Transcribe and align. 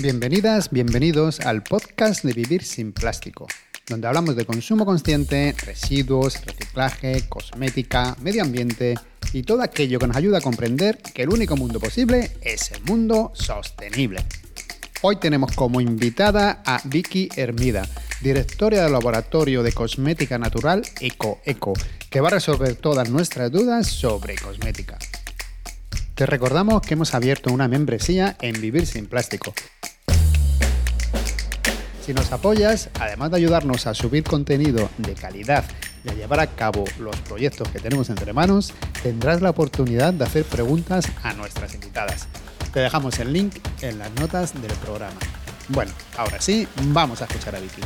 Bienvenidas, 0.00 0.70
bienvenidos 0.70 1.40
al 1.40 1.64
podcast 1.64 2.22
de 2.22 2.32
Vivir 2.32 2.62
sin 2.62 2.92
Plástico, 2.92 3.48
donde 3.88 4.06
hablamos 4.06 4.36
de 4.36 4.46
consumo 4.46 4.86
consciente, 4.86 5.56
residuos, 5.66 6.40
reciclaje, 6.46 7.28
cosmética, 7.28 8.16
medio 8.20 8.44
ambiente 8.44 8.94
y 9.32 9.42
todo 9.42 9.60
aquello 9.60 9.98
que 9.98 10.06
nos 10.06 10.16
ayuda 10.16 10.38
a 10.38 10.40
comprender 10.40 10.98
que 10.98 11.24
el 11.24 11.30
único 11.30 11.56
mundo 11.56 11.80
posible 11.80 12.30
es 12.42 12.70
el 12.70 12.84
mundo 12.84 13.32
sostenible. 13.34 14.24
Hoy 15.02 15.16
tenemos 15.16 15.50
como 15.56 15.80
invitada 15.80 16.62
a 16.64 16.80
Vicky 16.84 17.28
Hermida, 17.34 17.84
directora 18.20 18.84
del 18.84 18.92
laboratorio 18.92 19.64
de 19.64 19.72
cosmética 19.72 20.38
natural 20.38 20.82
Eco 21.00 21.40
Eco, 21.44 21.72
que 22.08 22.20
va 22.20 22.28
a 22.28 22.34
resolver 22.34 22.76
todas 22.76 23.10
nuestras 23.10 23.50
dudas 23.50 23.88
sobre 23.88 24.36
cosmética. 24.36 24.96
Te 26.14 26.24
recordamos 26.24 26.82
que 26.82 26.94
hemos 26.94 27.14
abierto 27.14 27.52
una 27.52 27.66
membresía 27.66 28.36
en 28.40 28.60
Vivir 28.60 28.86
sin 28.86 29.06
Plástico. 29.06 29.54
Si 32.08 32.14
nos 32.14 32.32
apoyas, 32.32 32.88
además 32.98 33.30
de 33.30 33.36
ayudarnos 33.36 33.86
a 33.86 33.92
subir 33.92 34.24
contenido 34.24 34.88
de 34.96 35.12
calidad 35.12 35.62
y 36.02 36.08
a 36.08 36.14
llevar 36.14 36.40
a 36.40 36.46
cabo 36.46 36.84
los 36.98 37.14
proyectos 37.20 37.68
que 37.68 37.80
tenemos 37.80 38.08
entre 38.08 38.32
manos, 38.32 38.72
tendrás 39.02 39.42
la 39.42 39.50
oportunidad 39.50 40.14
de 40.14 40.24
hacer 40.24 40.46
preguntas 40.46 41.04
a 41.22 41.34
nuestras 41.34 41.74
invitadas. 41.74 42.26
Te 42.72 42.80
dejamos 42.80 43.18
el 43.18 43.34
link 43.34 43.56
en 43.82 43.98
las 43.98 44.10
notas 44.14 44.54
del 44.54 44.72
programa. 44.82 45.20
Bueno, 45.68 45.92
ahora 46.16 46.40
sí, 46.40 46.66
vamos 46.94 47.20
a 47.20 47.26
escuchar 47.26 47.56
a 47.56 47.60
Vicky. 47.60 47.82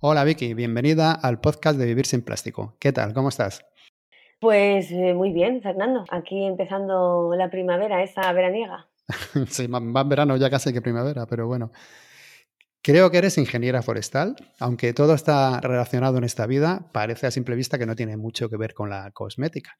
Hola 0.00 0.24
Vicky, 0.24 0.52
bienvenida 0.52 1.12
al 1.12 1.40
podcast 1.40 1.78
de 1.78 1.86
Vivir 1.86 2.04
sin 2.04 2.20
Plástico. 2.20 2.76
¿Qué 2.78 2.92
tal? 2.92 3.14
¿Cómo 3.14 3.30
estás? 3.30 3.64
Pues 4.38 4.92
eh, 4.92 5.14
muy 5.14 5.32
bien, 5.32 5.62
Fernando. 5.62 6.04
Aquí 6.10 6.44
empezando 6.44 7.32
la 7.34 7.48
primavera, 7.48 8.02
esa 8.02 8.30
veraniega. 8.34 8.89
sí, 9.48 9.68
más 9.68 10.08
verano 10.08 10.36
ya 10.36 10.50
casi 10.50 10.72
que 10.72 10.82
primavera, 10.82 11.26
pero 11.26 11.46
bueno. 11.46 11.72
Creo 12.82 13.10
que 13.10 13.18
eres 13.18 13.36
ingeniera 13.36 13.82
forestal, 13.82 14.36
aunque 14.58 14.94
todo 14.94 15.12
está 15.12 15.60
relacionado 15.60 16.16
en 16.16 16.24
esta 16.24 16.46
vida, 16.46 16.88
parece 16.92 17.26
a 17.26 17.30
simple 17.30 17.54
vista 17.54 17.78
que 17.78 17.84
no 17.84 17.94
tiene 17.94 18.16
mucho 18.16 18.48
que 18.48 18.56
ver 18.56 18.72
con 18.72 18.88
la 18.88 19.10
cosmética. 19.10 19.76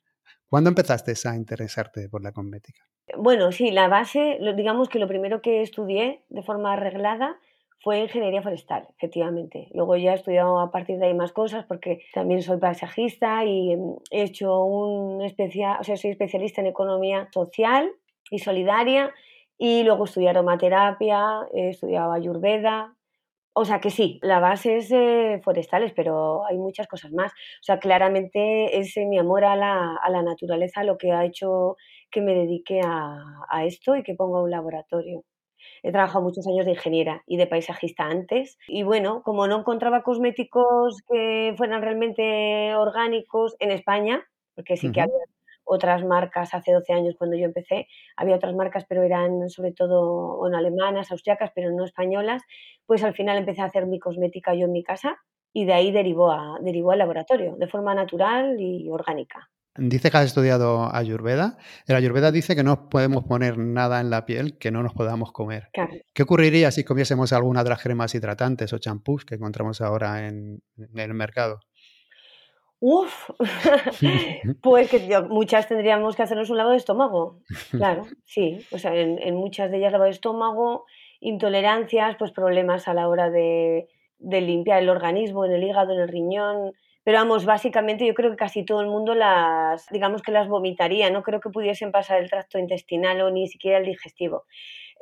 ¿Cuándo 0.51 0.69
empezaste 0.69 1.15
a 1.27 1.35
interesarte 1.35 2.11
por 2.11 2.23
la 2.23 2.33
cosmética? 2.33 2.85
Bueno, 3.17 3.53
sí, 3.53 3.71
la 3.71 3.89
base, 3.89 4.39
digamos 4.55 4.91
que 4.91 4.99
lo 4.99 5.09
primero 5.09 5.41
que 5.41 5.63
estudié 5.63 6.25
de 6.29 6.43
forma 6.43 6.75
arreglada 6.75 7.39
fue 7.83 8.01
ingeniería 8.01 8.43
forestal, 8.43 8.87
efectivamente. 8.99 9.69
Luego 9.73 9.97
ya 9.97 10.13
he 10.13 10.17
estudiado 10.17 10.61
a 10.61 10.71
partir 10.71 10.99
de 10.99 11.07
ahí 11.07 11.15
más 11.15 11.33
cosas 11.33 11.65
porque 11.65 12.03
también 12.13 12.43
soy 12.43 12.59
paisajista 12.59 13.45
y 13.47 13.73
he 14.11 14.23
hecho 14.23 14.65
un 14.65 15.23
especial, 15.23 15.79
o 15.81 15.85
sea, 15.85 15.97
soy 15.97 16.11
especialista 16.11 16.61
en 16.61 16.67
economía 16.67 17.29
social 17.33 17.91
y 18.31 18.39
solidaria 18.39 19.13
y 19.59 19.83
luego 19.83 20.05
estudié 20.05 20.31
aromaterapia, 20.31 21.47
he 21.53 21.69
estudiado 21.69 22.13
ayurveda. 22.13 22.97
O 23.53 23.65
sea 23.67 23.81
que 23.81 23.91
sí, 23.91 24.19
la 24.23 24.41
base 24.41 24.79
es 24.79 24.91
eh, 24.91 25.41
forestales, 25.45 25.93
pero 25.95 26.47
hay 26.47 26.57
muchas 26.57 26.87
cosas 26.87 27.13
más. 27.13 27.33
O 27.33 27.63
sea, 27.63 27.79
claramente 27.79 28.79
es 28.79 28.97
mi 28.97 29.19
amor 29.19 29.45
a 29.45 29.57
la, 29.57 29.97
a 29.97 30.09
la, 30.09 30.23
naturaleza 30.23 30.83
lo 30.83 30.97
que 30.97 31.13
ha 31.13 31.27
hecho 31.27 31.77
que 32.11 32.23
me 32.23 32.35
dedique 32.35 32.81
a, 32.83 33.19
a 33.51 33.65
esto 33.67 33.97
y 33.97 34.03
que 34.03 34.15
ponga 34.15 34.41
un 34.43 34.51
laboratorio. 34.51 35.25
He 35.83 35.93
trabajado 35.93 36.25
muchos 36.25 36.47
años 36.47 36.65
de 36.65 36.73
ingeniera 36.73 37.23
y 37.27 37.37
de 37.37 37.47
paisajista 37.47 38.05
antes. 38.05 38.59
Y 38.67 38.83
bueno, 38.83 39.23
como 39.23 39.47
no 39.47 39.59
encontraba 39.59 40.03
cosméticos 40.03 41.03
que 41.07 41.53
fueran 41.59 41.83
realmente 41.83 42.75
orgánicos 42.77 43.57
en 43.59 43.73
España, 43.73 44.25
porque 44.55 44.79
sí 44.79 44.91
que 44.91 45.03
había 45.03 45.15
otras 45.73 46.05
marcas 46.05 46.53
hace 46.53 46.73
12 46.73 46.93
años 46.93 47.15
cuando 47.17 47.37
yo 47.37 47.45
empecé, 47.45 47.87
había 48.17 48.35
otras 48.35 48.55
marcas, 48.55 48.85
pero 48.89 49.05
eran 49.05 49.49
sobre 49.49 49.73
todo 49.73 50.37
bueno, 50.39 50.59
alemanas, 50.59 51.13
austriacas, 51.13 51.53
pero 51.55 51.71
no 51.71 51.85
españolas, 51.85 52.43
pues 52.87 53.05
al 53.05 53.15
final 53.15 53.39
empecé 53.39 53.63
a 53.63 53.67
hacer 53.67 53.87
mi 53.87 54.01
cosmética 54.01 54.53
yo 54.53 54.65
en 54.67 54.73
mi 54.73 54.83
casa 54.83 55.19
y 55.53 55.67
de 55.67 55.73
ahí 55.73 55.93
derivó, 55.93 56.33
a, 56.33 56.59
derivó 56.61 56.91
al 56.91 56.99
laboratorio, 56.99 57.55
de 57.57 57.69
forma 57.69 57.95
natural 57.95 58.61
y 58.61 58.89
orgánica. 58.91 59.49
Dice 59.77 60.11
que 60.11 60.17
has 60.17 60.27
estudiado 60.27 60.93
Ayurveda. 60.93 61.57
El 61.87 61.95
Ayurveda 61.95 62.33
dice 62.33 62.57
que 62.57 62.65
no 62.65 62.89
podemos 62.89 63.25
poner 63.25 63.57
nada 63.57 64.01
en 64.01 64.11
la 64.11 64.27
piel 64.27 64.59
que 64.59 64.73
no 64.73 64.83
nos 64.83 64.93
podamos 64.93 65.31
comer. 65.31 65.69
¿Qué 66.13 66.23
ocurriría 66.25 66.73
si 66.73 66.83
comiésemos 66.83 67.33
alguna 67.33 67.63
de 67.63 67.71
las 67.71 67.81
cremas 67.81 68.13
hidratantes 68.15 68.73
o 68.73 68.79
champús 68.79 69.25
que 69.25 69.37
encontramos 69.37 69.81
ahora 69.81 70.27
en, 70.27 70.61
el 70.77 71.15
mercado? 71.15 71.61
Uf, 72.81 73.31
pues 74.63 74.91
que 74.91 75.21
muchas 75.29 75.69
tendríamos 75.69 76.17
que 76.17 76.23
hacernos 76.23 76.49
un 76.51 76.57
lavado 76.57 76.73
de 76.73 76.79
estómago. 76.79 77.39
Claro, 77.71 78.07
sí. 78.25 78.65
O 78.73 78.79
sea, 78.79 78.95
en, 78.97 79.19
en 79.19 79.37
muchas 79.37 79.71
de 79.71 79.79
ellas 79.79 79.93
lavado 79.93 80.07
de 80.07 80.15
estómago, 80.15 80.87
intolerancias, 81.21 82.17
pues 82.17 82.33
problemas 82.33 82.89
a 82.89 82.95
la 82.95 83.09
hora 83.09 83.31
de, 83.31 83.89
de 84.19 84.41
limpiar 84.41 84.83
el 84.83 84.89
organismo, 84.89 85.45
en 85.45 85.53
el 85.53 85.65
hígado, 85.65 85.93
en 85.93 86.01
el 86.01 86.09
riñón, 86.09 86.73
pero 87.03 87.19
vamos, 87.19 87.47
básicamente 87.47 88.07
yo 88.07 88.15
creo 88.15 88.31
que 88.31 88.37
casi 88.37 88.65
todo 88.65 88.83
el 88.83 88.87
mundo 88.87 89.15
las, 89.15 89.87
digamos 89.89 90.23
que 90.23 90.33
las 90.33 90.49
vomitaría, 90.49 91.11
no 91.11 91.23
creo 91.23 91.41
que 91.41 91.49
pudiesen 91.51 91.93
pasar 91.93 92.21
el 92.21 92.29
tracto 92.29 92.59
intestinal 92.59 93.21
o 93.23 93.31
ni 93.31 93.49
siquiera 93.49 93.79
el 93.79 93.87
digestivo. 93.87 94.45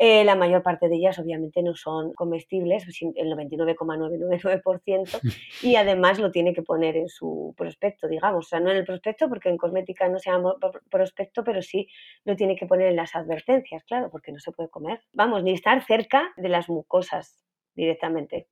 Eh, 0.01 0.25
la 0.25 0.37
mayor 0.37 0.63
parte 0.63 0.89
de 0.89 0.95
ellas 0.95 1.19
obviamente 1.19 1.61
no 1.61 1.75
son 1.75 2.15
comestibles, 2.15 2.87
el 2.87 3.33
99,999%, 3.33 5.21
y 5.63 5.75
además 5.75 6.21
lo 6.21 6.31
tiene 6.31 6.55
que 6.55 6.63
poner 6.63 6.97
en 6.97 7.09
su 7.09 7.53
prospecto, 7.57 8.07
digamos, 8.07 8.47
o 8.47 8.49
sea, 8.49 8.61
no 8.61 8.71
en 8.71 8.77
el 8.77 8.85
prospecto 8.85 9.29
porque 9.29 9.49
en 9.49 9.57
cosmética 9.57 10.09
no 10.09 10.21
se 10.21 10.31
llama 10.31 10.55
prospecto, 10.89 11.43
pero 11.43 11.63
sí 11.63 11.89
lo 12.25 12.37
tiene 12.37 12.55
que 12.55 12.67
poner 12.67 12.87
en 12.89 12.97
las 12.97 13.17
advertencias, 13.17 13.83
claro, 13.85 14.09
porque 14.09 14.31
no 14.31 14.39
se 14.39 14.53
puede 14.53 14.71
comer. 14.71 15.01
Vamos, 15.13 15.43
ni 15.43 15.53
estar 15.53 15.85
cerca 15.85 16.33
de 16.37 16.49
las 16.49 16.69
mucosas 16.69 17.45
directamente. 17.75 18.47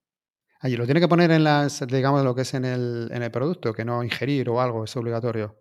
Allí 0.60 0.76
lo 0.76 0.84
tiene 0.84 1.00
que 1.00 1.08
poner 1.08 1.30
en 1.30 1.44
las, 1.44 1.86
digamos, 1.86 2.24
lo 2.24 2.34
que 2.34 2.42
es 2.42 2.54
en 2.54 2.64
el, 2.64 3.08
en 3.12 3.22
el 3.22 3.30
producto, 3.30 3.72
que 3.72 3.84
no 3.84 4.02
ingerir 4.02 4.48
o 4.48 4.60
algo, 4.60 4.82
es 4.82 4.96
obligatorio. 4.96 5.60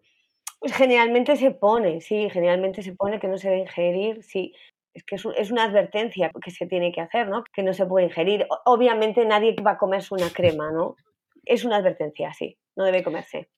Pues 0.60 0.74
generalmente 0.74 1.36
se 1.36 1.52
pone, 1.52 2.02
sí, 2.02 2.28
generalmente 2.32 2.82
se 2.82 2.94
pone 2.94 3.20
que 3.20 3.28
no 3.28 3.38
se 3.38 3.50
debe 3.50 3.62
ingerir, 3.62 4.24
sí. 4.24 4.54
Es 4.96 5.04
que 5.04 5.16
es, 5.16 5.52
una 5.52 5.66
advertencia 5.66 6.32
que 6.42 6.52
se 6.52 6.66
tiene 6.68 6.94
que 6.94 7.02
hacer, 7.02 7.28
¿no? 7.28 7.44
Que 7.54 7.64
no 7.64 7.74
se 7.74 7.86
puede 7.86 8.06
ingerir. 8.06 8.48
Obviamente 8.66 9.26
nadie 9.26 9.54
va 9.62 9.72
a 9.72 9.78
comerse 9.78 10.14
una 10.14 10.30
crema, 10.30 10.72
¿no? 10.72 10.96
Es 11.44 11.66
una 11.66 11.78
advertencia, 11.78 12.34
sí, 12.34 12.58
no 12.78 12.86
debe 12.86 13.04
comerse. 13.04 13.50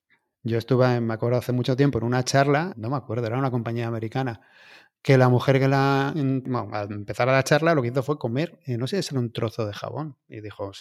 Yo 0.42 0.58
estuve, 0.58 1.00
me 1.00 1.14
acuerdo, 1.14 1.38
hace 1.38 1.52
mucho 1.52 1.76
tiempo 1.76 1.98
en 1.98 2.04
una 2.04 2.24
charla, 2.24 2.72
no 2.76 2.90
me 2.90 2.96
acuerdo, 2.96 3.26
era 3.28 3.38
una 3.38 3.52
compañía 3.52 3.86
americana, 3.86 4.40
que 5.00 5.16
la 5.16 5.28
mujer 5.28 5.60
que 5.60 5.68
la, 5.68 6.12
bueno, 6.14 6.70
al 6.72 6.90
empezar 6.92 7.28
a 7.28 7.32
la 7.32 7.44
charla 7.44 7.74
lo 7.74 7.82
que 7.82 7.88
hizo 7.88 8.02
fue 8.02 8.18
comer, 8.18 8.58
eh, 8.66 8.76
no 8.76 8.88
sé 8.88 9.00
si 9.02 9.14
era 9.14 9.20
un 9.20 9.32
trozo 9.32 9.64
de 9.64 9.72
jabón. 9.72 10.16
Y 10.28 10.40
dijo, 10.40 10.72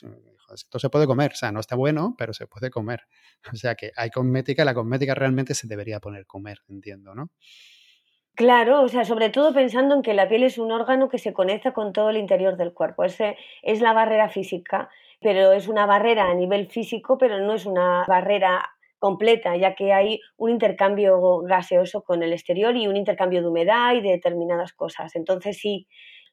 esto 0.53 0.79
se 0.79 0.89
puede 0.89 1.05
comer, 1.05 1.33
o 1.33 1.35
sea, 1.35 1.51
no 1.51 1.59
está 1.59 1.75
bueno, 1.75 2.15
pero 2.17 2.33
se 2.33 2.47
puede 2.47 2.69
comer. 2.69 3.03
O 3.53 3.55
sea 3.55 3.75
que 3.75 3.91
hay 3.95 4.09
cosmética, 4.09 4.65
la 4.65 4.73
cosmética 4.73 5.13
realmente 5.13 5.53
se 5.53 5.67
debería 5.67 5.99
poner 5.99 6.25
comer, 6.25 6.59
entiendo, 6.67 7.13
¿no? 7.13 7.29
Claro, 8.37 8.83
o 8.83 8.87
sea, 8.87 9.03
sobre 9.03 9.31
todo 9.31 9.51
pensando 9.51 9.95
en 9.95 10.03
que 10.03 10.13
la 10.13 10.27
piel 10.29 10.43
es 10.43 10.59
un 10.59 10.71
órgano 10.71 11.09
que 11.09 11.17
se 11.17 11.33
conecta 11.33 11.73
con 11.73 11.91
todo 11.91 12.11
el 12.11 12.17
interior 12.17 12.55
del 12.55 12.71
cuerpo. 12.71 13.03
Ese 13.03 13.35
es 13.63 13.81
la 13.81 13.93
barrera 13.93 14.29
física, 14.29 14.89
pero 15.19 15.53
es 15.53 15.67
una 15.67 15.87
barrera 15.87 16.29
a 16.29 16.35
nivel 16.35 16.67
físico, 16.67 17.17
pero 17.17 17.39
no 17.39 17.55
es 17.55 17.65
una 17.65 18.05
barrera 18.07 18.63
completa, 18.99 19.55
ya 19.57 19.73
que 19.73 19.91
hay 19.91 20.19
un 20.37 20.51
intercambio 20.51 21.39
gaseoso 21.41 22.03
con 22.03 22.21
el 22.21 22.31
exterior 22.31 22.75
y 22.77 22.87
un 22.87 22.95
intercambio 22.95 23.41
de 23.41 23.47
humedad 23.47 23.95
y 23.95 24.01
de 24.01 24.11
determinadas 24.11 24.71
cosas. 24.73 25.15
Entonces 25.15 25.57
sí, 25.57 25.87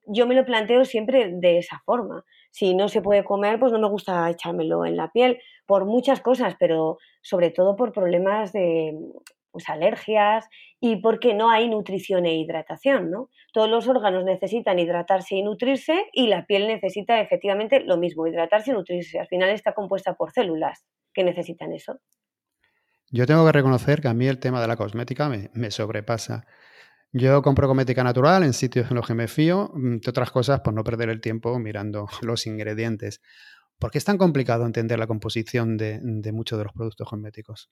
yo 0.06 0.26
me 0.26 0.34
lo 0.34 0.44
planteo 0.44 0.84
siempre 0.84 1.31
de 1.32 1.56
esa 1.59 1.81
forma. 1.86 2.22
Si 2.50 2.75
no 2.75 2.88
se 2.88 3.00
puede 3.00 3.25
comer, 3.25 3.59
pues 3.59 3.72
no 3.72 3.78
me 3.78 3.88
gusta 3.88 4.28
echármelo 4.28 4.84
en 4.84 4.98
la 4.98 5.10
piel 5.10 5.38
por 5.65 5.86
muchas 5.86 6.21
cosas, 6.21 6.54
pero 6.59 6.98
sobre 7.22 7.50
todo 7.50 7.76
por 7.76 7.92
problemas 7.92 8.53
de 8.53 8.92
pues, 9.54 9.69
alergias 9.69 10.48
y 10.80 10.97
porque 10.97 11.33
no 11.33 11.48
hay 11.48 11.68
nutrición 11.68 12.27
e 12.27 12.34
hidratación, 12.34 13.09
¿no? 13.09 13.30
Todos 13.53 13.71
los 13.71 13.86
órganos 13.86 14.24
necesitan 14.24 14.80
hidratarse 14.80 15.36
y 15.36 15.45
nutrirse 15.45 16.06
y 16.12 16.27
la 16.27 16.45
piel 16.45 16.66
necesita 16.66 17.21
efectivamente 17.21 17.84
lo 17.84 17.97
mismo, 17.97 18.27
hidratarse 18.27 18.72
y 18.72 18.74
nutrirse. 18.74 19.21
Al 19.21 19.28
final 19.28 19.51
está 19.51 19.72
compuesta 19.72 20.15
por 20.15 20.33
células 20.33 20.84
que 21.15 21.22
necesitan 21.22 21.72
eso. 21.72 22.01
Yo 23.12 23.27
tengo 23.27 23.47
que 23.47 23.53
reconocer 23.53 24.01
que 24.01 24.09
a 24.09 24.15
mí 24.15 24.27
el 24.27 24.41
tema 24.41 24.60
de 24.60 24.66
la 24.66 24.77
cosmética 24.77 25.28
me, 25.28 25.71
sobrepasa. 25.71 26.48
Yo 27.12 27.42
compro 27.42 27.68
cosmética 27.68 28.03
natural 28.03 28.42
en 28.42 28.54
sitios 28.54 28.91
en 28.91 28.97
los 28.97 29.07
que 29.07 29.15
me 29.15 29.28
fío, 29.28 29.71
mm, 29.72 29.92
entre 29.92 30.10
otras 30.10 30.33
cosas 30.33 30.62
por 30.62 30.74
no 30.74 30.83
perder 30.83 31.10
el 31.10 31.21
tiempo 31.21 31.57
mirando 31.60 32.09
los 32.22 32.48
ingredientes. 32.48 33.21
¿Por 33.78 33.92
qué 33.92 33.98
es 33.98 34.04
tan 34.04 34.18
complicado 34.18 34.66
entender 34.66 34.98
la 34.98 35.07
composición 35.07 35.77
de, 35.77 36.00
muchos 36.33 36.59
de 36.59 36.65
los 36.65 36.72
productos 36.72 37.09
cosméticos? 37.09 37.71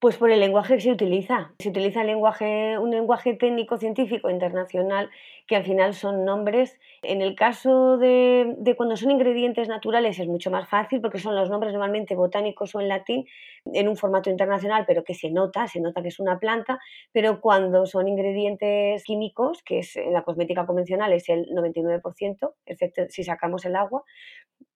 Pues 0.00 0.18
por 0.18 0.30
el 0.30 0.40
lenguaje 0.40 0.74
que 0.74 0.82
se 0.82 0.90
utiliza. 0.90 1.52
Se 1.58 1.70
utiliza 1.70 2.02
el 2.02 2.08
lenguaje, 2.08 2.78
un 2.78 2.90
lenguaje 2.90 3.34
técnico 3.34 3.78
científico 3.78 4.28
internacional 4.28 5.08
que 5.46 5.56
al 5.56 5.64
final 5.64 5.94
son 5.94 6.24
nombres. 6.26 6.78
En 7.02 7.22
el 7.22 7.34
caso 7.34 7.96
de, 7.96 8.74
cuando 8.76 8.96
son 8.96 9.10
ingredientes 9.12 9.68
naturales 9.68 10.18
es 10.18 10.26
mucho 10.26 10.50
más 10.50 10.68
fácil 10.68 11.00
porque 11.00 11.18
son 11.18 11.34
los 11.34 11.48
nombres 11.48 11.72
normalmente 11.72 12.14
botánicos 12.16 12.74
o 12.74 12.80
en 12.80 12.88
latín 12.88 13.26
en 13.72 13.88
un 13.88 13.96
formato 13.96 14.28
internacional, 14.28 14.84
pero 14.86 15.04
que 15.04 15.14
se 15.14 15.30
nota, 15.30 15.68
se 15.68 15.80
nota 15.80 16.02
que 16.02 16.08
es 16.08 16.20
una 16.20 16.38
planta. 16.38 16.78
Pero 17.12 17.40
cuando 17.40 17.86
son 17.86 18.06
ingredientes 18.06 19.04
químicos, 19.04 19.62
que 19.62 19.78
es 19.78 19.96
en 19.96 20.12
la 20.12 20.22
cosmética 20.22 20.66
convencional 20.66 21.14
es 21.14 21.30
el 21.30 21.46
99%, 21.46 22.52
excepto 22.66 23.02
si 23.08 23.24
sacamos 23.24 23.64
el 23.64 23.76
agua, 23.76 24.04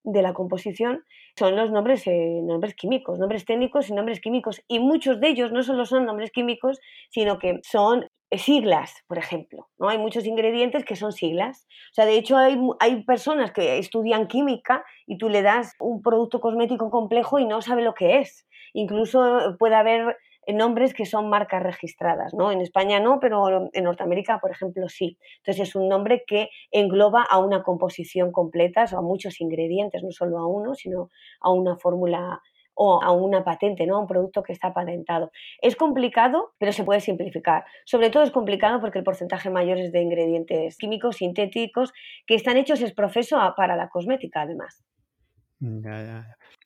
de 0.03 0.21
la 0.21 0.33
composición 0.33 1.03
son 1.37 1.55
los 1.55 1.71
nombres, 1.71 2.05
eh, 2.07 2.41
nombres 2.43 2.75
químicos, 2.75 3.19
nombres 3.19 3.45
técnicos 3.45 3.89
y 3.89 3.93
nombres 3.93 4.19
químicos. 4.19 4.61
Y 4.67 4.79
muchos 4.79 5.19
de 5.19 5.29
ellos 5.29 5.51
no 5.51 5.63
solo 5.63 5.85
son 5.85 6.05
nombres 6.05 6.31
químicos, 6.31 6.79
sino 7.09 7.37
que 7.37 7.59
son 7.63 8.05
eh, 8.31 8.37
siglas, 8.37 8.93
por 9.07 9.17
ejemplo. 9.17 9.67
¿no? 9.77 9.89
Hay 9.89 9.97
muchos 9.97 10.25
ingredientes 10.25 10.85
que 10.85 10.95
son 10.95 11.11
siglas. 11.11 11.67
O 11.91 11.93
sea, 11.93 12.05
de 12.05 12.17
hecho 12.17 12.37
hay, 12.37 12.57
hay 12.79 13.03
personas 13.03 13.51
que 13.51 13.77
estudian 13.77 14.27
química 14.27 14.83
y 15.05 15.17
tú 15.17 15.29
le 15.29 15.41
das 15.41 15.73
un 15.79 16.01
producto 16.01 16.39
cosmético 16.39 16.89
complejo 16.89 17.39
y 17.39 17.45
no 17.45 17.61
sabe 17.61 17.83
lo 17.83 17.93
que 17.93 18.19
es. 18.19 18.47
Incluso 18.73 19.55
puede 19.57 19.75
haber 19.75 20.17
nombres 20.53 20.93
que 20.93 21.05
son 21.05 21.29
marcas 21.29 21.61
registradas, 21.63 22.33
¿no? 22.33 22.51
En 22.51 22.61
España 22.61 22.99
no, 22.99 23.19
pero 23.19 23.69
en 23.71 23.83
Norteamérica, 23.83 24.39
por 24.39 24.51
ejemplo, 24.51 24.89
sí. 24.89 25.17
Entonces 25.37 25.69
es 25.69 25.75
un 25.75 25.87
nombre 25.87 26.23
que 26.25 26.49
engloba 26.71 27.23
a 27.23 27.39
una 27.39 27.63
composición 27.63 28.31
completa, 28.31 28.85
o 28.91 28.97
a 28.97 29.01
muchos 29.01 29.41
ingredientes, 29.41 30.03
no 30.03 30.11
solo 30.11 30.39
a 30.39 30.47
uno, 30.47 30.75
sino 30.75 31.09
a 31.41 31.51
una 31.51 31.77
fórmula 31.77 32.41
o 32.81 33.03
a 33.03 33.11
una 33.11 33.43
patente, 33.43 33.85
¿no? 33.85 33.97
a 33.97 33.99
un 33.99 34.07
producto 34.07 34.41
que 34.41 34.53
está 34.53 34.73
patentado. 34.73 35.31
Es 35.61 35.75
complicado, 35.75 36.53
pero 36.57 36.71
se 36.71 36.85
puede 36.85 37.01
simplificar. 37.01 37.65
Sobre 37.83 38.09
todo 38.09 38.23
es 38.23 38.31
complicado 38.31 38.79
porque 38.79 38.99
el 38.99 39.03
porcentaje 39.03 39.49
mayor 39.49 39.79
es 39.79 39.91
de 39.91 40.01
ingredientes 40.01 40.77
químicos, 40.77 41.17
sintéticos, 41.17 41.91
que 42.25 42.35
están 42.35 42.55
hechos 42.55 42.81
es 42.81 42.93
profeso 42.93 43.37
para 43.57 43.75
la 43.75 43.89
cosmética, 43.89 44.43
además. 44.43 44.81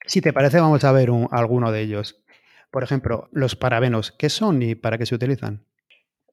Si 0.06 0.22
te 0.22 0.34
parece, 0.34 0.60
vamos 0.60 0.84
a 0.84 0.92
ver 0.92 1.10
alguno 1.32 1.72
de 1.72 1.82
ellos. 1.82 2.23
Por 2.74 2.84
ejemplo, 2.84 3.30
los 3.32 3.56
parabenos, 3.56 4.12
¿qué 4.12 4.30
son 4.30 4.64
y 4.64 4.74
para 4.74 4.98
qué 4.98 5.06
se 5.06 5.14
utilizan? 5.14 5.64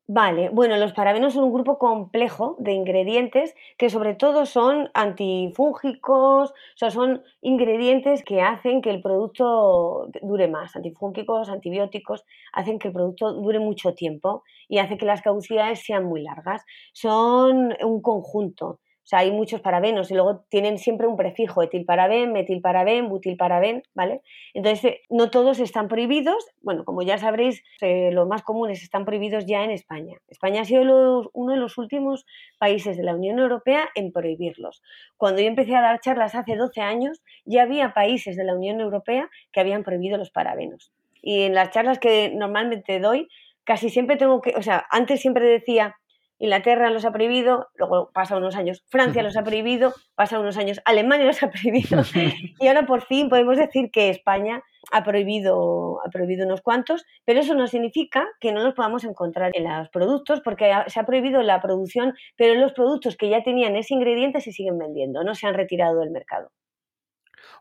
Vale, 0.07 0.49
bueno, 0.49 0.79
los 0.79 0.95
parabenos 0.95 1.35
son 1.35 1.45
un 1.45 1.53
grupo 1.53 1.79
complejo 1.79 2.57
de 2.59 2.73
ingredientes 2.73 3.55
que 3.77 3.91
sobre 3.91 4.15
todo 4.15 4.47
son 4.47 4.89
antifúngicos, 4.95 6.51
o 6.51 6.77
sea, 6.77 6.91
son 6.91 7.23
ingredientes 7.43 8.25
que 8.25 8.41
hacen 8.41 8.81
que 8.81 8.89
el 8.89 9.03
producto 9.03 10.09
dure 10.23 10.49
más, 10.49 10.75
antifúngicos, 10.75 11.51
antibióticos, 11.51 12.25
hacen 12.55 12.79
que 12.79 12.89
el 12.89 12.95
producto 12.95 13.35
dure 13.35 13.59
mucho 13.59 13.93
tiempo 13.93 14.43
y 14.67 14.79
hace 14.79 14.97
que 14.97 15.05
las 15.05 15.21
caducidades 15.21 15.85
sean 15.85 16.07
muy 16.07 16.23
largas. 16.23 16.65
Son 16.95 17.75
un 17.85 18.01
conjunto 18.01 18.81
sea, 19.11 19.21
hay 19.21 19.31
muchos 19.31 19.61
parabenos 19.61 20.11
y 20.11 20.15
luego 20.15 20.45
tienen 20.49 20.79
siempre 20.79 21.07
un 21.07 21.17
prefijo, 21.17 21.63
etilparaben, 21.63 22.33
metilparaben, 22.33 23.09
butilparaben, 23.09 23.83
¿vale? 23.95 24.23
Entonces, 24.55 24.85
eh, 24.85 25.01
no 25.11 25.31
todos 25.31 25.59
están 25.59 25.89
prohibidos. 25.89 26.47
Bueno, 26.63 26.85
como 26.85 27.03
ya 27.03 27.19
sabréis, 27.19 27.63
eh, 27.81 28.11
los 28.13 28.29
más 28.29 28.43
comunes 28.43 28.83
están 28.83 29.05
prohibidos 29.05 29.47
ya 29.47 29.65
en 29.65 29.71
España. 29.71 30.17
España 30.29 30.63
ha 30.63 30.65
sido 30.65 31.31
uno 31.33 31.53
de 31.53 31.59
los 31.59 31.79
últimos 31.79 32.27
países 32.59 32.97
de 32.97 33.03
la 33.03 33.15
Unión 33.15 33.39
Europea 33.39 33.89
en 33.95 34.13
prohibirlos. 34.13 34.83
Cuando 35.17 35.41
yo 35.41 35.49
empecé 35.49 35.75
a 35.75 35.83
dar 35.83 36.01
charlas 36.01 36.35
hace 36.35 36.57
12 36.57 36.81
años, 36.81 37.23
ya 37.45 37.63
había 37.63 37.95
países 37.95 38.37
de 38.37 38.45
la 38.45 38.55
Unión 38.55 38.81
Europea 38.81 39.29
que 39.53 39.61
habían 39.61 39.83
prohibido 39.83 40.19
los 40.19 40.31
parabenos. 40.31 40.93
Y 41.23 41.43
en 41.43 41.55
las 41.55 41.71
charlas 41.71 41.99
que 41.99 42.33
normalmente 42.35 42.99
doy, 43.01 43.29
casi 43.65 43.91
siempre 43.91 44.17
tengo 44.17 44.41
que, 44.41 44.55
o 44.57 44.63
sea, 44.63 44.87
antes 44.91 45.21
siempre 45.21 45.45
decía, 45.47 45.97
Inglaterra 46.41 46.91
los 46.91 47.05
ha 47.05 47.13
prohibido, 47.13 47.69
luego 47.77 48.11
pasa 48.13 48.37
unos 48.37 48.57
años, 48.57 48.83
Francia 48.89 49.23
los 49.23 49.37
ha 49.37 49.43
prohibido, 49.45 49.95
pasa 50.15 50.41
unos 50.41 50.57
años, 50.57 50.81
Alemania 50.87 51.27
los 51.27 51.43
ha 51.43 51.51
prohibido 51.51 52.03
y 52.61 52.67
ahora 52.67 52.87
por 52.87 53.03
fin 53.03 53.29
podemos 53.29 53.59
decir 53.59 53.91
que 53.93 54.09
España 54.09 54.63
ha 54.91 55.05
prohibido, 55.05 56.01
ha 56.05 56.09
prohibido 56.09 56.47
unos 56.47 56.63
cuantos, 56.63 57.05
pero 57.27 57.41
eso 57.41 57.55
no 57.55 57.67
significa 57.67 58.27
que 58.41 58.53
no 58.53 58.63
los 58.63 58.75
podamos 58.75 59.05
encontrar 59.05 59.51
en 59.55 59.65
los 59.65 59.91
productos 59.91 60.41
porque 60.41 60.73
se 60.87 60.99
ha 60.99 61.05
prohibido 61.05 61.43
la 61.43 61.61
producción, 61.61 62.15
pero 62.37 62.55
los 62.55 62.73
productos 62.73 63.17
que 63.19 63.29
ya 63.29 63.43
tenían 63.43 63.77
ese 63.77 63.93
ingrediente 63.93 64.41
se 64.41 64.53
siguen 64.53 64.79
vendiendo, 64.79 65.23
no 65.23 65.35
se 65.35 65.47
han 65.47 65.55
retirado 65.55 66.01
del 66.01 66.11
mercado. 66.11 66.51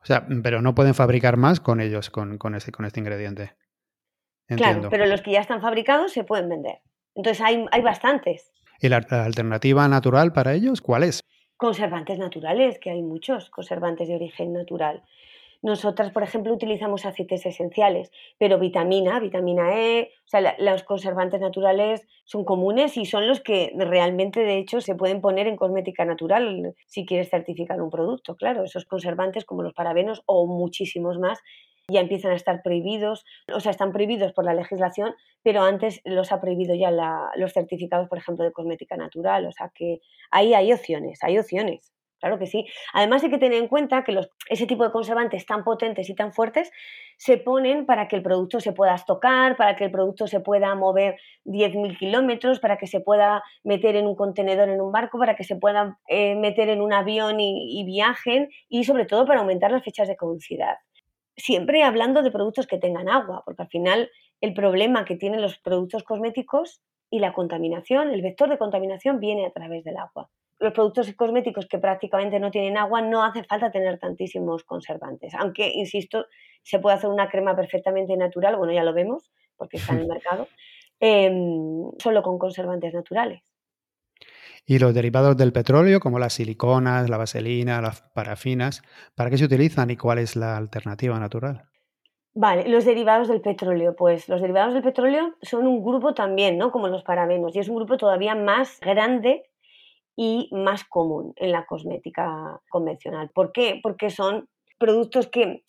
O 0.02 0.06
sea, 0.06 0.26
pero 0.42 0.62
no 0.62 0.74
pueden 0.74 0.94
fabricar 0.94 1.36
más 1.36 1.60
con 1.60 1.82
ellos, 1.82 2.10
con, 2.10 2.38
con, 2.38 2.56
ese, 2.56 2.72
con 2.72 2.86
este 2.86 3.02
ingrediente. 3.02 3.58
Claro, 4.48 4.88
pero 4.90 5.06
los 5.06 5.22
que 5.22 5.32
ya 5.32 5.42
están 5.42 5.62
fabricados 5.62 6.14
se 6.14 6.24
pueden 6.24 6.48
vender. 6.48 6.80
Entonces 7.16 7.44
hay, 7.44 7.66
hay 7.72 7.82
bastantes. 7.82 8.52
¿Y 8.82 8.90
la 8.90 8.98
alternativa 8.98 9.88
natural 9.88 10.34
para 10.34 10.54
ellos 10.54 10.82
cuál 10.82 11.04
es? 11.04 11.22
Conservantes 11.58 12.18
naturales, 12.18 12.80
que 12.80 12.90
hay 12.90 13.02
muchos 13.02 13.50
conservantes 13.50 14.08
de 14.08 14.16
origen 14.16 14.54
natural. 14.54 15.04
Nosotras, 15.62 16.12
por 16.12 16.24
ejemplo, 16.24 16.54
utilizamos 16.54 17.06
aceites 17.06 17.46
esenciales, 17.46 18.12
pero 18.38 18.60
vitamina, 18.60 19.20
vitamina 19.20 19.76
E, 19.78 20.12
o 20.26 20.28
sea, 20.28 20.56
los 20.58 20.84
conservantes 20.84 21.42
naturales 21.42 22.08
son 22.24 22.46
comunes 22.46 22.96
y 22.98 23.06
son 23.06 23.28
los 23.28 23.42
que 23.42 23.74
realmente, 23.78 24.42
de 24.42 24.58
hecho, 24.58 24.82
se 24.82 24.96
pueden 24.96 25.22
poner 25.22 25.48
en 25.48 25.58
cosmética 25.58 26.06
natural 26.06 26.76
si 26.88 27.06
quieres 27.06 27.30
certificar 27.30 27.82
un 27.82 27.90
producto. 27.90 28.38
Claro, 28.38 28.64
esos 28.64 28.86
conservantes 28.86 29.44
como 29.46 29.64
los 29.64 29.74
parabenos 29.74 30.24
o 30.26 30.48
muchísimos 30.48 31.20
más 31.20 31.40
ya 31.90 32.02
empiezan 32.02 32.32
a 32.32 32.36
estar 32.36 32.62
prohibidos, 32.64 33.26
o 33.54 33.60
sea, 33.60 33.72
están 33.72 33.92
prohibidos 33.92 34.34
por 34.34 34.46
la 34.46 34.54
legislación, 34.54 35.14
pero 35.44 35.62
antes 35.62 36.02
los 36.06 36.32
ha 36.32 36.42
prohibido 36.42 36.76
ya 36.76 36.92
los 37.36 37.54
certificados, 37.54 38.08
por 38.08 38.18
ejemplo, 38.18 38.46
de 38.46 38.52
cosmética 38.52 38.98
natural, 38.98 39.46
o 39.46 39.52
sea 39.52 39.72
que 39.74 40.00
ahí 40.32 40.54
hay 40.54 40.74
opciones, 40.74 41.20
hay 41.24 41.38
opciones. 41.38 41.92
Claro 42.20 42.38
que 42.38 42.48
sí. 42.48 42.66
Además 42.94 43.24
hay 43.24 43.30
que 43.30 43.38
tener 43.38 43.58
en 43.58 43.68
cuenta 43.68 44.04
que 44.04 44.12
los, 44.12 44.30
ese 44.50 44.66
tipo 44.66 44.84
de 44.84 44.92
conservantes 44.92 45.46
tan 45.46 45.64
potentes 45.64 46.10
y 46.10 46.16
tan 46.16 46.34
fuertes 46.34 46.70
se 47.18 47.38
ponen 47.38 47.86
para 47.86 48.08
que 48.08 48.18
el 48.18 48.24
producto 48.24 48.60
se 48.60 48.74
pueda 48.74 48.96
estocar, 48.96 49.56
para 49.56 49.76
que 49.76 49.86
el 49.86 49.92
producto 49.92 50.28
se 50.28 50.42
pueda 50.42 50.76
mover 50.76 51.18
10.000 51.46 51.98
kilómetros, 51.98 52.60
para 52.60 52.78
que 52.78 52.88
se 52.88 53.00
pueda 53.00 53.42
meter 53.64 53.96
en 53.96 54.06
un 54.06 54.16
contenedor 54.16 54.70
en 54.70 54.82
un 54.82 54.92
barco, 54.92 55.18
para 55.18 55.36
que 55.36 55.46
se 55.46 55.56
pueda 55.56 55.98
eh, 56.10 56.36
meter 56.36 56.70
en 56.70 56.82
un 56.82 56.94
avión 56.94 57.40
y, 57.40 57.80
y 57.80 57.86
viajen 57.86 58.50
y 58.68 58.84
sobre 58.84 59.06
todo 59.06 59.26
para 59.26 59.40
aumentar 59.40 59.72
las 59.72 59.84
fechas 59.84 60.08
de 60.08 60.18
caducidad 60.18 60.76
siempre 61.40 61.84
hablando 61.84 62.22
de 62.22 62.32
productos 62.32 62.68
que 62.68 62.78
tengan 62.78 63.10
agua, 63.10 63.42
porque 63.46 63.64
al 63.64 63.70
final 63.70 64.12
el 64.42 64.54
problema 64.54 65.06
que 65.06 65.16
tienen 65.16 65.42
los 65.42 65.58
productos 65.58 66.04
cosméticos 66.04 66.82
y 67.10 67.20
la 67.20 67.34
contaminación, 67.34 68.12
el 68.12 68.22
vector 68.22 68.50
de 68.50 68.58
contaminación 68.58 69.20
viene 69.20 69.46
a 69.46 69.52
través 69.52 69.84
del 69.84 69.98
agua. 69.98 70.30
Los 70.60 70.74
productos 70.74 71.12
cosméticos 71.14 71.68
que 71.68 71.80
prácticamente 71.80 72.40
no 72.40 72.52
tienen 72.52 72.78
agua 72.78 73.02
no 73.02 73.24
hace 73.24 73.44
falta 73.44 73.72
tener 73.72 73.98
tantísimos 73.98 74.64
conservantes, 74.64 75.34
aunque, 75.36 75.72
insisto, 75.74 76.26
se 76.64 76.80
puede 76.80 76.98
hacer 76.98 77.10
una 77.10 77.30
crema 77.30 77.56
perfectamente 77.56 78.16
natural, 78.18 78.58
bueno, 78.58 78.74
ya 78.74 78.84
lo 78.84 78.94
vemos, 78.94 79.32
porque 79.56 79.78
está 79.78 79.94
en 79.94 80.00
el 80.00 80.08
mercado, 80.08 80.48
em, 81.00 81.90
solo 81.98 82.22
con 82.22 82.38
conservantes 82.38 82.94
naturales. 82.94 83.42
Y 84.70 84.78
los 84.78 84.94
derivados 84.94 85.36
del 85.36 85.52
petróleo, 85.52 86.00
como 86.00 86.20
las 86.20 86.34
siliconas, 86.34 87.10
la 87.10 87.18
vaselina, 87.18 87.82
las 87.82 88.04
parafinas, 88.14 88.84
¿para 89.16 89.32
qué 89.32 89.38
se 89.40 89.46
utilizan 89.46 89.90
y 89.90 89.98
cuál 89.98 90.20
es 90.20 90.36
la 90.36 90.58
alternativa 90.58 91.20
natural? 91.20 91.64
Vale, 92.36 92.70
los 92.70 92.86
derivados 92.86 93.30
del 93.30 93.42
petróleo. 93.42 93.96
Pues 93.96 94.30
los 94.30 94.42
derivados 94.42 94.76
del 94.76 94.84
petróleo 94.84 95.34
son 95.42 95.66
un 95.66 95.84
grupo 95.84 96.14
también, 96.14 96.60
¿no? 96.60 96.72
Como 96.72 96.88
los 96.88 97.02
parabenos, 97.02 97.56
y 97.56 97.60
es 97.60 97.68
un 97.68 97.78
grupo 97.78 97.98
todavía 97.98 98.36
más 98.36 98.80
grande 98.80 99.42
y 100.16 100.52
más 100.52 100.84
común 100.84 101.34
en 101.38 101.52
la 101.52 101.66
cosmética 101.66 102.62
convencional. 102.70 103.32
¿Por 103.34 103.52
qué? 103.52 103.80
Porque 103.82 104.12
son 104.12 104.50
productos 104.78 105.26
que 105.30 105.64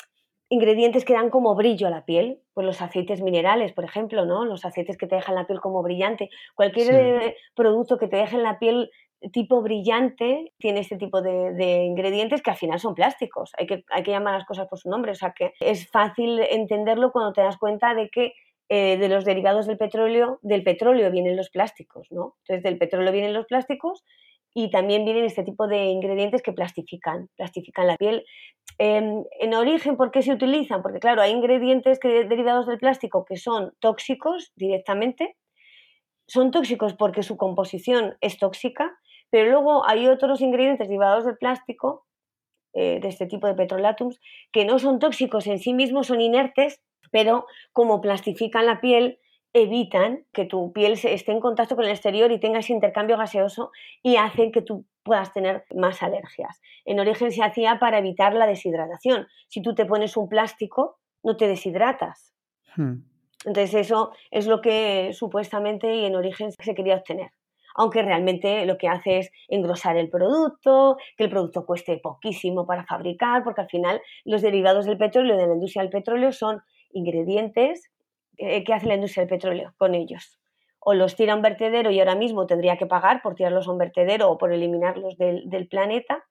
ingredientes 0.50 1.04
que 1.04 1.14
dan 1.14 1.30
como 1.30 1.54
brillo 1.54 1.86
a 1.86 1.90
la 1.90 2.04
piel, 2.04 2.40
pues 2.52 2.66
los 2.66 2.82
aceites 2.82 3.22
minerales, 3.22 3.72
por 3.72 3.84
ejemplo, 3.84 4.26
¿no? 4.26 4.44
Los 4.44 4.64
aceites 4.64 4.98
que 4.98 5.06
te 5.06 5.14
dejan 5.14 5.36
la 5.36 5.46
piel 5.46 5.60
como 5.60 5.82
brillante. 5.82 6.28
Cualquier 6.54 6.94
eh, 6.94 7.36
producto 7.54 7.96
que 7.96 8.08
te 8.08 8.16
deje 8.16 8.36
en 8.36 8.42
la 8.42 8.58
piel 8.58 8.90
tipo 9.32 9.62
brillante 9.62 10.52
tiene 10.58 10.80
este 10.80 10.96
tipo 10.96 11.22
de, 11.22 11.84
ingredientes 11.84 12.42
que 12.42 12.50
al 12.50 12.56
final 12.56 12.80
son 12.80 12.96
plásticos. 12.96 13.52
Hay 13.58 13.66
que, 13.66 13.84
hay 13.90 14.02
que 14.02 14.10
llamar 14.10 14.34
las 14.34 14.44
cosas 14.44 14.66
por 14.66 14.80
su 14.80 14.90
nombre. 14.90 15.12
O 15.12 15.14
sea 15.14 15.32
que 15.32 15.52
es 15.60 15.88
fácil 15.88 16.40
entenderlo 16.40 17.12
cuando 17.12 17.32
te 17.32 17.42
das 17.42 17.56
cuenta 17.56 17.94
de 17.94 18.10
que 18.10 18.32
eh, 18.68 18.96
de 18.98 19.08
los 19.08 19.24
derivados 19.24 19.66
del 19.66 19.78
petróleo, 19.78 20.40
del 20.42 20.64
petróleo 20.64 21.12
vienen 21.12 21.36
los 21.36 21.50
plásticos, 21.50 22.08
¿no? 22.10 22.36
Entonces 22.42 22.62
del 22.64 22.78
petróleo 22.78 23.12
vienen 23.12 23.34
los 23.34 23.46
plásticos 23.46 24.04
y 24.54 24.70
también 24.70 25.04
vienen 25.04 25.24
este 25.24 25.44
tipo 25.44 25.66
de 25.68 25.86
ingredientes 25.86 26.42
que 26.42 26.52
plastifican, 26.52 27.28
plastifican 27.36 27.86
la 27.86 27.96
piel. 27.96 28.24
Em, 28.78 29.24
en 29.38 29.54
origen, 29.54 29.96
¿por 29.96 30.10
qué 30.10 30.22
se 30.22 30.32
utilizan? 30.32 30.82
Porque 30.82 30.98
claro, 30.98 31.22
hay 31.22 31.32
ingredientes 31.32 31.98
que, 31.98 32.24
derivados 32.24 32.66
del 32.66 32.78
plástico 32.78 33.24
que 33.24 33.36
son 33.36 33.72
tóxicos 33.80 34.52
directamente, 34.56 35.36
son 36.26 36.50
tóxicos 36.50 36.94
porque 36.94 37.22
su 37.22 37.36
composición 37.36 38.16
es 38.20 38.38
tóxica, 38.38 38.96
pero 39.30 39.50
luego 39.50 39.86
hay 39.88 40.08
otros 40.08 40.40
ingredientes 40.40 40.88
derivados 40.88 41.24
del 41.24 41.36
plástico, 41.36 42.06
eh, 42.72 43.00
de 43.00 43.08
este 43.08 43.26
tipo 43.26 43.46
de 43.46 43.54
petrolatums, 43.54 44.20
que 44.52 44.64
no 44.64 44.78
son 44.78 44.98
tóxicos 44.98 45.46
en 45.46 45.58
sí 45.58 45.74
mismos, 45.74 46.06
son 46.08 46.20
inertes, 46.20 46.80
pero 47.10 47.46
como 47.72 48.00
plastifican 48.00 48.66
la 48.66 48.80
piel, 48.80 49.18
evitan 49.52 50.24
que 50.32 50.44
tu 50.44 50.72
piel 50.72 50.92
esté 50.92 51.32
en 51.32 51.40
contacto 51.40 51.74
con 51.76 51.84
el 51.84 51.90
exterior 51.90 52.30
y 52.30 52.38
tenga 52.38 52.60
ese 52.60 52.72
intercambio 52.72 53.16
gaseoso 53.16 53.72
y 54.02 54.16
hacen 54.16 54.52
que 54.52 54.62
tú 54.62 54.84
puedas 55.02 55.32
tener 55.32 55.64
más 55.74 56.02
alergias. 56.02 56.60
En 56.84 57.00
origen 57.00 57.32
se 57.32 57.42
hacía 57.42 57.78
para 57.78 57.98
evitar 57.98 58.34
la 58.34 58.46
deshidratación. 58.46 59.26
Si 59.48 59.62
tú 59.62 59.74
te 59.74 59.86
pones 59.86 60.16
un 60.16 60.28
plástico, 60.28 60.98
no 61.22 61.36
te 61.36 61.48
deshidratas. 61.48 62.34
Hmm. 62.76 63.02
Entonces 63.44 63.74
eso 63.74 64.12
es 64.30 64.46
lo 64.46 64.60
que 64.60 65.12
supuestamente 65.14 65.94
y 65.96 66.04
en 66.04 66.14
origen 66.14 66.52
se 66.52 66.74
quería 66.74 66.96
obtener. 66.96 67.30
Aunque 67.74 68.02
realmente 68.02 68.66
lo 68.66 68.76
que 68.76 68.88
hace 68.88 69.18
es 69.18 69.30
engrosar 69.48 69.96
el 69.96 70.10
producto, 70.10 70.96
que 71.16 71.24
el 71.24 71.30
producto 71.30 71.64
cueste 71.64 71.96
poquísimo 71.98 72.66
para 72.66 72.84
fabricar, 72.84 73.42
porque 73.42 73.62
al 73.62 73.68
final 73.68 74.02
los 74.24 74.42
derivados 74.42 74.84
del 74.84 74.98
petróleo, 74.98 75.36
de 75.36 75.46
la 75.46 75.54
industria 75.54 75.82
del 75.82 75.90
petróleo, 75.90 76.32
son 76.32 76.62
ingredientes 76.92 77.90
que 78.64 78.72
hace 78.72 78.86
la 78.86 78.94
industria 78.94 79.24
del 79.24 79.30
petróleo 79.30 79.74
con 79.76 79.94
ellos. 79.94 80.38
O 80.78 80.94
los 80.94 81.14
tira 81.14 81.34
a 81.34 81.36
un 81.36 81.42
vertedero 81.42 81.90
y 81.90 81.98
ahora 81.98 82.14
mismo 82.14 82.46
tendría 82.46 82.76
que 82.76 82.86
pagar 82.86 83.20
por 83.22 83.34
tirarlos 83.34 83.68
a 83.68 83.72
un 83.72 83.78
vertedero 83.78 84.30
o 84.30 84.38
por 84.38 84.52
eliminarlos 84.52 85.18
del, 85.18 85.48
del 85.50 85.68
planeta, 85.68 86.24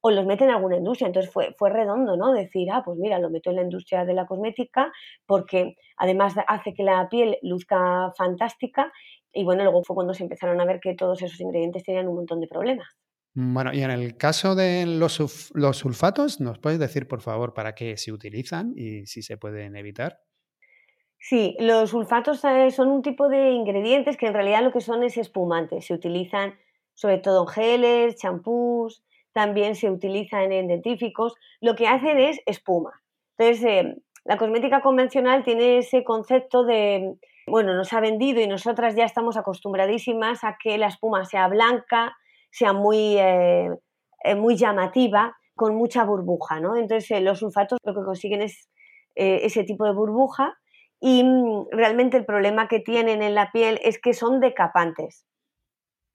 o 0.00 0.10
los 0.10 0.26
mete 0.26 0.44
en 0.44 0.50
alguna 0.50 0.76
industria. 0.76 1.08
Entonces 1.08 1.32
fue, 1.32 1.54
fue 1.58 1.70
redondo, 1.70 2.16
¿no? 2.16 2.32
Decir, 2.32 2.68
ah, 2.72 2.82
pues 2.84 2.98
mira, 2.98 3.18
lo 3.18 3.30
meto 3.30 3.50
en 3.50 3.56
la 3.56 3.62
industria 3.62 4.04
de 4.04 4.14
la 4.14 4.26
cosmética 4.26 4.92
porque 5.26 5.74
además 5.96 6.34
hace 6.46 6.74
que 6.74 6.84
la 6.84 7.08
piel 7.08 7.38
luzca 7.42 8.12
fantástica 8.16 8.92
y 9.32 9.44
bueno, 9.44 9.62
luego 9.62 9.82
fue 9.84 9.94
cuando 9.94 10.14
se 10.14 10.22
empezaron 10.22 10.60
a 10.60 10.64
ver 10.64 10.80
que 10.80 10.94
todos 10.94 11.22
esos 11.22 11.40
ingredientes 11.40 11.82
tenían 11.82 12.08
un 12.08 12.16
montón 12.16 12.40
de 12.40 12.48
problemas. 12.48 12.88
Bueno, 13.34 13.72
y 13.72 13.82
en 13.82 13.90
el 13.90 14.16
caso 14.16 14.54
de 14.54 14.84
los, 14.86 15.52
los 15.54 15.76
sulfatos, 15.76 16.40
¿nos 16.40 16.58
puedes 16.58 16.78
decir, 16.78 17.06
por 17.06 17.20
favor, 17.20 17.54
para 17.54 17.74
qué 17.74 17.96
se 17.96 18.10
utilizan 18.10 18.72
y 18.74 19.06
si 19.06 19.22
se 19.22 19.36
pueden 19.36 19.76
evitar? 19.76 20.18
Sí, 21.18 21.56
los 21.58 21.90
sulfatos 21.90 22.44
eh, 22.44 22.70
son 22.70 22.88
un 22.88 23.02
tipo 23.02 23.28
de 23.28 23.50
ingredientes 23.50 24.16
que 24.16 24.26
en 24.26 24.34
realidad 24.34 24.62
lo 24.62 24.72
que 24.72 24.80
son 24.80 25.02
es 25.02 25.16
espumantes. 25.16 25.86
Se 25.86 25.94
utilizan 25.94 26.54
sobre 26.98 27.18
todo 27.18 27.42
en 27.42 27.48
geles, 27.48 28.16
champús, 28.16 29.04
también 29.32 29.76
se 29.76 29.88
utilizan 29.88 30.50
en 30.50 30.66
dentíficos, 30.66 31.34
lo 31.60 31.76
que 31.76 31.86
hacen 31.86 32.18
es 32.18 32.40
espuma. 32.44 32.90
Entonces, 33.36 33.64
eh, 33.64 33.96
la 34.24 34.36
cosmética 34.36 34.80
convencional 34.80 35.44
tiene 35.44 35.78
ese 35.78 36.02
concepto 36.02 36.64
de, 36.64 37.14
bueno, 37.46 37.74
nos 37.74 37.92
ha 37.92 38.00
vendido 38.00 38.40
y 38.40 38.48
nosotras 38.48 38.96
ya 38.96 39.04
estamos 39.04 39.36
acostumbradísimas 39.36 40.42
a 40.42 40.56
que 40.60 40.76
la 40.76 40.88
espuma 40.88 41.24
sea 41.24 41.46
blanca, 41.46 42.16
sea 42.50 42.72
muy, 42.72 43.16
eh, 43.16 43.70
eh, 44.24 44.34
muy 44.34 44.56
llamativa, 44.56 45.36
con 45.54 45.76
mucha 45.76 46.02
burbuja, 46.04 46.58
¿no? 46.58 46.74
Entonces, 46.76 47.22
los 47.22 47.38
sulfatos 47.38 47.78
lo 47.84 47.94
que 47.94 48.04
consiguen 48.04 48.42
es 48.42 48.68
ese 49.14 49.64
tipo 49.64 49.84
de 49.84 49.92
burbuja 49.92 50.56
y 51.00 51.22
mm, 51.22 51.68
realmente 51.70 52.16
el 52.16 52.24
problema 52.24 52.68
que 52.68 52.80
tienen 52.80 53.22
en 53.22 53.34
la 53.34 53.50
piel 53.52 53.80
es 53.82 54.00
que 54.00 54.14
son 54.14 54.40
decapantes. 54.40 55.26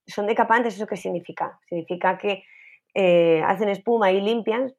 Son 0.07 0.27
decapantes, 0.27 0.75
¿eso 0.75 0.87
qué 0.87 0.97
significa? 0.97 1.59
Significa 1.69 2.17
que 2.17 2.43
eh, 2.93 3.41
hacen 3.45 3.69
espuma 3.69 4.11
y 4.11 4.21
limpian, 4.21 4.73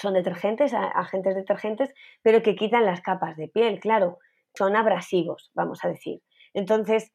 son 0.00 0.14
detergentes, 0.14 0.74
agentes 0.74 1.36
detergentes, 1.36 1.94
pero 2.22 2.42
que 2.42 2.56
quitan 2.56 2.84
las 2.84 3.00
capas 3.00 3.36
de 3.36 3.46
piel, 3.46 3.78
claro, 3.78 4.18
son 4.54 4.74
abrasivos, 4.74 5.52
vamos 5.54 5.84
a 5.84 5.88
decir. 5.88 6.20
Entonces, 6.52 7.12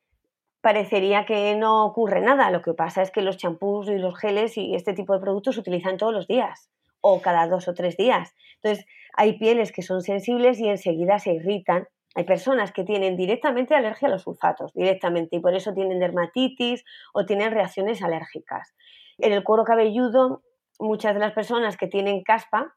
parecería 0.61 1.25
que 1.25 1.55
no 1.55 1.85
ocurre 1.85 2.21
nada, 2.21 2.51
lo 2.51 2.61
que 2.61 2.73
pasa 2.73 3.01
es 3.01 3.11
que 3.11 3.21
los 3.21 3.37
champús 3.37 3.89
y 3.89 3.97
los 3.97 4.17
geles 4.17 4.57
y 4.57 4.75
este 4.75 4.93
tipo 4.93 5.13
de 5.13 5.19
productos 5.19 5.55
se 5.55 5.61
utilizan 5.61 5.97
todos 5.97 6.13
los 6.13 6.27
días 6.27 6.69
o 7.01 7.21
cada 7.21 7.47
dos 7.47 7.67
o 7.67 7.73
tres 7.73 7.97
días. 7.97 8.33
Entonces, 8.61 8.85
hay 9.13 9.37
pieles 9.37 9.71
que 9.71 9.81
son 9.81 10.01
sensibles 10.01 10.59
y 10.59 10.67
enseguida 10.67 11.19
se 11.19 11.33
irritan. 11.33 11.87
Hay 12.15 12.23
personas 12.23 12.71
que 12.71 12.83
tienen 12.83 13.15
directamente 13.15 13.75
alergia 13.75 14.07
a 14.07 14.11
los 14.11 14.23
sulfatos, 14.23 14.73
directamente, 14.73 15.35
y 15.35 15.39
por 15.39 15.55
eso 15.55 15.73
tienen 15.73 15.99
dermatitis 15.99 16.83
o 17.13 17.25
tienen 17.25 17.51
reacciones 17.51 18.01
alérgicas. 18.01 18.73
En 19.17 19.33
el 19.33 19.43
cuero 19.43 19.63
cabelludo, 19.63 20.41
muchas 20.79 21.13
de 21.13 21.19
las 21.19 21.33
personas 21.33 21.77
que 21.77 21.87
tienen 21.87 22.23
caspa, 22.23 22.75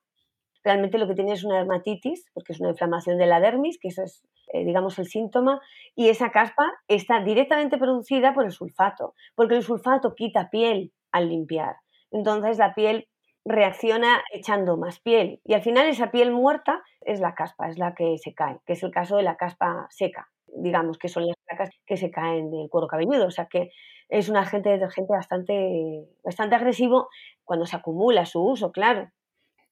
realmente 0.64 0.98
lo 0.98 1.08
que 1.08 1.14
tienen 1.14 1.34
es 1.34 1.44
una 1.44 1.58
dermatitis, 1.58 2.26
porque 2.34 2.52
es 2.52 2.60
una 2.60 2.70
inflamación 2.70 3.18
de 3.18 3.26
la 3.26 3.40
dermis, 3.40 3.78
que 3.80 3.88
eso 3.88 4.02
es, 4.02 4.22
eh, 4.52 4.64
digamos, 4.64 4.98
el 4.98 5.06
síntoma, 5.06 5.60
y 5.94 6.08
esa 6.08 6.30
caspa 6.30 6.72
está 6.88 7.22
directamente 7.22 7.78
producida 7.78 8.34
por 8.34 8.44
el 8.44 8.52
sulfato, 8.52 9.14
porque 9.34 9.56
el 9.56 9.62
sulfato 9.62 10.14
quita 10.14 10.50
piel 10.50 10.92
al 11.10 11.28
limpiar. 11.28 11.76
Entonces 12.10 12.58
la 12.58 12.74
piel 12.74 13.08
reacciona 13.44 14.22
echando 14.32 14.76
más 14.76 15.00
piel 15.00 15.40
y 15.44 15.54
al 15.54 15.62
final 15.62 15.88
esa 15.88 16.11
piel 16.11 16.30
muerta 16.30 16.82
es 17.00 17.20
la 17.20 17.34
caspa, 17.34 17.68
es 17.68 17.78
la 17.78 17.94
que 17.94 18.16
se 18.18 18.34
cae, 18.34 18.61
que 18.66 18.75
es 18.75 18.82
el 18.82 18.90
caso 18.90 19.16
de 19.16 19.22
la 19.22 19.37
caspa 19.37 19.87
seca, 19.90 20.30
digamos 20.56 20.99
que 20.99 21.08
son 21.08 21.26
las 21.26 21.37
placas 21.46 21.70
que 21.87 21.96
se 21.96 22.11
caen 22.11 22.50
del 22.50 22.68
cuero 22.68 22.87
cabelludo, 22.87 23.26
o 23.26 23.30
sea 23.30 23.46
que 23.46 23.70
es 24.08 24.28
un 24.28 24.37
agente 24.37 24.68
detergente 24.68 25.12
bastante, 25.12 26.06
bastante 26.22 26.54
agresivo 26.54 27.08
cuando 27.44 27.66
se 27.66 27.76
acumula 27.76 28.26
su 28.26 28.42
uso, 28.42 28.70
claro. 28.70 29.11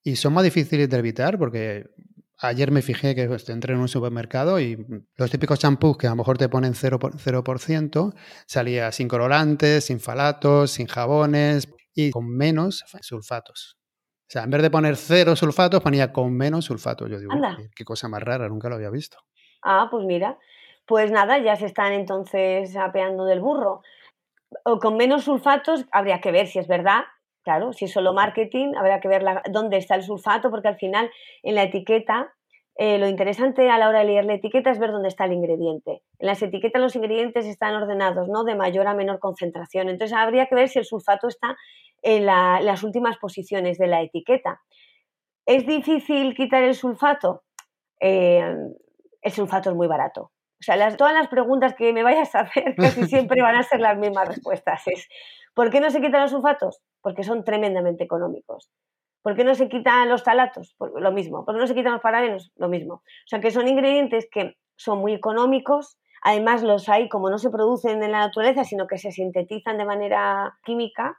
¿Y 0.03 0.17
son 0.17 0.33
más 0.33 0.45
difíciles 0.45 0.89
de 0.89 0.99
evitar? 0.99 1.39
Porque 1.39 1.85
ayer 2.39 2.71
me 2.71 2.81
fijé 2.81 3.15
que 3.15 3.27
pues, 3.27 3.49
entré 3.51 3.75
en 3.75 3.81
un 3.81 3.89
supermercado 3.89 4.59
y 4.59 4.79
los 5.17 5.31
típicos 5.31 5.59
champús 5.59 5.99
que 5.99 6.07
a 6.07 6.11
lo 6.11 6.17
mejor 6.17 6.39
te 6.39 6.49
ponen 6.49 6.73
0%, 6.73 6.99
0% 6.99 8.15
salía 8.47 8.91
sin 8.93 9.09
colorantes, 9.09 9.85
sin 9.85 10.01
falatos, 10.01 10.71
sin 10.71 10.87
jabones 10.87 11.69
y 11.95 12.11
con 12.11 12.29
menos 12.29 12.85
sulfatos. 13.01 13.77
O 14.23 14.33
sea, 14.33 14.45
en 14.45 14.51
vez 14.51 14.63
de 14.63 14.71
poner 14.71 14.97
cero 14.97 15.35
sulfatos, 15.35 15.83
ponía 15.83 16.13
con 16.13 16.33
menos 16.33 16.65
sulfatos. 16.65 17.11
Yo 17.11 17.19
digo, 17.19 17.33
qué 17.75 17.85
cosa 17.85 18.09
más 18.09 18.23
rara, 18.23 18.49
nunca 18.49 18.69
lo 18.69 18.77
había 18.77 18.91
visto. 18.91 19.19
Ah, 19.63 19.89
pues 19.91 20.05
mira, 20.07 20.39
pues 20.87 21.11
nada, 21.11 21.39
ya 21.39 21.57
se 21.57 21.67
están 21.67 21.93
entonces 21.93 22.77
apeando 22.77 23.25
del 23.25 23.41
burro 23.41 23.83
o 24.65 24.79
con 24.79 24.97
menos 24.97 25.25
sulfatos 25.25 25.87
habría 25.93 26.21
que 26.21 26.33
ver 26.33 26.47
si 26.47 26.59
es 26.59 26.69
verdad. 26.69 27.05
Claro, 27.43 27.73
si 27.73 27.87
es 27.87 27.93
solo 27.93 28.13
marketing, 28.13 28.75
habría 28.77 29.01
que 29.01 29.09
ver 29.09 29.25
dónde 29.51 29.79
está 29.79 29.95
el 29.95 30.03
sulfato, 30.03 30.51
porque 30.51 30.69
al 30.69 30.77
final 30.77 31.11
en 31.43 31.55
la 31.55 31.63
etiqueta, 31.63 32.35
eh, 32.77 32.99
lo 32.99 33.09
interesante 33.09 33.69
a 33.69 33.79
la 33.79 33.89
hora 33.89 34.01
de 34.01 34.07
leer 34.07 34.25
la 34.25 34.35
etiqueta 34.35 34.71
es 34.71 34.79
ver 34.79 34.93
dónde 34.93 35.09
está 35.09 35.25
el 35.25 35.33
ingrediente. 35.33 36.03
En 36.19 36.27
las 36.27 36.41
etiquetas 36.43 36.81
los 36.81 36.97
ingredientes 36.97 37.47
están 37.47 37.75
ordenados, 37.75 38.29
¿no? 38.29 38.45
De 38.45 38.55
mayor 38.55 38.87
a 38.87 38.95
menor 38.95 39.19
concentración. 39.19 39.89
Entonces 39.89 40.17
habría 40.17 40.47
que 40.47 40.55
ver 40.55 40.69
si 40.69 40.79
el 40.79 40.85
sulfato 40.85 41.29
está 41.29 41.57
en 42.03 42.25
las 42.27 42.83
últimas 42.83 43.19
posiciones 43.19 43.77
de 43.77 43.87
la 43.87 44.03
etiqueta. 44.03 44.61
¿Es 45.45 45.67
difícil 45.67 46.35
quitar 46.35 46.63
el 46.63 46.75
sulfato? 46.75 47.43
Eh, 48.01 48.57
el 49.21 49.33
sulfato 49.33 49.71
es 49.71 49.77
muy 49.77 49.87
barato. 49.87 50.33
O 50.61 50.63
sea, 50.63 50.97
todas 50.97 51.15
las 51.15 51.29
preguntas 51.29 51.75
que 51.75 51.93
me 51.93 52.03
vayas 52.03 52.35
a 52.35 52.41
hacer 52.41 52.75
casi 52.77 53.05
siempre 53.05 53.43
van 53.43 53.57
a 53.57 53.63
ser 53.63 53.81
las 53.81 53.99
mismas 53.99 54.29
respuestas. 54.29 54.83
Es, 54.87 55.09
¿por 55.55 55.71
qué 55.71 55.81
no 55.81 55.91
se 55.91 56.01
quitan 56.01 56.23
los 56.23 56.31
sulfatos? 56.31 56.81
Porque 57.01 57.25
son 57.25 57.45
tremendamente 57.45 58.05
económicos. 58.05 58.71
¿Por 59.23 59.37
qué 59.37 59.45
no 59.45 59.55
se 59.55 59.69
quitan 59.69 60.09
los 60.09 60.25
talatos? 60.25 60.77
lo 60.79 61.13
mismo. 61.13 61.45
¿Por 61.45 61.55
qué 61.55 61.61
no 61.61 61.67
se 61.67 61.75
quitan 61.75 61.93
los 61.93 62.01
parabenos? 62.01 62.53
Lo 62.57 62.69
mismo. 62.69 62.95
O 62.95 63.27
sea, 63.27 63.41
que 63.41 63.51
son 63.51 63.69
ingredientes 63.69 64.29
que 64.31 64.57
son 64.77 64.99
muy 64.99 65.13
económicos. 65.13 65.99
Además, 66.23 66.63
los 66.63 66.89
hay, 66.89 67.09
como 67.09 67.31
no 67.31 67.39
se 67.39 67.51
producen 67.51 68.03
en 68.03 68.13
la 68.13 68.21
naturaleza, 68.21 68.65
sino 68.65 68.87
que 68.87 68.99
se 68.99 69.11
sintetizan 69.11 69.79
de 69.79 69.85
manera 69.85 70.59
química, 70.65 71.19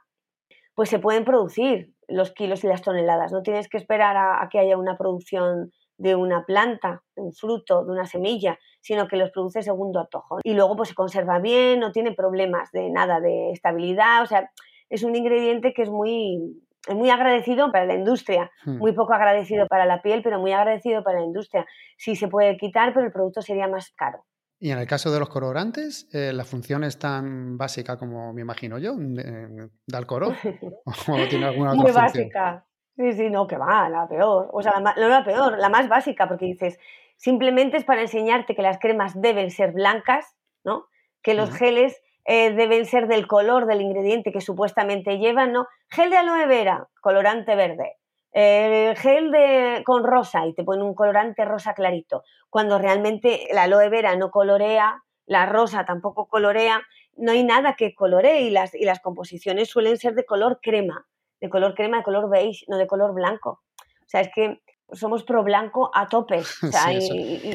pues 0.74 0.88
se 0.88 0.98
pueden 0.98 1.24
producir 1.24 1.92
los 2.08 2.32
kilos 2.32 2.64
y 2.64 2.68
las 2.68 2.82
toneladas. 2.82 3.32
No 3.32 3.42
tienes 3.42 3.68
que 3.68 3.78
esperar 3.78 4.16
a 4.16 4.48
que 4.50 4.58
haya 4.58 4.76
una 4.76 4.96
producción 4.96 5.72
de 6.02 6.16
una 6.16 6.44
planta, 6.44 7.02
de 7.14 7.22
un 7.22 7.32
fruto, 7.32 7.84
de 7.84 7.92
una 7.92 8.06
semilla, 8.06 8.58
sino 8.80 9.06
que 9.06 9.16
los 9.16 9.30
produce 9.30 9.62
segundo 9.62 10.00
atojo. 10.00 10.40
Y 10.42 10.54
luego 10.54 10.76
pues 10.76 10.88
se 10.90 10.94
conserva 10.94 11.38
bien, 11.38 11.78
no 11.78 11.92
tiene 11.92 12.12
problemas 12.12 12.70
de 12.72 12.90
nada 12.90 13.20
de 13.20 13.52
estabilidad, 13.52 14.22
o 14.22 14.26
sea, 14.26 14.50
es 14.90 15.04
un 15.04 15.14
ingrediente 15.14 15.72
que 15.72 15.82
es 15.82 15.90
muy, 15.90 16.60
muy 16.88 17.10
agradecido 17.10 17.70
para 17.70 17.86
la 17.86 17.94
industria, 17.94 18.50
hmm. 18.64 18.78
muy 18.78 18.92
poco 18.92 19.14
agradecido 19.14 19.66
para 19.66 19.86
la 19.86 20.02
piel, 20.02 20.22
pero 20.22 20.40
muy 20.40 20.52
agradecido 20.52 21.02
para 21.02 21.20
la 21.20 21.24
industria. 21.24 21.66
Sí 21.96 22.16
se 22.16 22.28
puede 22.28 22.56
quitar, 22.56 22.92
pero 22.92 23.06
el 23.06 23.12
producto 23.12 23.40
sería 23.42 23.68
más 23.68 23.90
caro. 23.90 24.24
Y 24.58 24.70
en 24.70 24.78
el 24.78 24.86
caso 24.86 25.10
de 25.10 25.18
los 25.18 25.28
colorantes, 25.28 26.08
eh, 26.12 26.32
¿la 26.32 26.44
función 26.44 26.84
es 26.84 26.96
tan 26.96 27.58
básica 27.58 27.96
como 27.96 28.32
me 28.32 28.42
imagino 28.42 28.78
yo? 28.78 28.94
¿Da 28.96 29.98
el 29.98 30.06
color? 30.06 30.34
¿O 30.84 31.28
tiene 31.28 31.46
alguna 31.46 31.72
otra 31.72 31.82
Muy 31.82 31.90
básica. 31.90 32.64
Sí, 32.96 33.12
sí, 33.12 33.30
no, 33.30 33.48
que 33.48 33.56
va, 33.56 33.88
la 33.88 34.06
peor. 34.06 34.50
O 34.52 34.62
sea, 34.62 34.78
la, 34.78 34.94
no 34.94 35.08
la 35.08 35.24
peor, 35.24 35.58
la 35.58 35.68
más 35.68 35.88
básica, 35.88 36.28
porque 36.28 36.46
dices, 36.46 36.78
simplemente 37.16 37.76
es 37.76 37.84
para 37.84 38.02
enseñarte 38.02 38.54
que 38.54 38.62
las 38.62 38.78
cremas 38.78 39.20
deben 39.20 39.50
ser 39.50 39.72
blancas, 39.72 40.36
¿no? 40.62 40.86
Que 41.22 41.34
los 41.34 41.50
geles 41.50 42.00
eh, 42.24 42.52
deben 42.52 42.86
ser 42.86 43.08
del 43.08 43.26
color 43.26 43.66
del 43.66 43.80
ingrediente 43.80 44.32
que 44.32 44.40
supuestamente 44.40 45.18
llevan, 45.18 45.52
¿no? 45.52 45.66
Gel 45.88 46.10
de 46.10 46.16
aloe 46.16 46.46
vera, 46.46 46.88
colorante 47.00 47.54
verde. 47.54 47.96
Eh, 48.34 48.94
gel 48.96 49.30
de, 49.30 49.82
con 49.84 50.04
rosa 50.04 50.46
y 50.46 50.54
te 50.54 50.64
ponen 50.64 50.84
un 50.84 50.94
colorante 50.94 51.44
rosa 51.44 51.74
clarito. 51.74 52.24
Cuando 52.48 52.78
realmente 52.78 53.48
la 53.52 53.64
aloe 53.64 53.88
vera 53.88 54.16
no 54.16 54.30
colorea, 54.30 55.02
la 55.26 55.46
rosa 55.46 55.84
tampoco 55.84 56.28
colorea, 56.28 56.82
no 57.16 57.32
hay 57.32 57.44
nada 57.44 57.74
que 57.74 57.94
coloree 57.94 58.42
y 58.42 58.50
las, 58.50 58.74
y 58.74 58.84
las 58.84 59.00
composiciones 59.00 59.68
suelen 59.68 59.98
ser 59.98 60.14
de 60.14 60.24
color 60.24 60.60
crema 60.62 61.06
de 61.42 61.50
color 61.50 61.74
crema, 61.74 61.98
de 61.98 62.04
color 62.04 62.30
beige, 62.30 62.64
no 62.68 62.78
de 62.78 62.86
color 62.86 63.12
blanco. 63.12 63.62
O 63.80 64.06
sea, 64.06 64.20
es 64.20 64.30
que 64.32 64.62
somos 64.92 65.24
pro 65.24 65.42
blanco 65.42 65.90
a 65.94 66.08
tope. 66.08 66.42
O 66.62 66.72
sea, 66.72 66.92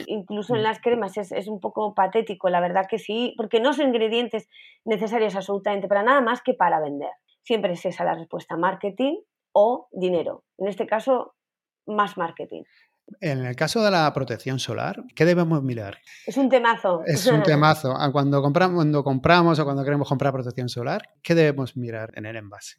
incluso 0.08 0.56
en 0.56 0.62
mm. 0.62 0.64
las 0.64 0.80
cremas 0.80 1.18
es, 1.18 1.32
es, 1.32 1.48
un 1.48 1.60
poco 1.60 1.94
patético, 1.94 2.50
la 2.50 2.60
verdad 2.60 2.88
que 2.90 3.00
sí, 3.00 3.34
porque 3.38 3.60
no 3.60 3.74
son 3.74 3.88
ingredientes 3.88 4.48
necesarios 4.86 5.36
absolutamente 5.36 5.88
para 5.88 6.04
nada 6.04 6.22
más 6.22 6.42
que 6.42 6.54
para 6.54 6.80
vender. 6.80 7.12
Siempre 7.44 7.74
es 7.74 7.86
esa 7.86 8.04
la 8.04 8.16
respuesta, 8.16 8.58
marketing 8.58 9.16
o 9.54 9.88
dinero. 9.92 10.44
En 10.58 10.68
este 10.68 10.86
caso, 10.86 11.36
más 11.86 12.18
marketing. 12.18 12.64
En 13.22 13.46
el 13.46 13.56
caso 13.56 13.82
de 13.84 13.90
la 13.90 14.12
protección 14.14 14.60
solar, 14.60 15.04
¿qué 15.16 15.24
debemos 15.24 15.64
mirar? 15.64 16.00
Es 16.26 16.36
un 16.38 16.50
temazo. 16.50 17.04
Es 17.06 17.26
un 17.28 17.42
temazo. 17.44 17.94
Ah, 17.98 18.12
cuando 18.12 18.42
compramos, 18.42 18.76
cuando 18.76 19.04
compramos 19.04 19.60
o 19.60 19.64
cuando 19.64 19.84
queremos 19.84 20.10
comprar 20.10 20.34
protección 20.34 20.68
solar, 20.68 21.04
¿qué 21.24 21.34
debemos 21.34 21.78
mirar 21.78 22.12
en 22.16 22.26
el 22.26 22.36
envase? 22.36 22.78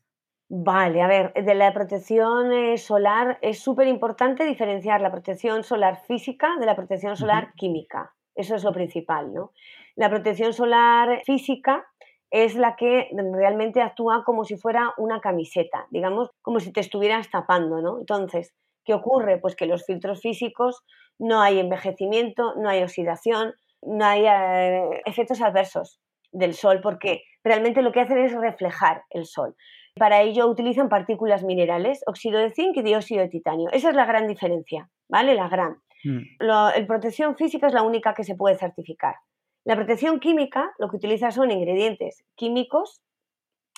Vale, 0.50 1.02
a 1.02 1.06
ver, 1.06 1.34
de 1.34 1.54
la 1.54 1.74
protección 1.74 2.52
eh, 2.52 2.78
solar 2.78 3.38
es 3.42 3.60
súper 3.60 3.86
importante 3.86 4.44
diferenciar 4.44 5.02
la 5.02 5.10
protección 5.10 5.62
solar 5.62 6.00
física 6.06 6.56
de 6.58 6.64
la 6.64 6.74
protección 6.74 7.16
solar 7.16 7.52
química. 7.54 8.14
Eso 8.34 8.54
es 8.54 8.64
lo 8.64 8.72
principal, 8.72 9.34
¿no? 9.34 9.52
La 9.94 10.08
protección 10.08 10.54
solar 10.54 11.20
física 11.26 11.86
es 12.30 12.54
la 12.54 12.76
que 12.76 13.10
realmente 13.34 13.82
actúa 13.82 14.24
como 14.24 14.44
si 14.44 14.56
fuera 14.56 14.94
una 14.96 15.20
camiseta, 15.20 15.86
digamos, 15.90 16.30
como 16.40 16.60
si 16.60 16.72
te 16.72 16.80
estuvieras 16.80 17.30
tapando, 17.30 17.82
¿no? 17.82 17.98
Entonces, 17.98 18.54
¿qué 18.84 18.94
ocurre? 18.94 19.38
Pues 19.38 19.54
que 19.54 19.66
los 19.66 19.84
filtros 19.84 20.22
físicos 20.22 20.82
no 21.18 21.42
hay 21.42 21.58
envejecimiento, 21.58 22.54
no 22.56 22.70
hay 22.70 22.82
oxidación, 22.82 23.52
no 23.82 24.04
hay 24.04 24.24
eh, 24.24 25.02
efectos 25.04 25.42
adversos 25.42 26.00
del 26.32 26.54
sol, 26.54 26.80
porque 26.82 27.22
realmente 27.44 27.82
lo 27.82 27.92
que 27.92 28.00
hacen 28.00 28.18
es 28.18 28.32
reflejar 28.34 29.02
el 29.10 29.26
sol. 29.26 29.54
Para 29.98 30.22
ello 30.22 30.46
utilizan 30.48 30.88
partículas 30.88 31.42
minerales, 31.44 32.02
óxido 32.06 32.38
de 32.38 32.50
zinc 32.50 32.76
y 32.76 32.82
dióxido 32.82 33.22
de 33.22 33.28
titanio. 33.28 33.68
Esa 33.72 33.90
es 33.90 33.96
la 33.96 34.06
gran 34.06 34.26
diferencia, 34.26 34.88
¿vale? 35.08 35.34
La 35.34 35.48
gran. 35.48 35.78
Mm. 36.04 36.20
La 36.40 36.72
protección 36.86 37.36
física 37.36 37.66
es 37.66 37.74
la 37.74 37.82
única 37.82 38.14
que 38.14 38.24
se 38.24 38.34
puede 38.34 38.56
certificar. 38.56 39.16
La 39.64 39.76
protección 39.76 40.20
química 40.20 40.72
lo 40.78 40.88
que 40.88 40.96
utiliza 40.96 41.30
son 41.30 41.50
ingredientes 41.50 42.24
químicos 42.36 43.02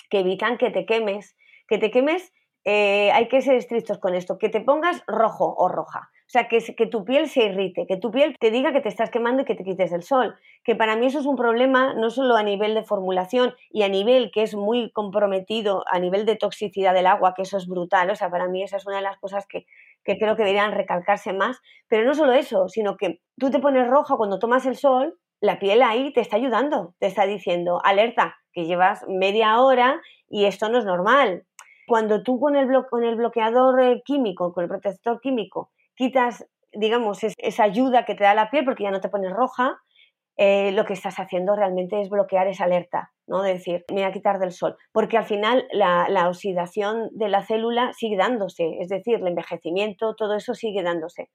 que 0.09 0.19
evitan 0.19 0.57
que 0.57 0.69
te 0.69 0.85
quemes. 0.85 1.35
Que 1.67 1.77
te 1.77 1.89
quemes, 1.89 2.31
eh, 2.65 3.11
hay 3.11 3.27
que 3.27 3.41
ser 3.41 3.55
estrictos 3.55 3.97
con 3.97 4.13
esto, 4.13 4.37
que 4.37 4.49
te 4.49 4.61
pongas 4.61 5.03
rojo 5.07 5.55
o 5.57 5.67
roja. 5.67 6.09
O 6.31 6.33
sea, 6.33 6.47
que, 6.47 6.59
que, 6.59 6.87
tu 6.87 7.03
piel 7.03 7.27
se 7.27 7.43
irrite, 7.43 7.85
que 7.85 7.97
tu 7.97 8.09
piel 8.09 8.37
te 8.39 8.51
diga 8.51 8.71
que 8.71 8.79
te 8.79 8.87
estás 8.87 9.09
quemando 9.09 9.41
y 9.41 9.45
que 9.45 9.53
te 9.53 9.65
quites 9.65 9.91
del 9.91 10.01
sol. 10.01 10.33
Que 10.63 10.77
para 10.77 10.95
mí 10.95 11.07
eso 11.07 11.19
es 11.19 11.25
un 11.25 11.35
problema 11.35 11.93
no 11.93 12.09
solo 12.09 12.37
a 12.37 12.43
nivel 12.43 12.73
de 12.73 12.83
formulación 12.83 13.53
y 13.69 13.83
a 13.83 13.89
nivel 13.89 14.31
que 14.31 14.43
es 14.43 14.55
muy 14.55 14.91
comprometido, 14.93 15.83
a 15.91 15.99
nivel 15.99 16.25
de 16.25 16.37
toxicidad 16.37 16.93
del 16.93 17.07
agua, 17.07 17.33
que 17.35 17.41
eso 17.41 17.57
es 17.57 17.67
brutal. 17.67 18.09
O 18.11 18.15
sea, 18.15 18.29
para 18.29 18.47
mí 18.47 18.63
esa 18.63 18.77
es 18.77 18.87
una 18.87 18.95
de 18.95 19.01
las 19.01 19.19
cosas 19.19 19.45
que, 19.45 19.65
que 20.05 20.17
creo 20.17 20.37
que 20.37 20.43
deberían 20.43 20.71
recalcarse 20.71 21.33
más. 21.33 21.59
Pero 21.89 22.05
no 22.05 22.13
solo 22.13 22.31
eso, 22.31 22.69
sino 22.69 22.95
que 22.95 23.19
tú 23.37 23.51
te 23.51 23.59
pones 23.59 23.89
roja 23.89 24.15
cuando 24.15 24.39
tomas 24.39 24.65
el 24.65 24.77
sol, 24.77 25.19
la 25.41 25.59
piel 25.59 25.81
ahí 25.81 26.13
te 26.13 26.21
está 26.21 26.37
ayudando, 26.37 26.95
te 26.99 27.07
está 27.07 27.25
diciendo, 27.25 27.81
alerta, 27.83 28.37
que 28.53 28.63
llevas 28.63 29.03
media 29.09 29.59
hora 29.59 29.99
y 30.29 30.45
esto 30.45 30.69
no 30.69 30.77
es 30.77 30.85
normal. 30.85 31.43
Cuando 31.87 32.23
tú 32.23 32.39
con 32.39 32.55
el, 32.55 32.69
con 32.89 33.03
el 33.03 33.17
bloqueador 33.17 33.81
eh, 33.81 34.01
químico, 34.05 34.53
con 34.53 34.63
el 34.63 34.69
protector 34.69 35.19
químico, 35.19 35.71
quitas, 36.01 36.47
digamos, 36.73 37.19
esa 37.23 37.63
ayuda 37.63 38.05
que 38.05 38.15
te 38.15 38.23
da 38.23 38.33
la 38.33 38.49
piel 38.49 38.65
porque 38.65 38.83
ya 38.83 38.89
no 38.89 39.01
te 39.01 39.09
pones 39.09 39.31
roja, 39.31 39.77
eh, 40.35 40.71
lo 40.71 40.83
que 40.85 40.93
estás 40.93 41.19
haciendo 41.19 41.55
realmente 41.55 42.01
es 42.01 42.09
bloquear 42.09 42.47
esa 42.47 42.63
alerta, 42.63 43.11
¿no? 43.27 43.43
De 43.43 43.53
decir, 43.53 43.85
me 43.89 43.97
voy 43.97 44.03
a 44.05 44.11
quitar 44.11 44.39
del 44.39 44.51
sol, 44.51 44.75
porque 44.91 45.15
al 45.17 45.25
final 45.25 45.67
la, 45.71 46.07
la, 46.09 46.27
oxidación 46.27 47.09
de 47.11 47.29
la 47.29 47.43
célula 47.43 47.93
sigue 47.93 48.17
dándose, 48.17 48.77
es 48.79 48.89
decir, 48.89 49.19
el 49.19 49.27
envejecimiento, 49.27 50.15
todo 50.15 50.35
eso 50.35 50.55
sigue 50.55 50.81
dándose. 50.81 51.29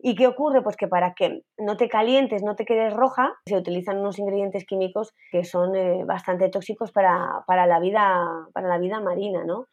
¿Y 0.00 0.16
qué 0.16 0.26
ocurre? 0.26 0.62
Pues 0.62 0.76
que 0.76 0.88
para 0.88 1.14
que 1.14 1.42
no 1.56 1.76
te 1.76 1.88
calientes, 1.88 2.42
no 2.42 2.56
te 2.56 2.64
quedes 2.64 2.92
roja, 2.92 3.34
se 3.46 3.56
utilizan 3.56 3.98
unos 3.98 4.18
ingredientes 4.18 4.64
químicos 4.64 5.14
que 5.30 5.44
son 5.44 5.76
eh, 5.76 6.02
bastante 6.04 6.48
tóxicos 6.48 6.90
para, 6.90 7.44
para, 7.46 7.66
la 7.66 7.78
vida, 7.78 8.24
para 8.52 8.66
la 8.66 8.78
vida 8.78 8.98
marina, 8.98 9.44
¿no? 9.44 9.66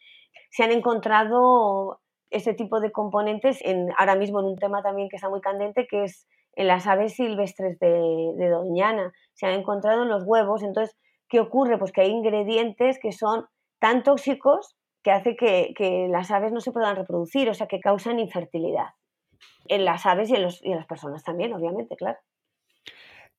Se 0.52 0.64
han 0.64 0.72
encontrado 0.72 2.00
ese 2.36 2.54
tipo 2.54 2.82
de 2.82 2.92
componentes 2.92 3.60
en, 3.63 3.88
ahora 3.98 4.15
mismo 4.15 4.42
en 4.42 4.48
un 4.48 4.58
tema 4.58 4.84
también 4.84 5.08
que 5.10 5.15
está 5.15 5.30
muy 5.30 5.39
candente, 5.39 5.88
que 5.88 6.04
es 6.04 6.27
en 6.56 6.68
las 6.68 6.86
aves 6.86 7.13
silvestres 7.13 7.80
de, 7.80 8.50
Doñana. 8.50 9.13
Se 9.34 9.46
han 9.46 9.54
encontrado 9.54 10.04
en 10.04 10.10
los 10.10 10.24
huevos. 10.25 10.62
Entonces, 10.62 10.98
¿qué 11.30 11.39
ocurre? 11.39 11.77
Pues 11.77 11.92
que 11.92 12.01
hay 12.01 12.10
ingredientes 12.12 13.00
que 13.01 13.13
son 13.13 13.45
tan 13.80 14.04
tóxicos 14.04 14.76
que 15.02 15.12
hace 15.12 15.36
que, 15.36 15.74
que 15.78 16.08
las 16.10 16.30
aves 16.32 16.52
no 16.52 16.60
se 16.60 16.71
puedan 16.71 16.95
reproducir, 16.95 17.50
o 17.50 17.54
sea, 17.54 17.67
que 17.67 17.80
causan 17.80 18.19
infertilidad. 18.19 18.89
En 19.67 19.86
las 19.86 20.06
aves 20.06 20.30
y 20.30 20.36
en, 20.36 20.43
los, 20.43 20.63
y 20.63 20.71
en 20.71 20.78
las 20.78 20.88
personas 20.88 21.24
también, 21.24 21.54
obviamente, 21.54 21.95
claro. 21.95 22.17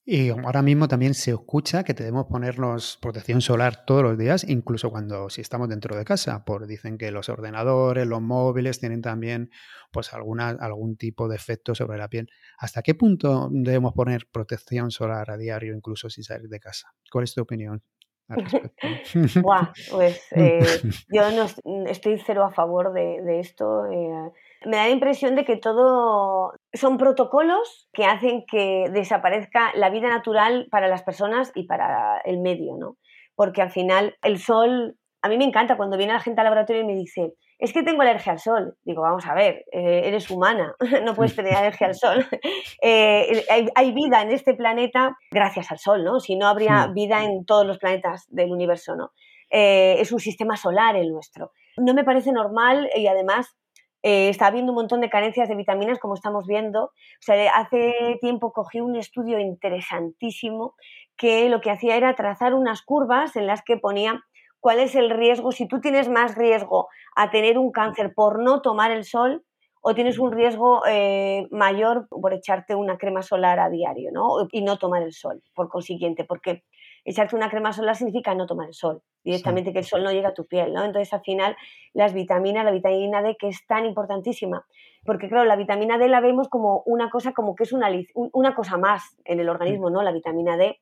Y 0.09 0.29
ahora 0.31 0.63
mismo 0.63 0.87
también 0.87 1.15
se 1.15 1.33
escucha 1.33 1.83
que 1.83 1.93
debemos 1.93 2.27
ponernos 2.27 2.97
protección 3.03 3.41
solar 3.41 3.85
todos 3.85 4.05
los 4.05 4.17
días, 4.17 4.45
incluso 4.49 4.89
cuando 4.89 5.29
si 5.31 5.41
estamos 5.41 5.69
dentro 5.69 5.97
de 5.97 6.05
casa, 6.05 6.45
por 6.45 6.69
dicen 6.69 6.97
que 6.97 7.11
los 7.11 7.29
ordenadores, 7.29 8.07
los 8.07 8.23
móviles 8.23 8.79
tienen 8.79 9.03
también 9.03 9.51
pues 9.91 10.15
alguna, 10.15 10.51
algún 10.51 10.97
tipo 10.97 11.27
de 11.27 11.35
efecto 11.35 11.75
sobre 11.75 11.99
la 11.99 12.09
piel. 12.09 12.31
¿Hasta 12.57 12.83
qué 12.83 12.95
punto 12.95 13.49
debemos 13.51 13.95
poner 13.95 14.29
protección 14.31 14.93
solar 14.93 15.29
a 15.29 15.37
diario, 15.37 15.75
incluso 15.75 16.09
si 16.09 16.23
salir 16.23 16.49
de 16.49 16.61
casa? 16.61 16.95
¿Cuál 17.11 17.25
es 17.25 17.35
tu 17.35 17.43
opinión? 17.43 17.83
Al 18.29 18.45
respecto? 18.45 18.87
pues 19.93 20.27
eh, 20.33 20.59
yo 21.09 21.23
no 21.31 21.47
estoy 21.87 22.19
cero 22.19 22.45
a 22.45 22.53
favor 22.53 22.93
de, 22.93 23.41
esto. 23.41 23.87
Eh, 23.87 24.33
me 24.65 24.77
da 24.77 24.85
la 24.85 24.91
impresión 24.91 25.35
de 25.37 25.45
que 25.45 25.57
todo 25.57 26.53
son 26.73 26.99
protocolos 26.99 27.89
que 27.93 28.05
hacen 28.05 28.45
que 28.47 28.87
desaparezca 28.91 29.73
la 29.75 29.91
vida 29.91 30.09
natural 30.09 30.67
para 30.71 30.89
las 30.89 31.03
personas 31.03 31.53
y 31.55 31.67
para 31.67 32.19
el 32.25 32.41
medio, 32.41 32.77
¿no? 32.79 32.97
Porque 33.35 33.63
al 33.63 33.71
final 33.71 34.17
el 34.23 34.39
sol, 34.39 34.97
a 35.23 35.29
mí 35.29 35.39
me 35.39 35.45
encanta 35.45 35.77
cuando 35.77 35.97
viene 35.97 36.13
la 36.13 36.21
gente 36.21 36.41
al 36.41 36.47
laboratorio 36.47 36.83
y 36.83 36.87
me 36.87 36.95
dice, 36.95 37.35
es 37.59 37.73
que 37.73 37.83
tengo 37.83 38.03
alergia 38.03 38.33
al 38.33 38.39
sol. 38.39 38.77
Digo, 38.85 39.03
vamos 39.03 39.27
a 39.27 39.35
ver, 39.35 39.65
eh, 39.73 40.03
eres 40.05 40.31
humana, 40.31 40.75
no 41.05 41.15
puedes 41.15 41.35
tener 41.35 41.55
alergia 41.55 41.87
al 41.89 41.95
sol. 41.95 42.27
Eh, 42.83 43.45
hay, 43.75 43.93
vida 43.93 44.23
en 44.23 44.31
este 44.31 44.55
planeta 44.55 45.17
gracias 45.31 45.73
al 45.73 45.79
sol, 45.79 46.05
¿no? 46.05 46.21
Si 46.21 46.37
no, 46.37 46.47
habría 46.47 46.89
vida 46.89 47.25
en 47.25 47.45
todos 47.45 47.67
los 47.67 47.79
planetas 47.79 48.27
del 48.29 48.53
universo, 48.53 48.95
¿no? 48.95 49.13
Eh, 49.51 49.97
es 49.99 50.13
un 50.13 50.21
sistema 50.21 50.57
solar 50.57 50.95
el 50.95 51.11
nuestro. 51.11 51.53
No 51.79 51.95
me 51.95 52.05
parece 52.05 52.33
normal 52.33 52.91
y 52.95 53.07
además 53.07 53.57
está 54.03 54.47
habiendo 54.47 54.71
un 54.71 54.77
montón 54.77 55.01
de 55.01 55.11
carencias 55.11 55.49
de 55.49 55.57
vitaminas, 55.57 55.99
como 55.99 56.15
estamos 56.15 56.47
viendo. 56.47 56.85
O 56.85 56.93
sea, 57.21 57.51
hace 57.57 58.19
tiempo 58.21 58.53
cogí 58.53 58.81
un 58.81 58.95
estudio 58.95 59.41
interesantísimo 59.41 60.75
que 61.17 61.49
lo 61.49 61.61
que 61.61 61.71
hacía 61.73 61.97
era 61.97 62.15
trazar 62.15 62.55
unas 62.55 62.83
curvas 62.83 63.35
en 63.35 63.49
las 63.49 63.63
que 63.63 63.79
ponía 63.79 64.23
cuál 64.61 64.81
es 64.81 64.95
el 64.97 65.11
riesgo, 65.11 65.53
si 65.53 65.69
tú 65.69 65.81
tienes 65.81 66.09
más 66.09 66.35
riesgo 66.35 66.89
a 67.17 67.31
tener 67.31 67.59
un 67.59 67.73
cáncer 67.73 68.15
por 68.15 68.41
no 68.41 68.61
tomar 68.61 68.93
el 68.93 69.05
sol 69.05 69.43
o 69.81 69.95
tienes 69.95 70.19
un 70.19 70.33
riesgo 70.33 70.83
eh, 70.87 71.47
mayor 71.51 72.09
por 72.09 72.35
echarte 72.35 72.75
una 72.75 72.99
crema 72.99 73.23
solar 73.23 73.59
a 73.59 73.71
diario 73.71 74.11
¿no? 74.13 74.49
y 74.51 74.63
no 74.63 74.79
tomar 74.79 75.03
el 75.03 75.13
sol, 75.13 75.43
por 75.55 75.69
consiguiente, 75.69 76.25
porque 76.25 76.65
echarte 77.05 77.37
una 77.37 77.49
crema 77.49 77.73
solar 77.73 77.97
significa 77.97 78.35
no 78.35 78.47
tomar 78.47 78.69
el 78.69 78.75
sol, 78.75 79.03
directamente 79.25 79.73
que 79.73 79.79
el 79.79 79.85
sol 79.85 80.03
no 80.03 80.13
llega 80.13 80.31
a 80.31 80.35
tu 80.35 80.47
piel, 80.47 80.73
¿no? 80.73 80.85
Entonces, 80.85 81.13
al 81.15 81.21
final, 81.21 81.57
las 81.95 82.13
vitaminas, 82.15 82.65
la 82.65 82.73
vitamina 82.73 83.23
D, 83.23 83.37
que 83.39 83.47
es 83.47 83.65
tan 83.67 83.87
importantísima, 83.87 84.67
porque 85.05 85.29
claro, 85.29 85.45
la 85.45 85.55
vitamina 85.55 85.99
D 85.99 86.09
la 86.09 86.21
vemos 86.21 86.49
como 86.49 86.83
una 86.85 87.09
cosa, 87.09 87.33
como 87.33 87.55
que 87.55 87.63
es 87.63 87.73
una, 87.73 87.89
una 88.15 88.57
cosa 88.57 88.77
más 88.77 89.17
en 89.25 89.39
el 89.39 89.49
organismo, 89.49 89.89
¿no? 89.89 90.03
La 90.03 90.11
vitamina 90.11 90.57
D 90.57 90.81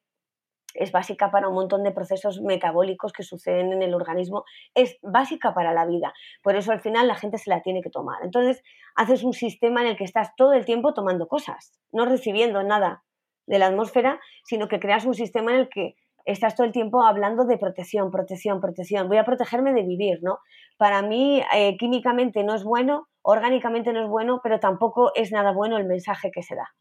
es 0.74 0.92
básica 0.92 1.30
para 1.30 1.48
un 1.48 1.54
montón 1.54 1.82
de 1.82 1.92
procesos 1.92 2.40
metabólicos 2.40 3.12
que 3.12 3.22
suceden 3.22 3.72
en 3.72 3.82
el 3.82 3.94
organismo, 3.94 4.44
es 4.74 4.98
básica 5.02 5.54
para 5.54 5.72
la 5.72 5.86
vida. 5.86 6.12
Por 6.42 6.56
eso 6.56 6.72
al 6.72 6.80
final 6.80 7.08
la 7.08 7.14
gente 7.14 7.38
se 7.38 7.50
la 7.50 7.62
tiene 7.62 7.80
que 7.80 7.90
tomar. 7.90 8.22
Entonces 8.22 8.62
haces 8.96 9.22
un 9.22 9.32
sistema 9.32 9.80
en 9.82 9.88
el 9.88 9.96
que 9.96 10.04
estás 10.04 10.34
todo 10.36 10.52
el 10.52 10.64
tiempo 10.64 10.94
tomando 10.94 11.28
cosas, 11.28 11.72
no 11.92 12.04
recibiendo 12.04 12.62
nada 12.62 13.04
de 13.46 13.58
la 13.58 13.66
atmósfera, 13.66 14.20
sino 14.44 14.68
que 14.68 14.80
creas 14.80 15.04
un 15.04 15.14
sistema 15.14 15.52
en 15.52 15.60
el 15.60 15.68
que 15.68 15.94
estás 16.24 16.54
todo 16.54 16.66
el 16.66 16.72
tiempo 16.72 17.04
hablando 17.04 17.44
de 17.44 17.58
protección, 17.58 18.10
protección, 18.10 18.60
protección. 18.60 19.08
Voy 19.08 19.18
a 19.18 19.24
protegerme 19.24 19.72
de 19.74 19.82
vivir, 19.82 20.20
¿no? 20.22 20.38
Para 20.78 21.02
mí, 21.02 21.42
eh, 21.54 21.76
químicamente 21.76 22.42
no 22.44 22.54
es 22.54 22.64
bueno, 22.64 23.08
orgánicamente 23.22 23.92
no 23.92 24.02
es 24.02 24.08
bueno, 24.08 24.40
pero 24.42 24.58
tampoco 24.58 25.12
es 25.14 25.32
nada 25.32 25.52
bueno 25.52 25.76
el 25.76 25.86
mensaje 25.86 26.30
que 26.30 26.42
se 26.42 26.54
da. 26.54 26.74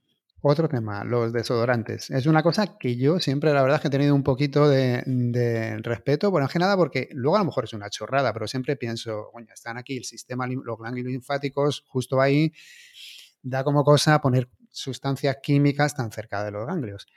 Otro 0.45 0.67
tema, 0.67 1.06
los 1.06 1.32
desodorantes. 1.32 2.10
Es 2.10 2.25
una 2.25 2.43
cosa 2.43 2.77
que 2.77 2.97
yo 2.97 3.17
siempre, 3.21 3.53
la 3.53 3.62
verdad, 3.62 3.82
que 3.82 3.88
he 3.88 3.91
tenido 3.91 4.13
un 4.13 4.23
poquito 4.23 4.67
de, 4.67 5.79
respeto, 5.82 6.32
por 6.32 6.45
que 6.51 6.60
nada, 6.60 6.75
porque 6.75 7.08
luego 7.13 7.38
a 7.38 7.39
lo 7.39 7.45
mejor 7.45 7.63
es 7.63 7.71
una 7.71 7.89
chorrada, 7.89 8.34
pero 8.34 8.45
siempre 8.45 8.75
pienso, 8.75 9.29
bueno, 9.32 9.47
están 9.53 9.77
aquí 9.77 9.95
el 9.95 10.03
sistema, 10.03 10.45
los 10.45 10.77
ganglios 10.77 11.08
linfáticos 11.08 11.86
justo 11.88 12.19
ahí, 12.19 12.51
da 13.41 13.63
como 13.63 13.86
cosa 13.86 14.19
poner 14.19 14.49
sustancias 14.69 15.38
químicas 15.41 15.95
tan 15.95 16.12
cerca 16.12 16.43
de 16.43 16.51
los 16.51 16.67
ganglios. 16.67 17.08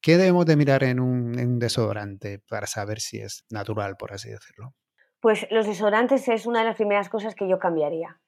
¿Qué 0.00 0.16
debemos 0.16 0.46
de 0.46 0.54
mirar 0.54 0.84
en 0.84 1.00
un, 1.00 1.58
desodorante 1.58 2.38
para 2.38 2.68
saber 2.68 3.00
si 3.00 3.18
es 3.18 3.44
natural, 3.50 3.96
por 3.96 4.12
así 4.12 4.30
decirlo? 4.30 4.76
Pues 5.18 5.48
los 5.50 5.66
desodorantes 5.66 6.28
es 6.28 6.46
una 6.46 6.60
de 6.60 6.66
las 6.66 6.76
primeras 6.76 7.08
cosas 7.08 7.34
que 7.34 7.48
yo 7.48 7.58
cambiaría. 7.58 8.20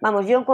Vamos, 0.00 0.26
yo 0.26 0.44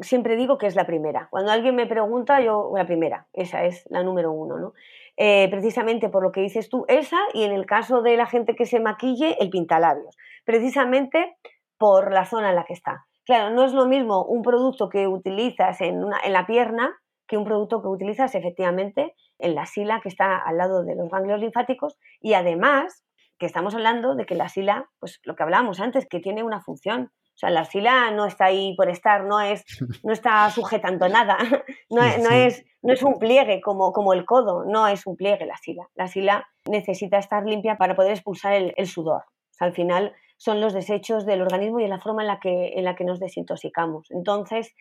siempre 0.00 0.36
digo 0.36 0.56
que 0.56 0.66
es 0.66 0.76
la 0.76 0.86
primera. 0.86 1.28
Cuando 1.30 1.52
alguien 1.52 1.74
me 1.74 1.86
pregunta, 1.86 2.40
yo 2.40 2.70
la 2.74 2.86
primera, 2.86 3.26
esa 3.32 3.64
es 3.64 3.84
la 3.90 4.02
número 4.02 4.32
uno, 4.32 4.58
¿no? 4.58 4.72
Eh, 5.16 5.48
precisamente 5.50 6.08
por 6.08 6.22
lo 6.22 6.32
que 6.32 6.40
dices 6.40 6.68
tú, 6.68 6.84
esa, 6.88 7.18
y 7.34 7.44
en 7.44 7.52
el 7.52 7.66
caso 7.66 8.02
de 8.02 8.16
la 8.16 8.26
gente 8.26 8.56
que 8.56 8.64
se 8.66 8.80
maquille, 8.80 9.36
el 9.38 9.50
pintalabios, 9.50 10.16
precisamente 10.44 11.36
por 11.78 12.12
la 12.12 12.24
zona 12.24 12.50
en 12.50 12.56
la 12.56 12.64
que 12.64 12.72
está. 12.72 13.04
Claro, 13.24 13.54
no 13.54 13.64
es 13.64 13.72
lo 13.72 13.86
mismo 13.86 14.24
un 14.24 14.42
producto 14.42 14.88
que 14.88 15.06
utilizas 15.06 15.80
en, 15.80 16.02
en 16.24 16.32
la 16.32 16.46
pierna 16.46 16.98
que 17.26 17.36
un 17.36 17.44
producto 17.44 17.80
que 17.80 17.88
utilizas 17.88 18.34
efectivamente 18.34 19.14
en 19.38 19.54
la 19.54 19.66
sila 19.66 20.00
que 20.02 20.08
está 20.08 20.36
al 20.36 20.58
lado 20.58 20.84
de 20.84 20.94
los 20.94 21.08
ganglios 21.10 21.40
linfáticos 21.40 21.98
y 22.20 22.34
además 22.34 23.04
que 23.38 23.46
estamos 23.46 23.74
hablando 23.74 24.14
de 24.14 24.26
que 24.26 24.34
la 24.34 24.48
sila, 24.48 24.90
pues 25.00 25.20
lo 25.24 25.34
que 25.34 25.42
hablábamos 25.42 25.80
antes, 25.80 26.06
que 26.06 26.20
tiene 26.20 26.42
una 26.42 26.60
función. 26.60 27.10
O 27.34 27.36
sea, 27.36 27.50
la 27.50 27.64
sila 27.64 28.12
no 28.12 28.26
está 28.26 28.46
ahí 28.46 28.76
por 28.76 28.88
estar, 28.88 29.24
no, 29.24 29.40
es, 29.40 29.64
no 30.04 30.12
está 30.12 30.48
sujetando 30.50 31.08
nada, 31.08 31.36
no, 31.90 32.00
no, 32.18 32.30
es, 32.30 32.64
no 32.82 32.92
es 32.92 33.02
un 33.02 33.18
pliegue 33.18 33.60
como, 33.60 33.92
como 33.92 34.12
el 34.12 34.24
codo, 34.24 34.64
no 34.64 34.86
es 34.86 35.04
un 35.06 35.16
pliegue 35.16 35.44
la 35.44 35.56
sila. 35.56 35.88
La 35.94 36.06
sila 36.06 36.46
necesita 36.68 37.18
estar 37.18 37.44
limpia 37.44 37.76
para 37.76 37.96
poder 37.96 38.12
expulsar 38.12 38.52
el, 38.54 38.86
sudor. 38.86 39.22
O 39.22 39.54
sea, 39.56 39.66
al 39.66 39.74
final 39.74 40.14
son 40.36 40.60
los 40.60 40.72
desechos 40.72 41.26
del 41.26 41.42
organismo 41.42 41.80
y 41.80 41.88
la 41.88 42.00
forma 42.00 42.22
en 42.22 42.28
la, 42.28 42.38
que, 42.38 42.74
en 42.76 42.84
la 42.84 42.94
que 42.94 43.04
nos 43.04 43.18
desintoxicamos. 43.18 44.10
Entonces, 44.10 44.72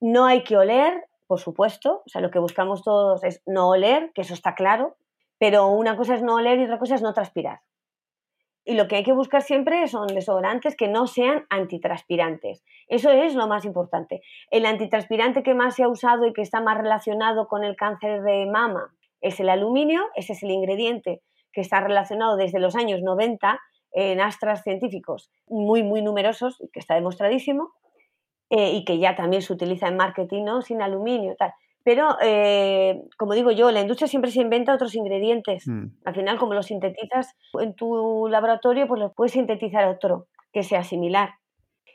no 0.00 0.24
hay 0.24 0.42
que 0.42 0.56
oler, 0.56 1.04
por 1.28 1.38
supuesto, 1.38 2.02
o 2.04 2.08
sea, 2.08 2.20
lo 2.20 2.30
que 2.30 2.40
buscamos 2.40 2.82
todos 2.82 3.22
es 3.22 3.40
no 3.46 3.68
oler, 3.68 4.10
que 4.14 4.22
eso 4.22 4.34
está 4.34 4.54
claro, 4.56 4.96
pero 5.38 5.68
una 5.68 5.96
cosa 5.96 6.14
es 6.14 6.22
no 6.22 6.34
oler 6.34 6.58
y 6.58 6.64
otra 6.64 6.78
cosa 6.78 6.96
es 6.96 7.02
no 7.02 7.14
transpirar. 7.14 7.60
Y 8.70 8.74
lo 8.74 8.86
que 8.86 8.94
hay 8.94 9.02
que 9.02 9.12
buscar 9.12 9.42
siempre 9.42 9.88
son 9.88 10.06
desodorantes 10.06 10.76
que 10.76 10.86
no 10.86 11.08
sean 11.08 11.44
antitranspirantes. 11.50 12.62
Eso 12.86 13.10
es 13.10 13.34
lo 13.34 13.48
más 13.48 13.64
importante. 13.64 14.20
El 14.48 14.64
antitranspirante 14.64 15.42
que 15.42 15.54
más 15.54 15.74
se 15.74 15.82
ha 15.82 15.88
usado 15.88 16.24
y 16.24 16.32
que 16.32 16.42
está 16.42 16.60
más 16.60 16.78
relacionado 16.78 17.48
con 17.48 17.64
el 17.64 17.74
cáncer 17.74 18.22
de 18.22 18.46
mama 18.46 18.94
es 19.20 19.40
el 19.40 19.48
aluminio. 19.48 20.04
Ese 20.14 20.34
es 20.34 20.44
el 20.44 20.52
ingrediente 20.52 21.20
que 21.52 21.62
está 21.62 21.80
relacionado 21.80 22.36
desde 22.36 22.60
los 22.60 22.76
años 22.76 23.02
90 23.02 23.58
en 23.90 24.20
astras 24.20 24.62
científicos 24.62 25.32
muy, 25.48 25.82
muy 25.82 26.00
numerosos 26.00 26.60
y 26.60 26.68
que 26.68 26.78
está 26.78 26.94
demostradísimo. 26.94 27.72
Eh, 28.50 28.70
y 28.72 28.84
que 28.84 28.98
ya 28.98 29.16
también 29.16 29.42
se 29.42 29.52
utiliza 29.52 29.88
en 29.88 29.96
marketing, 29.96 30.44
¿no? 30.44 30.62
Sin 30.62 30.80
aluminio, 30.80 31.34
tal. 31.36 31.52
Pero, 31.82 32.16
eh, 32.20 33.02
como 33.16 33.34
digo 33.34 33.50
yo, 33.50 33.70
la 33.70 33.80
industria 33.80 34.08
siempre 34.08 34.30
se 34.30 34.40
inventa 34.40 34.74
otros 34.74 34.94
ingredientes. 34.94 35.66
Mm. 35.66 35.86
Al 36.04 36.14
final, 36.14 36.38
como 36.38 36.54
los 36.54 36.66
sintetizas 36.66 37.34
en 37.58 37.74
tu 37.74 38.28
laboratorio, 38.28 38.86
pues 38.86 39.00
los 39.00 39.14
puedes 39.14 39.32
sintetizar 39.32 39.88
otro 39.88 40.26
que 40.52 40.62
sea 40.62 40.84
similar. 40.84 41.30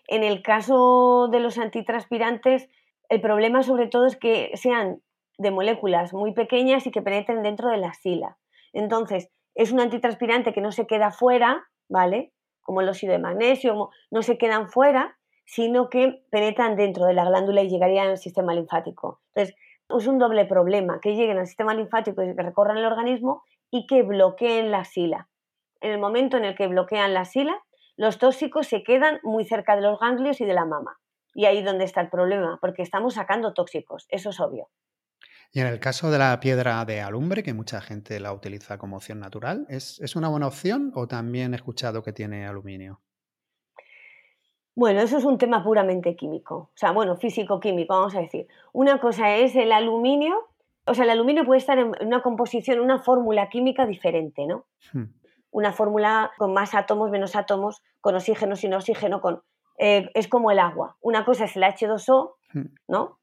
En 0.07 0.23
el 0.23 0.41
caso 0.41 1.27
de 1.31 1.39
los 1.39 1.57
antitranspirantes, 1.57 2.69
el 3.09 3.21
problema 3.21 3.63
sobre 3.63 3.87
todo 3.87 4.05
es 4.05 4.15
que 4.15 4.51
sean 4.55 5.01
de 5.37 5.51
moléculas 5.51 6.13
muy 6.13 6.33
pequeñas 6.33 6.87
y 6.87 6.91
que 6.91 7.01
penetren 7.01 7.43
dentro 7.43 7.69
de 7.69 7.77
la 7.77 7.93
sila. 7.93 8.37
Entonces, 8.73 9.29
es 9.53 9.71
un 9.71 9.79
antitranspirante 9.79 10.53
que 10.53 10.61
no 10.61 10.71
se 10.71 10.87
queda 10.87 11.11
fuera, 11.11 11.65
¿vale? 11.89 12.33
Como 12.61 12.81
el 12.81 12.89
óxido 12.89 13.13
de 13.13 13.19
magnesio, 13.19 13.89
no 14.11 14.21
se 14.21 14.37
quedan 14.37 14.69
fuera, 14.69 15.17
sino 15.45 15.89
que 15.89 16.23
penetran 16.31 16.75
dentro 16.75 17.05
de 17.05 17.13
la 17.13 17.25
glándula 17.25 17.61
y 17.61 17.69
llegarían 17.69 18.07
al 18.07 18.17
sistema 18.17 18.53
linfático. 18.53 19.21
Entonces, 19.33 19.55
es 19.89 20.07
un 20.07 20.17
doble 20.17 20.45
problema, 20.45 20.99
que 21.01 21.15
lleguen 21.15 21.37
al 21.37 21.47
sistema 21.47 21.73
linfático 21.73 22.23
y 22.23 22.35
que 22.35 22.41
recorran 22.41 22.77
el 22.77 22.85
organismo 22.85 23.43
y 23.71 23.87
que 23.87 24.03
bloqueen 24.03 24.71
la 24.71 24.83
sila. 24.85 25.29
En 25.81 25.91
el 25.91 25.99
momento 25.99 26.37
en 26.37 26.45
el 26.45 26.55
que 26.55 26.67
bloquean 26.67 27.13
la 27.13 27.25
sila, 27.25 27.61
los 27.97 28.17
tóxicos 28.17 28.67
se 28.67 28.83
quedan 28.83 29.19
muy 29.23 29.45
cerca 29.45 29.75
de 29.75 29.81
los 29.81 29.99
ganglios 29.99 30.41
y 30.41 30.45
de 30.45 30.53
la 30.53 30.65
mama. 30.65 30.99
Y 31.33 31.45
ahí 31.45 31.59
es 31.59 31.65
donde 31.65 31.85
está 31.85 32.01
el 32.01 32.09
problema, 32.09 32.57
porque 32.61 32.81
estamos 32.81 33.15
sacando 33.15 33.53
tóxicos, 33.53 34.07
eso 34.09 34.29
es 34.29 34.39
obvio. 34.39 34.69
Y 35.51 35.61
en 35.61 35.67
el 35.67 35.79
caso 35.79 36.11
de 36.11 36.17
la 36.17 36.37
piedra 36.39 36.83
de 36.83 37.01
alumbre, 37.01 37.43
que 37.43 37.53
mucha 37.53 37.79
gente 37.79 38.19
la 38.19 38.33
utiliza 38.33 38.77
como 38.77 38.97
opción 38.97 39.19
natural, 39.19 39.65
¿es, 39.69 39.99
¿es 40.01 40.15
una 40.15 40.27
buena 40.27 40.47
opción 40.47 40.91
o 40.95 41.07
también 41.07 41.53
he 41.53 41.57
escuchado 41.57 42.03
que 42.03 42.11
tiene 42.11 42.45
aluminio? 42.45 43.04
Bueno, 44.75 44.99
eso 44.99 45.17
es 45.17 45.23
un 45.23 45.38
tema 45.38 45.63
puramente 45.63 46.15
químico, 46.17 46.55
o 46.55 46.77
sea, 46.77 46.91
bueno, 46.91 47.15
físico-químico, 47.15 47.93
vamos 47.93 48.15
a 48.15 48.19
decir. 48.19 48.47
Una 48.73 48.99
cosa 48.99 49.38
es 49.38 49.55
el 49.55 49.71
aluminio, 49.71 50.49
o 50.85 50.93
sea, 50.93 51.05
el 51.05 51.11
aluminio 51.11 51.45
puede 51.45 51.59
estar 51.59 51.79
en 51.79 51.93
una 52.01 52.21
composición, 52.21 52.81
una 52.81 52.99
fórmula 52.99 53.47
química 53.49 53.85
diferente, 53.85 54.45
¿no? 54.45 54.65
Hmm. 54.91 55.05
Una 55.51 55.71
fórmula 55.71 56.31
con 56.38 56.53
más 56.53 56.75
átomos, 56.75 57.09
menos 57.09 57.38
átomos, 57.38 57.81
con 58.01 58.15
oxígeno, 58.15 58.57
sin 58.57 58.73
oxígeno, 58.73 59.21
con... 59.21 59.41
Eh, 59.77 60.11
es 60.13 60.27
como 60.27 60.51
el 60.51 60.59
agua. 60.59 60.97
Una 61.01 61.23
cosa 61.23 61.45
es 61.45 61.55
el 61.55 61.63
H2O, 61.63 62.35
hmm. 62.53 62.65
¿no? 62.89 63.19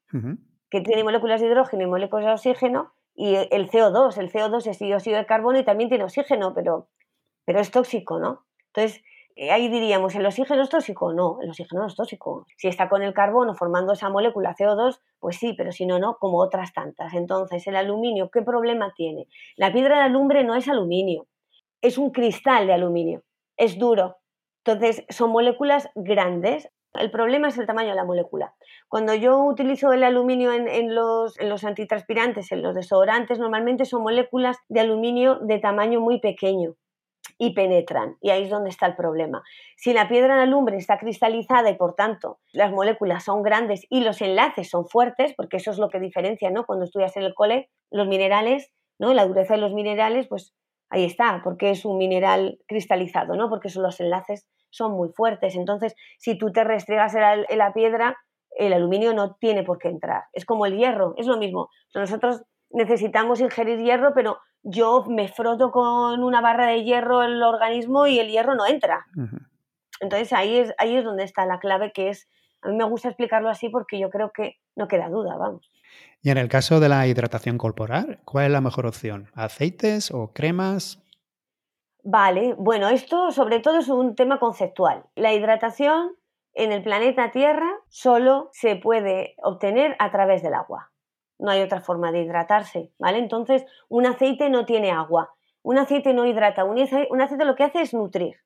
Que 0.71 0.81
tiene 0.81 1.03
moléculas 1.03 1.39
de 1.39 1.47
hidrógeno 1.47 1.83
y 1.83 1.87
moléculas 1.87 2.25
de 2.25 2.31
oxígeno, 2.33 2.93
y 3.15 3.35
el 3.35 3.69
CO2, 3.69 4.17
el 4.17 4.31
CO2 4.31 4.65
es 4.65 4.79
dióxido 4.79 5.17
de 5.17 5.27
carbono 5.27 5.59
y 5.59 5.63
también 5.63 5.89
tiene 5.89 6.03
oxígeno, 6.03 6.53
pero, 6.55 6.87
pero 7.45 7.59
es 7.59 7.69
tóxico, 7.69 8.19
¿no? 8.19 8.43
Entonces, 8.73 9.03
eh, 9.35 9.51
ahí 9.51 9.67
diríamos, 9.67 10.13
¿el 10.15 10.25
oxígeno 10.25 10.61
es 10.61 10.69
tóxico? 10.69 11.11
No, 11.11 11.39
el 11.41 11.49
oxígeno 11.49 11.81
no 11.81 11.87
es 11.87 11.95
tóxico. 11.95 12.45
Si 12.57 12.67
está 12.67 12.87
con 12.87 13.01
el 13.01 13.13
carbono 13.13 13.55
formando 13.55 13.93
esa 13.93 14.09
molécula 14.09 14.55
CO2, 14.55 14.99
pues 15.19 15.37
sí, 15.37 15.53
pero 15.57 15.71
si 15.71 15.85
no, 15.85 15.97
no, 15.97 16.17
como 16.19 16.39
otras 16.39 16.73
tantas. 16.73 17.13
Entonces, 17.13 17.65
el 17.67 17.75
aluminio, 17.75 18.29
¿qué 18.29 18.43
problema 18.43 18.93
tiene? 18.95 19.27
La 19.55 19.73
piedra 19.73 19.97
de 19.97 20.03
alumbre 20.03 20.43
no 20.43 20.55
es 20.55 20.67
aluminio, 20.67 21.25
es 21.81 21.97
un 21.97 22.11
cristal 22.11 22.67
de 22.67 22.73
aluminio, 22.73 23.23
es 23.57 23.79
duro. 23.79 24.17
Entonces, 24.63 25.03
son 25.09 25.31
moléculas 25.31 25.89
grandes. 25.95 26.69
El 26.93 27.09
problema 27.09 27.47
es 27.47 27.57
el 27.57 27.65
tamaño 27.65 27.89
de 27.89 27.95
la 27.95 28.05
molécula. 28.05 28.53
Cuando 28.87 29.15
yo 29.15 29.43
utilizo 29.43 29.93
el 29.93 30.03
aluminio 30.03 30.53
en, 30.53 30.93
los, 30.93 31.39
en 31.39 31.49
los 31.49 31.63
antitranspirantes, 31.63 32.51
en 32.51 32.61
los 32.61 32.75
desodorantes, 32.75 33.39
normalmente 33.39 33.85
son 33.85 34.03
moléculas 34.03 34.57
de 34.69 34.81
aluminio 34.81 35.39
de 35.39 35.57
tamaño 35.57 35.99
muy 35.99 36.19
pequeño 36.19 36.75
y 37.37 37.53
penetran. 37.53 38.17
Y 38.21 38.29
ahí 38.29 38.43
es 38.43 38.49
donde 38.49 38.69
está 38.69 38.85
el 38.85 38.95
problema. 38.95 39.43
Si 39.77 39.93
la 39.93 40.07
piedra 40.07 40.41
alumbre 40.41 40.77
está 40.77 40.97
cristalizada 40.97 41.69
y 41.69 41.75
por 41.75 41.95
tanto 41.95 42.39
las 42.51 42.71
moléculas 42.71 43.23
son 43.23 43.41
grandes 43.41 43.85
y 43.89 44.01
los 44.01 44.21
enlaces 44.21 44.69
son 44.69 44.87
fuertes, 44.87 45.33
porque 45.35 45.57
eso 45.57 45.71
es 45.71 45.77
lo 45.77 45.89
que 45.89 45.99
diferencia, 45.99 46.51
¿no? 46.51 46.65
Cuando 46.65 46.85
estudias 46.85 47.15
en 47.17 47.23
el 47.23 47.33
cole, 47.33 47.69
los 47.91 48.07
minerales, 48.07 48.71
¿no? 48.99 49.13
La 49.13 49.25
dureza 49.25 49.55
de 49.55 49.61
los 49.61 49.73
minerales, 49.73 50.27
pues 50.27 50.53
ahí 50.89 51.05
está, 51.05 51.41
porque 51.43 51.71
es 51.71 51.85
un 51.85 51.97
mineral 51.97 52.59
cristalizado, 52.67 53.35
¿no? 53.35 53.49
Porque 53.49 53.69
son 53.69 53.83
los 53.83 53.99
enlaces 53.99 54.47
son 54.73 54.93
muy 54.93 55.09
fuertes. 55.09 55.55
Entonces, 55.55 55.95
si 56.17 56.37
tú 56.37 56.51
te 56.51 56.63
restregas 56.63 57.15
en 57.15 57.57
la, 57.57 57.73
piedra, 57.73 58.17
el 58.57 58.73
aluminio 58.73 59.13
no 59.13 59.35
tiene 59.35 59.63
por 59.63 59.77
qué 59.77 59.87
entrar. 59.87 60.23
Es 60.33 60.45
como 60.45 60.65
el 60.65 60.77
hierro, 60.77 61.13
es 61.17 61.27
lo 61.27 61.37
mismo. 61.37 61.69
Nosotros 61.93 62.41
necesitamos 62.73 63.39
ingerir 63.39 63.79
hierro, 63.79 64.13
pero 64.13 64.39
yo 64.63 65.05
me 65.07 65.27
froto 65.27 65.71
con 65.71 66.23
una 66.23 66.41
barra 66.41 66.67
de 66.67 66.83
hierro 66.83 67.23
el 67.23 67.41
organismo 67.41 68.07
y 68.07 68.19
el 68.19 68.29
hierro 68.29 68.55
no 68.55 68.65
entra. 68.65 69.05
Entonces 69.99 70.33
ahí 70.33 70.57
es, 70.57 70.73
ahí 70.77 70.97
es 70.97 71.03
donde 71.03 71.23
está 71.23 71.45
la 71.45 71.59
clave, 71.59 71.91
que 71.93 72.09
es, 72.09 72.27
a 72.61 72.69
mí 72.69 72.75
me 72.75 72.83
gusta 72.83 73.09
explicarlo 73.09 73.49
así 73.49 73.69
porque 73.69 73.99
yo 73.99 74.09
creo 74.09 74.31
que 74.33 74.57
no 74.75 74.87
queda 74.87 75.09
duda, 75.09 75.37
vamos. 75.37 75.69
Y 76.21 76.31
en 76.31 76.37
el 76.37 76.49
caso 76.49 76.79
de 76.79 76.89
la 76.89 77.05
hidratación 77.05 77.57
corporal, 77.57 78.19
¿cuál 78.25 78.45
es 78.45 78.51
la 78.51 78.61
mejor 78.61 78.87
opción? 78.87 79.29
¿Aceites 79.35 80.11
o 80.11 80.33
cremas? 80.33 81.03
Vale, 82.03 82.55
bueno, 82.57 82.89
esto 82.89 83.31
sobre 83.31 83.59
todo 83.59 83.79
es 83.79 83.87
un 83.87 84.15
tema 84.15 84.39
conceptual. 84.39 85.05
La 85.15 85.33
hidratación 85.33 86.15
en 86.53 86.71
el 86.71 86.83
planeta 86.83 87.31
Tierra 87.31 87.69
solo 87.89 88.49
se 88.51 88.75
puede 88.75 89.35
obtener 89.43 89.95
a 89.99 90.11
través 90.11 90.41
del 90.41 90.53
agua 90.53 90.92
no 91.43 91.51
hay 91.51 91.61
otra 91.61 91.81
forma 91.81 92.13
de 92.13 92.21
hidratarse, 92.21 92.89
¿vale? 92.97 93.17
Entonces, 93.17 93.65
un 93.89 94.05
aceite 94.05 94.49
no 94.49 94.65
tiene 94.65 94.91
agua, 94.91 95.33
un 95.61 95.77
aceite 95.77 96.13
no 96.13 96.25
hidrata, 96.25 96.63
un 96.63 96.79
aceite, 96.79 97.45
lo 97.45 97.55
que 97.55 97.65
hace 97.65 97.81
es 97.81 97.93
nutrir. 97.93 98.37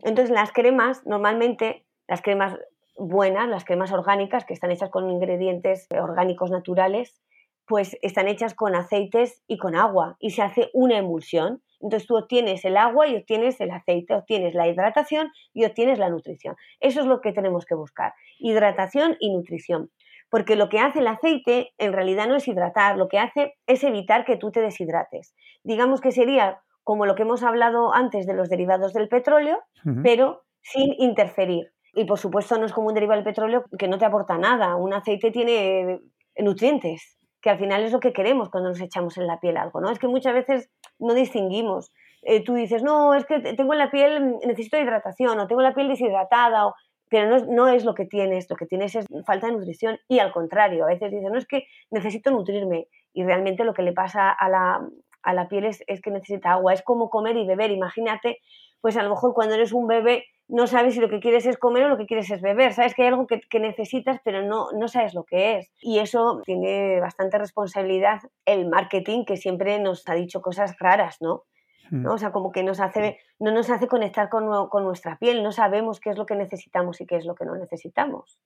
Entonces, 0.00 0.34
las 0.34 0.52
cremas, 0.52 1.06
normalmente, 1.06 1.86
las 2.06 2.20
cremas 2.20 2.58
buenas, 2.98 3.48
las 3.48 3.64
cremas 3.64 3.90
orgánicas, 3.90 4.44
que 4.44 4.52
están 4.52 4.70
hechas 4.70 4.90
con 4.90 5.10
ingredientes 5.10 5.88
orgánicos 5.98 6.50
naturales, 6.50 7.22
pues 7.66 7.96
están 8.02 8.28
hechas 8.28 8.52
con 8.52 8.74
aceites 8.74 9.42
y 9.46 9.56
con 9.56 9.74
agua 9.74 10.16
y 10.20 10.32
se 10.32 10.42
hace 10.42 10.68
una 10.74 10.98
emulsión. 10.98 11.62
Entonces 11.80 12.06
tú 12.06 12.18
obtienes 12.18 12.66
el 12.66 12.76
agua 12.76 13.08
y 13.08 13.16
obtienes 13.16 13.58
el 13.62 13.70
aceite, 13.70 14.14
obtienes 14.14 14.54
la 14.54 14.68
hidratación 14.68 15.32
y 15.54 15.64
obtienes 15.64 15.98
la 15.98 16.10
nutrición. 16.10 16.54
Eso 16.80 17.00
es 17.00 17.06
lo 17.06 17.22
que 17.22 17.32
tenemos 17.32 17.64
que 17.64 17.74
buscar, 17.74 18.12
hidratación 18.38 19.16
y 19.20 19.34
nutrición 19.34 19.90
porque 20.30 20.56
lo 20.56 20.68
que 20.68 20.78
hace 20.78 21.00
el 21.00 21.06
aceite 21.06 21.72
en 21.78 21.92
realidad 21.92 22.26
no 22.26 22.36
es 22.36 22.48
hidratar, 22.48 22.96
lo 22.96 23.08
que 23.08 23.18
hace 23.18 23.54
es 23.66 23.84
evitar 23.84 24.24
que 24.24 24.36
tú 24.36 24.50
te 24.50 24.60
deshidrates. 24.60 25.34
Digamos 25.62 26.00
que 26.00 26.12
sería 26.12 26.60
como 26.82 27.06
lo 27.06 27.14
que 27.14 27.22
hemos 27.22 27.42
hablado 27.42 27.92
antes 27.94 28.26
de 28.26 28.34
los 28.34 28.48
derivados 28.48 28.92
del 28.92 29.08
petróleo, 29.08 29.58
pero 30.02 30.44
sin 30.62 30.94
interferir. 30.98 31.72
Y 31.92 32.04
por 32.04 32.18
supuesto 32.18 32.58
no 32.58 32.66
es 32.66 32.72
como 32.72 32.88
un 32.88 32.94
derivado 32.94 33.16
del 33.16 33.24
petróleo 33.24 33.64
que 33.78 33.88
no 33.88 33.98
te 33.98 34.04
aporta 34.04 34.38
nada. 34.38 34.76
Un 34.76 34.92
aceite 34.92 35.30
tiene 35.30 36.00
nutrientes, 36.36 37.18
que 37.40 37.50
al 37.50 37.58
final 37.58 37.82
es 37.82 37.92
lo 37.92 38.00
que 38.00 38.12
queremos 38.12 38.50
cuando 38.50 38.68
nos 38.68 38.80
echamos 38.80 39.16
en 39.18 39.26
la 39.26 39.40
piel 39.40 39.56
algo, 39.56 39.80
¿no? 39.80 39.90
Es 39.90 39.98
que 39.98 40.08
muchas 40.08 40.34
veces 40.34 40.70
no 40.98 41.14
distinguimos. 41.14 41.92
Eh, 42.22 42.42
tú 42.42 42.54
dices, 42.54 42.82
no, 42.82 43.14
es 43.14 43.24
que 43.24 43.40
tengo 43.40 43.72
en 43.72 43.78
la 43.78 43.90
piel, 43.90 44.36
necesito 44.44 44.78
hidratación, 44.78 45.38
o 45.38 45.46
tengo 45.46 45.62
la 45.62 45.74
piel 45.74 45.88
deshidratada, 45.88 46.66
o 46.66 46.74
pero 47.16 47.46
no, 47.46 47.68
es 47.68 47.86
lo 47.86 47.94
que 47.94 48.04
tienes, 48.04 48.50
lo 48.50 48.56
que 48.56 48.66
tienes 48.66 48.94
es 48.94 49.06
falta 49.24 49.46
de 49.46 49.54
nutrición 49.54 49.98
y 50.06 50.18
al 50.18 50.32
contrario, 50.32 50.84
a 50.84 50.88
veces 50.88 51.10
dices, 51.10 51.30
no 51.30 51.38
es 51.38 51.46
que 51.46 51.66
necesito 51.90 52.30
nutrirme 52.30 52.88
y 53.14 53.24
realmente 53.24 53.64
lo 53.64 53.72
que 53.72 53.80
le 53.80 53.94
pasa 53.94 54.30
a 54.30 54.48
la, 54.50 54.86
a 55.22 55.32
la 55.32 55.48
piel 55.48 55.64
es, 55.64 55.82
es 55.86 56.02
que 56.02 56.10
necesita 56.10 56.52
agua, 56.52 56.74
es 56.74 56.82
como 56.82 57.08
comer 57.08 57.38
y 57.38 57.46
beber, 57.46 57.70
imagínate, 57.70 58.40
pues 58.82 58.98
a 58.98 59.02
lo 59.02 59.08
mejor 59.08 59.32
cuando 59.32 59.54
eres 59.54 59.72
un 59.72 59.86
bebé 59.86 60.26
no 60.46 60.66
sabes 60.66 60.92
si 60.92 61.00
lo 61.00 61.08
que 61.08 61.20
quieres 61.20 61.46
es 61.46 61.56
comer 61.56 61.84
o 61.84 61.88
lo 61.88 61.96
que 61.96 62.06
quieres 62.06 62.30
es 62.30 62.40
beber. 62.40 62.72
Sabes 62.72 62.94
que 62.94 63.02
hay 63.02 63.08
algo 63.08 63.26
que, 63.26 63.58
necesitas, 63.58 64.20
pero 64.22 64.42
no, 64.42 64.68
no 64.78 64.86
sabes 64.86 65.12
lo 65.12 65.24
que 65.24 65.56
es. 65.58 65.72
Y 65.80 65.98
eso 65.98 66.40
tiene 66.44 67.00
bastante 67.00 67.36
responsabilidad 67.36 68.20
el 68.44 68.68
marketing, 68.68 69.24
que 69.24 69.36
siempre 69.36 69.80
nos 69.80 70.08
ha 70.08 70.14
dicho 70.14 70.40
cosas 70.42 70.76
raras, 70.78 71.16
¿no? 71.20 71.42
Hmm. 71.90 72.06
O 72.06 72.18
sea, 72.18 72.32
como 72.32 72.52
que 72.52 72.62
nos 72.62 72.80
hace, 72.80 73.18
no 73.38 73.50
nos 73.50 73.70
hace 73.70 73.88
conectar 73.88 74.28
con, 74.28 74.68
con, 74.68 74.84
nuestra 74.84 75.18
piel, 75.18 75.42
no 75.42 75.52
sabemos 75.52 76.00
qué 76.00 76.10
es 76.10 76.18
lo 76.18 76.26
que 76.26 76.34
necesitamos 76.34 77.00
y 77.00 77.06
qué 77.06 77.16
es 77.16 77.24
lo 77.24 77.34
que 77.34 77.44
no 77.44 77.54
necesitamos. 77.56 78.38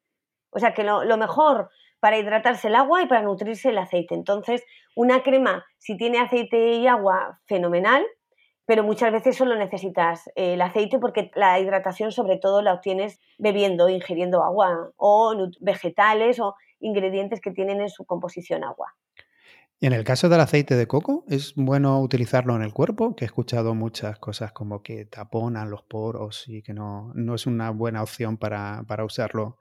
O 0.51 0.59
sea, 0.59 0.75
que 0.75 0.85
lo, 0.85 1.05
lo 1.05 1.17
mejor 1.17 1.71
para 2.01 2.19
hidratarse 2.19 2.69
el 2.69 2.75
agua 2.75 3.03
y 3.03 3.07
para 3.07 3.23
nutrirse 3.23 3.69
el 3.69 3.79
aceite. 3.79 4.15
Entonces, 4.15 4.65
una 4.97 5.23
crema, 5.23 5.65
si 5.79 5.97
tiene 5.97 6.19
aceite 6.19 6.73
y 6.73 6.87
agua, 6.87 7.41
fenomenal, 7.47 8.05
pero 8.71 8.85
muchas 8.85 9.11
veces 9.11 9.37
solo 9.37 9.57
necesitas 9.57 10.29
eh, 10.37 10.55
el 10.55 10.63
aceite 10.63 11.01
porque 11.01 11.33
la 11.35 11.59
hidratación 11.59 12.13
sobre 12.13 12.37
todo 12.37 12.63
la 12.63 12.75
obtienes 12.75 13.21
bebiendo, 13.37 13.89
ingiriendo 13.89 14.45
agua 14.45 14.93
o 14.97 15.35
vegetales 15.61 16.39
o 16.39 16.55
ingredientes 16.79 17.41
que 17.41 17.51
tienen 17.51 17.81
en 17.81 17.89
su 17.89 18.05
composición 18.05 18.63
agua. 18.63 18.95
Y 19.83 19.87
en 19.87 19.95
el 19.95 20.05
caso 20.05 20.29
del 20.29 20.41
aceite 20.41 20.77
de 20.77 20.87
coco, 20.87 21.25
¿es 21.27 21.55
bueno 21.57 22.03
utilizarlo 22.03 22.55
en 22.55 22.61
el 22.61 22.75
cuerpo? 22.75 23.17
Que 23.17 23.25
he 23.25 23.27
escuchado 23.27 23.75
muchas 23.75 24.19
cosas 24.19 24.53
como 24.53 24.83
que 24.83 25.07
taponan 25.07 25.71
los 25.71 25.83
poros 25.85 26.47
y 26.49 26.63
que 26.63 26.75
no, 26.75 27.13
no 27.15 27.35
es 27.35 27.47
una 27.47 27.71
buena 27.71 28.03
opción 28.03 28.37
para, 28.37 28.85
para, 28.87 29.07
usarlo, 29.07 29.57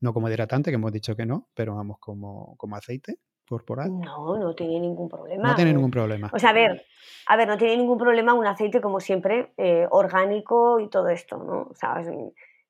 no 0.00 0.12
como 0.12 0.28
hidratante, 0.28 0.72
que 0.72 0.74
hemos 0.74 0.90
dicho 0.90 1.14
que 1.14 1.24
no, 1.24 1.50
pero 1.54 1.76
vamos 1.76 1.98
como, 2.00 2.56
como 2.56 2.74
aceite 2.74 3.20
corporal. 3.48 3.96
No, 4.00 4.36
no 4.38 4.54
tiene 4.56 4.80
ningún 4.80 5.08
problema. 5.08 5.50
No 5.50 5.54
tiene 5.54 5.72
ningún 5.72 5.92
problema. 5.92 6.30
O 6.32 6.38
sea, 6.40 6.50
a 6.50 6.54
ver, 6.54 6.84
a 7.28 7.36
ver, 7.36 7.46
no 7.46 7.56
tiene 7.56 7.76
ningún 7.76 7.96
problema 7.96 8.34
un 8.34 8.44
aceite 8.44 8.80
como 8.80 8.98
siempre, 8.98 9.52
eh, 9.56 9.86
orgánico 9.88 10.80
y 10.80 10.90
todo 10.90 11.10
esto, 11.10 11.38
¿no? 11.38 11.68
O 11.70 11.74
sea, 11.76 12.02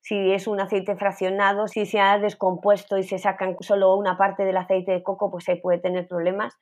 si 0.01 0.31
es 0.31 0.47
un 0.47 0.59
aceite 0.59 0.95
fraccionado, 0.95 1.67
si 1.67 1.85
se 1.85 1.99
ha 1.99 2.17
descompuesto 2.17 2.97
y 2.97 3.03
se 3.03 3.17
sacan 3.17 3.55
solo 3.59 3.95
una 3.95 4.17
parte 4.17 4.45
del 4.45 4.57
aceite 4.57 4.91
de 4.91 5.03
coco, 5.03 5.29
pues 5.29 5.47
ahí 5.49 5.59
puede 5.59 5.79
tener 5.79 6.07
problemas. 6.07 6.57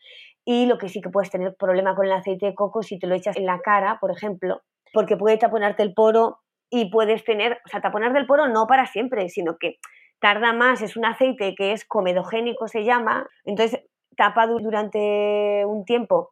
Y 0.45 0.65
lo 0.65 0.77
que 0.77 0.89
sí 0.89 1.01
que 1.01 1.09
puedes 1.09 1.29
tener 1.29 1.55
problema 1.55 1.95
con 1.95 2.05
el 2.05 2.13
aceite 2.13 2.47
de 2.47 2.55
coco 2.55 2.81
si 2.81 2.99
te 2.99 3.07
lo 3.07 3.15
echas 3.15 3.37
en 3.37 3.45
la 3.45 3.59
cara, 3.59 3.97
por 3.99 4.11
ejemplo, 4.11 4.61
porque 4.93 5.17
puede 5.17 5.37
taponarte 5.37 5.83
el 5.83 5.93
poro 5.93 6.39
y 6.69 6.89
puedes 6.89 7.23
tener, 7.23 7.59
o 7.65 7.69
sea, 7.69 7.81
taponarte 7.81 8.19
el 8.19 8.27
poro 8.27 8.47
no 8.47 8.65
para 8.67 8.87
siempre, 8.87 9.29
sino 9.29 9.57
que 9.57 9.77
tarda 10.19 10.53
más, 10.53 10.81
es 10.81 10.97
un 10.97 11.05
aceite 11.05 11.53
que 11.55 11.71
es 11.73 11.85
comedogénico, 11.85 12.67
se 12.67 12.83
llama, 12.83 13.27
entonces 13.45 13.83
tapa 14.15 14.47
durante 14.47 15.63
un 15.65 15.85
tiempo, 15.85 16.31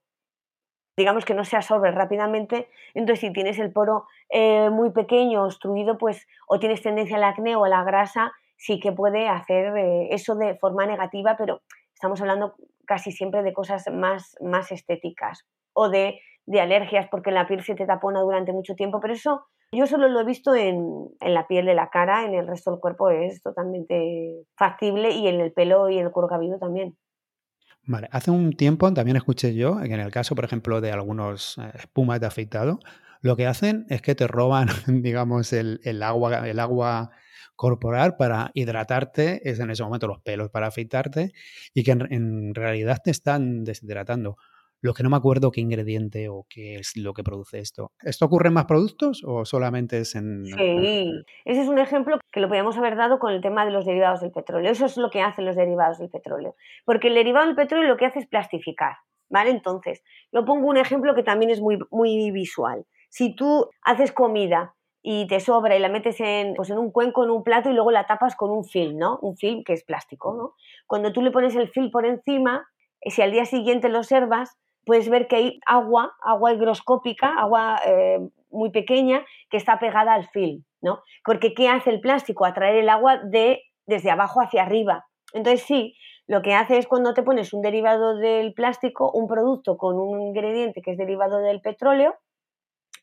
digamos 0.98 1.26
que 1.26 1.34
no 1.34 1.44
se 1.44 1.58
absorbe 1.58 1.92
rápidamente, 1.92 2.70
entonces 2.94 3.20
si 3.20 3.34
tienes 3.34 3.60
el 3.60 3.72
poro 3.72 4.06
eh, 4.30 4.70
muy 4.70 4.92
pequeño, 4.92 5.44
obstruido, 5.44 5.98
pues 5.98 6.26
o 6.48 6.60
tienes 6.60 6.82
tendencia 6.82 7.18
al 7.18 7.24
acné 7.24 7.56
o 7.56 7.66
a 7.66 7.70
la 7.70 7.84
grasa, 7.84 8.32
sí 8.58 8.80
que 8.80 8.92
puede 8.92 9.28
hacer 9.28 9.76
eh, 9.78 10.08
eso 10.12 10.36
de 10.36 10.56
forma 10.56 10.86
negativa, 10.86 11.36
pero 11.38 11.62
estamos 11.94 12.22
hablando 12.22 12.56
casi 12.86 13.12
siempre 13.12 13.44
de 13.44 13.54
cosas 13.54 13.86
más, 13.92 14.36
más 14.42 14.72
estéticas 14.72 15.46
o 15.74 15.90
de, 15.90 16.20
alergias 16.60 17.08
porque 17.10 17.32
la 17.32 17.48
piel 17.48 17.64
se 17.64 17.74
te 17.74 17.88
tapona 17.88 18.22
durante 18.22 18.54
mucho 18.54 18.76
tiempo, 18.76 19.00
pero 19.02 19.14
eso 19.14 19.48
yo 19.72 19.88
solo 19.88 20.08
lo 20.08 20.22
he 20.22 20.26
visto 20.26 20.56
en, 20.56 21.10
en, 21.20 21.34
la 21.34 21.48
piel 21.48 21.66
de 21.66 21.74
la 21.74 21.90
cara, 21.90 22.24
en 22.24 22.36
el 22.36 22.48
resto 22.48 22.72
del 22.72 22.80
cuerpo 22.80 23.10
es 23.10 23.42
totalmente 23.42 24.46
factible 24.56 25.10
y 25.10 25.28
en 25.28 25.42
el 25.42 25.52
pelo 25.52 25.90
y 25.90 25.98
en 25.98 26.06
el 26.06 26.12
cuero 26.12 26.30
cabelludo 26.30 26.60
también. 26.60 26.96
Vale, 27.88 28.08
hace 28.12 28.32
un 28.32 28.54
tiempo 28.54 28.92
también 28.94 29.18
escuché 29.18 29.54
yo 29.54 29.78
que 29.80 29.94
en 29.94 30.00
el 30.00 30.12
caso, 30.12 30.34
por 30.36 30.46
ejemplo, 30.46 30.82
de 30.82 30.92
algunos 30.92 31.58
eh, 31.60 31.72
espumas 31.76 32.20
de 32.20 32.26
afeitado, 32.28 32.80
lo 33.22 33.36
que 33.36 33.46
hacen 33.48 33.86
es 33.90 34.02
que 34.02 34.16
te 34.16 34.28
roban, 34.28 34.68
digamos, 34.88 35.54
el, 35.54 35.80
agua, 36.04 36.48
el 36.50 36.60
agua 36.60 37.12
corporal 37.56 38.18
para 38.18 38.52
hidratarte, 38.56 39.48
es 39.50 39.60
en 39.60 39.70
ese 39.70 39.84
momento 39.84 40.08
los 40.08 40.20
pelos 40.22 40.50
para 40.50 40.68
afeitarte, 40.68 41.32
y 41.74 41.84
que 41.84 41.92
en 41.92 42.56
realidad 42.56 43.00
te 43.04 43.12
están 43.12 43.64
deshidratando. 43.64 44.38
Lo 44.86 44.94
que 44.94 45.02
no 45.02 45.10
me 45.10 45.18
acuerdo 45.18 45.50
qué 45.50 45.62
ingrediente 45.62 46.30
o 46.30 46.46
qué 46.48 46.76
es 46.76 46.96
lo 46.96 47.16
que 47.16 47.24
produce 47.24 47.58
esto. 47.58 47.92
¿Esto 48.04 48.26
ocurre 48.26 48.50
en 48.50 48.54
más 48.54 48.66
productos 48.66 49.24
o 49.26 49.44
solamente 49.44 49.98
es 49.98 50.14
en...? 50.14 50.46
Sí, 50.46 51.12
ese 51.44 51.62
es 51.64 51.68
un 51.68 51.80
ejemplo 51.80 52.20
que 52.32 52.40
lo 52.40 52.48
podríamos 52.48 52.78
haber 52.78 52.96
dado 52.96 53.18
con 53.18 53.34
el 53.34 53.42
tema 53.42 53.66
de 53.66 53.72
los 53.72 53.88
derivados 53.88 54.22
del 54.22 54.30
petróleo. 54.30 54.70
Eso 54.70 54.86
es 54.86 54.96
lo 54.98 55.10
que 55.10 55.22
hacen 55.22 55.44
los 55.44 55.56
derivados 55.56 55.98
del 55.98 56.12
petróleo. 56.12 56.56
Porque 56.86 57.08
el 57.08 57.16
derivado 57.16 57.48
del 57.48 57.56
petróleo 57.56 57.88
lo 57.88 57.98
que 57.98 58.06
hace 58.06 58.20
es 58.20 58.28
plastificar, 58.28 58.98
¿vale? 59.28 59.50
Entonces, 59.50 60.04
lo 60.32 60.46
pongo 60.46 60.68
un 60.68 60.78
ejemplo 60.78 61.16
que 61.16 61.24
también 61.24 61.50
es 61.50 61.62
muy, 61.62 61.80
muy 61.90 62.30
visual. 62.30 62.86
Si 63.10 63.36
tú 63.36 63.68
haces 63.82 64.12
comida 64.12 64.76
y 65.02 65.26
te 65.26 65.40
sobra 65.40 65.76
y 65.76 65.80
la 65.80 65.90
metes 65.90 66.20
en, 66.20 66.54
pues 66.54 66.70
en 66.70 66.78
un 66.78 66.92
cuenco, 66.92 67.24
en 67.24 67.32
un 67.32 67.42
plato 67.42 67.72
y 67.72 67.74
luego 67.74 67.90
la 67.90 68.06
tapas 68.06 68.36
con 68.36 68.52
un 68.52 68.64
film, 68.64 69.00
¿no? 69.00 69.18
Un 69.24 69.36
film 69.36 69.64
que 69.64 69.74
es 69.74 69.84
plástico, 69.84 70.36
¿no? 70.36 70.54
Cuando 70.86 71.12
tú 71.12 71.24
le 71.24 71.32
pones 71.32 71.56
el 71.56 71.70
film 71.70 71.90
por 71.90 72.06
encima, 72.06 72.68
si 73.02 73.24
al 73.24 73.32
día 73.32 73.46
siguiente 73.46 73.90
lo 73.90 73.98
observas, 73.98 74.60
puedes 74.86 75.10
ver 75.10 75.28
que 75.28 75.36
hay 75.36 75.60
agua, 75.66 76.16
agua 76.22 76.54
higroscópica, 76.54 77.34
agua 77.38 77.80
eh, 77.86 78.20
muy 78.50 78.72
pequeña 78.72 79.26
que 79.50 79.58
está 79.58 79.80
pegada 79.80 80.14
al 80.14 80.28
film, 80.30 80.64
¿no? 80.82 81.02
Porque 81.24 81.54
¿qué 81.54 81.70
hace 81.70 81.90
el 81.90 82.00
plástico? 82.00 82.46
Atraer 82.46 82.76
el 82.76 82.90
agua 82.90 83.18
de, 83.18 83.64
desde 83.86 84.12
abajo 84.12 84.42
hacia 84.42 84.64
arriba. 84.64 85.06
Entonces 85.34 85.64
sí, 85.64 85.96
lo 86.28 86.42
que 86.42 86.54
hace 86.54 86.78
es 86.78 86.88
cuando 86.88 87.14
te 87.14 87.24
pones 87.24 87.54
un 87.54 87.62
derivado 87.62 88.18
del 88.18 88.54
plástico, 88.54 89.12
un 89.12 89.28
producto 89.28 89.78
con 89.78 90.00
un 90.00 90.22
ingrediente 90.22 90.82
que 90.82 90.92
es 90.92 90.98
derivado 90.98 91.40
del 91.40 91.62
petróleo, 91.62 92.16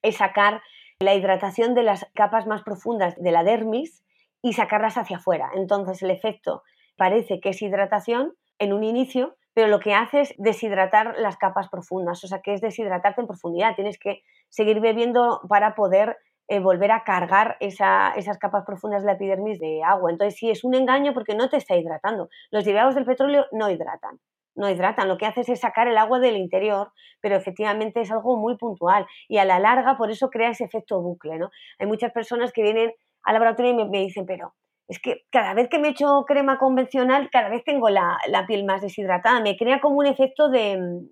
es 0.03 0.17
sacar 0.17 0.63
la 0.99 1.15
hidratación 1.15 1.75
de 1.75 1.83
las 1.83 2.07
capas 2.15 2.47
más 2.47 2.63
profundas 2.63 3.15
de 3.17 3.31
la 3.31 3.45
dermis 3.45 4.05
y 4.41 4.55
sacarlas 4.55 4.97
hacia 4.97 5.19
afuera. 5.19 5.51
Entonces 5.55 6.03
el 6.03 6.11
efecto 6.11 6.63
parece 6.97 7.41
que 7.41 7.51
es 7.51 7.63
hidratación 7.63 8.35
en 8.59 8.73
un 8.73 8.85
inicio, 8.85 9.37
pero 9.55 9.69
lo 9.69 9.81
que 9.81 9.95
hace 9.95 10.21
es 10.21 10.35
deshidratar 10.39 11.19
las 11.19 11.37
capas 11.37 11.69
profundas, 11.69 12.23
o 12.25 12.29
sea 12.29 12.41
que 12.41 12.55
es 12.55 12.61
deshidratarte 12.61 13.21
en 13.21 13.27
profundidad, 13.27 13.75
tienes 13.75 13.99
que 13.99 14.23
seguir 14.49 14.81
bebiendo 14.81 15.41
para 15.49 15.75
poder 15.75 16.17
eh, 16.49 16.59
volver 16.61 16.91
a 16.91 17.05
cargar 17.05 17.57
esas 17.61 18.39
capas 18.39 18.65
profundas 18.67 19.03
de 19.03 19.07
la 19.07 19.13
epidermis 19.13 19.59
de 19.59 19.83
agua. 19.85 20.11
Entonces 20.11 20.39
sí, 20.39 20.51
es 20.51 20.65
un 20.65 20.75
engaño 20.75 21.15
porque 21.15 21.35
no 21.35 21.49
te 21.49 21.57
está 21.57 21.77
hidratando. 21.77 22.29
Los 22.51 22.65
derivados 22.65 22.95
del 22.95 23.05
petróleo 23.05 23.47
no 23.53 23.71
hidratan, 23.71 24.19
no 24.55 24.69
hidratan, 24.69 25.09
lo 25.09 25.17
que 25.17 25.27
haces 25.27 25.49
es 25.49 25.61
sacar 25.61 25.89
el 25.89 25.97
agua 25.97 26.19
del 26.19 26.37
interior, 26.37 26.93
pero 27.21 27.37
efectivamente 27.37 28.01
es 28.01 28.11
algo 28.11 28.37
muy 28.37 28.57
puntual 28.57 29.07
y 29.29 29.39
a 29.39 29.45
la 29.45 29.59
larga 29.61 29.97
por 29.97 30.11
eso 30.11 30.31
crea 30.31 30.51
ese 30.51 30.65
efecto 30.65 31.01
bucle. 31.01 31.39
¿no? 31.39 31.51
Hay 31.79 31.87
muchas 31.87 32.13
personas 32.13 32.53
que 32.53 32.63
vienen 32.63 32.93
al 33.23 33.35
laboratorio 33.35 33.73
y 33.73 33.89
me 33.89 34.01
dicen, 34.01 34.27
pero 34.27 34.55
es 34.93 35.01
que 35.01 35.25
cada 35.31 35.55
vez 35.55 35.69
que 35.71 35.79
me 35.79 35.89
echo 35.89 36.25
crema 36.27 36.59
convencional, 36.59 37.31
cada 37.31 37.49
vez 37.49 37.65
tengo 37.65 37.89
la, 37.89 38.19
piel 38.47 38.65
más 38.65 38.83
deshidratada. 38.83 39.41
Me 39.41 39.57
crea 39.57 39.81
como 39.81 39.97
un 39.97 40.07
efecto 40.07 40.51
de, 40.51 40.77
mm, 40.77 41.09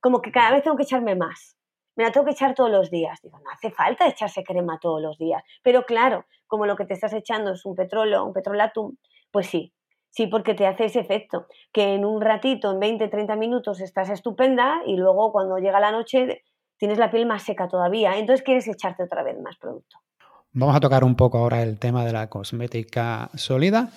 como 0.00 0.20
que 0.20 0.32
cada 0.32 0.50
vez 0.50 0.64
tengo 0.64 0.76
que 0.76 0.82
echarme 0.82 1.14
más. 1.14 1.56
Me 1.94 2.02
la 2.02 2.10
tengo 2.10 2.26
que 2.26 2.32
echar 2.32 2.54
todos 2.54 2.70
los 2.70 2.90
días. 2.90 3.20
Digo, 3.22 3.38
no 3.38 3.50
hace 3.50 3.70
falta 3.70 4.08
echarse 4.08 4.42
crema 4.42 4.78
todos 4.80 5.00
los 5.00 5.18
días. 5.18 5.42
Pero 5.62 5.84
claro, 5.84 6.24
como 6.48 6.66
lo 6.66 6.74
que 6.74 6.84
te 6.84 6.94
estás 6.94 7.12
echando 7.12 7.52
es 7.52 7.64
un 7.64 7.76
petróleo, 7.76 8.24
un 8.24 8.32
petrolatum, 8.32 8.96
pues 9.30 9.46
sí, 9.46 9.72
sí, 10.10 10.26
porque 10.26 10.54
te 10.54 10.66
hace 10.66 10.86
ese 10.86 10.98
efecto. 10.98 11.46
Que 11.72 11.94
en 11.94 12.04
un 12.04 12.20
ratito, 12.20 12.72
en 12.72 12.80
20, 12.80 13.06
30 13.06 13.36
minutos, 13.36 13.80
estás 13.80 14.10
estupenda 14.10 14.82
y 14.84 14.96
luego 14.96 15.30
cuando 15.30 15.58
llega 15.58 15.78
la 15.78 15.92
noche 15.92 16.42
tienes 16.76 16.98
la 16.98 17.12
piel 17.12 17.26
más 17.26 17.44
seca 17.44 17.68
todavía. 17.68 18.18
Entonces 18.18 18.42
quieres 18.44 18.66
echarte 18.66 19.04
otra 19.04 19.22
vez 19.22 19.38
más 19.38 19.56
producto. 19.58 19.98
Vamos 20.54 20.76
a 20.76 20.80
tocar 20.80 21.02
un 21.02 21.16
poco 21.16 21.38
ahora 21.38 21.62
el 21.62 21.78
tema 21.78 22.04
de 22.04 22.12
la 22.12 22.28
cosmética 22.28 23.30
sólida. 23.32 23.88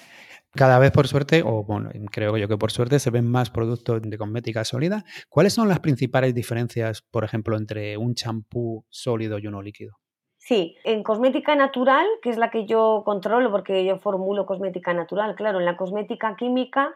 Cada 0.54 0.80
vez 0.80 0.92
por 0.92 1.06
suerte, 1.06 1.44
o 1.46 1.66
bueno, 1.66 1.90
creo 2.10 2.38
yo 2.38 2.48
que 2.48 2.58
por 2.58 2.72
suerte, 2.72 2.98
se 3.00 3.10
ven 3.10 3.30
más 3.30 3.50
productos 3.50 4.02
de 4.02 4.18
cosmética 4.18 4.64
sólida. 4.64 5.04
¿Cuáles 5.28 5.52
son 5.52 5.68
las 5.68 5.82
principales 5.82 6.34
diferencias, 6.34 7.02
por 7.02 7.26
ejemplo, 7.26 7.58
entre 7.58 7.98
un 7.98 8.16
champú 8.16 8.86
sólido 8.90 9.38
y 9.38 9.48
uno 9.48 9.62
líquido? 9.62 9.98
Sí, 10.38 10.78
en 10.86 11.04
cosmética 11.04 11.58
natural, 11.58 12.08
que 12.22 12.30
es 12.30 12.38
la 12.38 12.50
que 12.50 12.66
yo 12.66 13.04
controlo 13.04 13.52
porque 13.52 13.84
yo 13.84 13.98
formulo 13.98 14.46
cosmética 14.46 14.94
natural, 14.94 15.36
claro, 15.36 15.60
en 15.60 15.66
la 15.66 15.76
cosmética 15.76 16.38
química, 16.38 16.96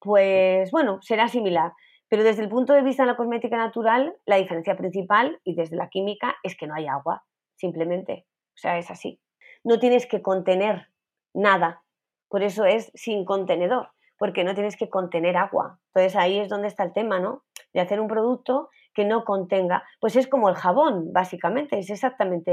pues 0.00 0.72
bueno, 0.72 0.98
será 1.00 1.28
similar. 1.28 1.70
Pero 2.08 2.24
desde 2.24 2.42
el 2.42 2.48
punto 2.48 2.72
de 2.72 2.82
vista 2.82 3.04
de 3.04 3.12
la 3.12 3.16
cosmética 3.16 3.56
natural, 3.56 4.16
la 4.26 4.36
diferencia 4.36 4.76
principal, 4.76 5.38
y 5.44 5.54
desde 5.54 5.76
la 5.76 5.90
química, 5.90 6.34
es 6.42 6.56
que 6.56 6.66
no 6.66 6.74
hay 6.74 6.88
agua, 6.88 7.22
simplemente. 7.54 8.26
O 8.56 8.58
sea, 8.58 8.78
es 8.78 8.90
así. 8.90 9.20
No 9.64 9.78
tienes 9.78 10.06
que 10.06 10.22
contener 10.22 10.88
nada. 11.34 11.82
Por 12.28 12.42
eso 12.42 12.64
es 12.64 12.90
sin 12.94 13.24
contenedor, 13.24 13.90
porque 14.18 14.44
no 14.44 14.54
tienes 14.54 14.76
que 14.76 14.88
contener 14.88 15.36
agua. 15.36 15.78
Entonces 15.94 16.16
ahí 16.16 16.38
es 16.38 16.48
donde 16.48 16.68
está 16.68 16.82
el 16.82 16.92
tema, 16.92 17.20
¿no? 17.20 17.44
De 17.72 17.80
hacer 17.80 18.00
un 18.00 18.08
producto 18.08 18.70
que 18.94 19.04
no 19.04 19.24
contenga, 19.24 19.84
pues 20.00 20.16
es 20.16 20.26
como 20.26 20.48
el 20.48 20.54
jabón, 20.54 21.12
básicamente, 21.12 21.78
es 21.78 21.90
exactamente 21.90 22.50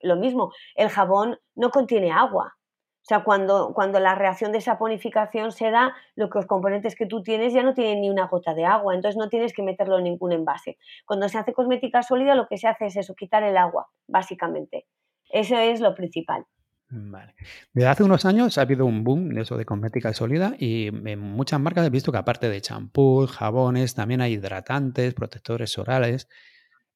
lo 0.00 0.16
mismo. 0.16 0.52
El 0.74 0.90
jabón 0.90 1.38
no 1.54 1.70
contiene 1.70 2.12
agua. 2.12 2.54
O 3.02 3.06
sea, 3.10 3.24
cuando, 3.24 3.72
cuando 3.74 3.98
la 3.98 4.14
reacción 4.14 4.52
de 4.52 4.60
saponificación 4.60 5.52
se 5.52 5.70
da, 5.70 5.94
los 6.16 6.28
componentes 6.46 6.94
que 6.94 7.06
tú 7.06 7.22
tienes 7.22 7.54
ya 7.54 7.62
no 7.62 7.72
tienen 7.72 8.02
ni 8.02 8.10
una 8.10 8.26
gota 8.26 8.52
de 8.52 8.66
agua, 8.66 8.94
entonces 8.94 9.16
no 9.16 9.30
tienes 9.30 9.54
que 9.54 9.62
meterlo 9.62 9.96
en 9.96 10.04
ningún 10.04 10.32
envase. 10.32 10.76
Cuando 11.06 11.30
se 11.30 11.38
hace 11.38 11.54
cosmética 11.54 12.02
sólida, 12.02 12.34
lo 12.34 12.46
que 12.46 12.58
se 12.58 12.68
hace 12.68 12.84
es 12.84 12.96
eso, 12.96 13.14
quitar 13.14 13.42
el 13.42 13.56
agua, 13.56 13.88
básicamente. 14.06 14.86
Eso 15.32 15.56
es 15.56 15.80
lo 15.80 15.94
principal. 15.94 16.44
Vale. 16.92 17.34
Desde 17.72 17.88
hace 17.88 18.02
unos 18.02 18.24
años 18.24 18.58
ha 18.58 18.62
habido 18.62 18.84
un 18.84 19.04
boom 19.04 19.28
de 19.28 19.42
eso 19.42 19.56
de 19.56 19.64
cosmética 19.64 20.12
sólida 20.12 20.54
y 20.58 20.88
en 20.88 21.20
muchas 21.20 21.60
marcas 21.60 21.86
he 21.86 21.90
visto 21.90 22.10
que 22.10 22.18
aparte 22.18 22.48
de 22.48 22.60
champús, 22.60 23.30
jabones, 23.30 23.94
también 23.94 24.20
hay 24.20 24.32
hidratantes, 24.32 25.14
protectores 25.14 25.78
orales. 25.78 26.28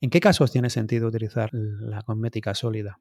¿En 0.01 0.11
qué 0.11 0.19
casos 0.19 0.51
tiene 0.51 0.69
sentido 0.69 1.09
utilizar 1.09 1.51
la 1.53 2.03
cosmética 2.03 2.55
sólida? 2.55 2.99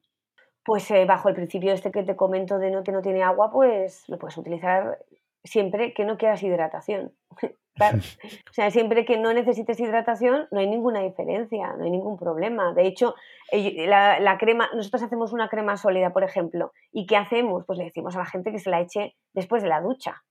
Pues 0.64 0.88
eh, 0.92 1.04
bajo 1.04 1.28
el 1.28 1.34
principio 1.34 1.72
este 1.72 1.90
que 1.90 2.04
te 2.04 2.14
comento 2.14 2.58
de 2.58 2.70
no 2.70 2.84
que 2.84 2.92
no 2.92 3.02
tiene 3.02 3.22
agua, 3.24 3.50
pues 3.50 4.04
lo 4.08 4.18
puedes 4.18 4.36
utilizar 4.38 4.98
siempre 5.42 5.92
que 5.92 6.04
no 6.04 6.16
quieras 6.16 6.42
hidratación. 6.42 7.12
O 8.50 8.52
sea, 8.52 8.70
siempre 8.70 9.04
que 9.04 9.18
no 9.18 9.32
necesites 9.32 9.80
hidratación, 9.80 10.46
no 10.50 10.60
hay 10.60 10.68
ninguna 10.68 11.00
diferencia, 11.00 11.74
no 11.76 11.84
hay 11.84 11.90
ningún 11.90 12.16
problema. 12.16 12.72
De 12.72 12.86
hecho, 12.86 13.14
la, 13.52 14.36
crema, 14.38 14.70
nosotros 14.74 15.02
hacemos 15.02 15.32
una 15.32 15.48
crema 15.48 15.76
sólida, 15.76 16.12
por 16.12 16.24
ejemplo, 16.24 16.72
¿y 16.92 17.06
qué 17.06 17.16
hacemos? 17.16 17.64
Pues 17.66 17.78
le 17.78 17.86
decimos 17.86 18.14
a 18.14 18.20
la 18.20 18.26
gente 18.26 18.52
que 18.52 18.58
se 18.58 18.70
la 18.70 18.80
eche 18.80 19.16
después 19.32 19.62
de 19.62 19.68
la 19.68 19.80
ducha. 19.80 20.22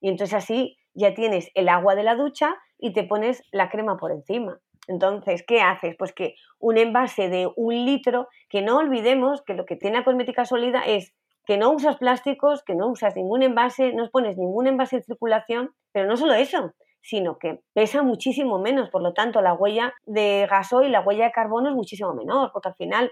Y 0.00 0.08
entonces 0.08 0.34
así 0.34 0.76
ya 0.94 1.14
tienes 1.14 1.50
el 1.54 1.68
agua 1.68 1.94
de 1.94 2.02
la 2.02 2.14
ducha 2.14 2.56
y 2.78 2.92
te 2.92 3.04
pones 3.04 3.42
la 3.52 3.70
crema 3.70 3.96
por 3.96 4.12
encima. 4.12 4.58
Entonces, 4.88 5.44
¿qué 5.46 5.60
haces? 5.60 5.94
Pues 5.96 6.12
que 6.12 6.34
un 6.58 6.76
envase 6.76 7.28
de 7.28 7.48
un 7.56 7.84
litro, 7.84 8.28
que 8.48 8.62
no 8.62 8.78
olvidemos 8.78 9.42
que 9.42 9.54
lo 9.54 9.64
que 9.64 9.76
tiene 9.76 9.98
la 9.98 10.04
cosmética 10.04 10.44
sólida 10.44 10.80
es 10.80 11.14
que 11.44 11.56
no 11.56 11.70
usas 11.70 11.96
plásticos, 11.96 12.62
que 12.64 12.74
no 12.74 12.88
usas 12.88 13.16
ningún 13.16 13.42
envase, 13.42 13.92
no 13.92 14.08
pones 14.10 14.36
ningún 14.36 14.66
envase 14.66 14.96
en 14.96 15.02
circulación, 15.02 15.70
pero 15.92 16.06
no 16.06 16.16
solo 16.16 16.34
eso, 16.34 16.72
sino 17.02 17.38
que 17.38 17.60
pesa 17.74 18.02
muchísimo 18.02 18.58
menos, 18.58 18.88
por 18.90 19.02
lo 19.02 19.12
tanto 19.12 19.42
la 19.42 19.54
huella 19.54 19.92
de 20.06 20.46
gasoil, 20.48 20.92
la 20.92 21.00
huella 21.00 21.26
de 21.26 21.32
carbono 21.32 21.68
es 21.68 21.74
muchísimo 21.74 22.14
menor, 22.14 22.50
porque 22.52 22.68
al 22.68 22.74
final 22.76 23.10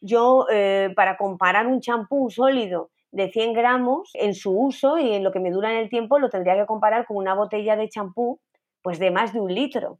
yo 0.00 0.46
eh, 0.50 0.90
para 0.96 1.16
comparar 1.16 1.66
un 1.66 1.80
champú 1.80 2.30
sólido 2.30 2.90
de 3.10 3.30
100 3.30 3.52
gramos 3.52 4.10
en 4.14 4.34
su 4.34 4.58
uso 4.58 4.98
y 4.98 5.12
en 5.12 5.22
lo 5.22 5.32
que 5.32 5.40
me 5.40 5.50
dura 5.50 5.72
en 5.72 5.78
el 5.78 5.90
tiempo 5.90 6.18
lo 6.18 6.30
tendría 6.30 6.56
que 6.56 6.66
comparar 6.66 7.06
con 7.06 7.16
una 7.16 7.34
botella 7.34 7.76
de 7.76 7.88
champú 7.88 8.40
pues 8.80 8.98
de 8.98 9.10
más 9.10 9.32
de 9.32 9.40
un 9.40 9.54
litro, 9.54 9.98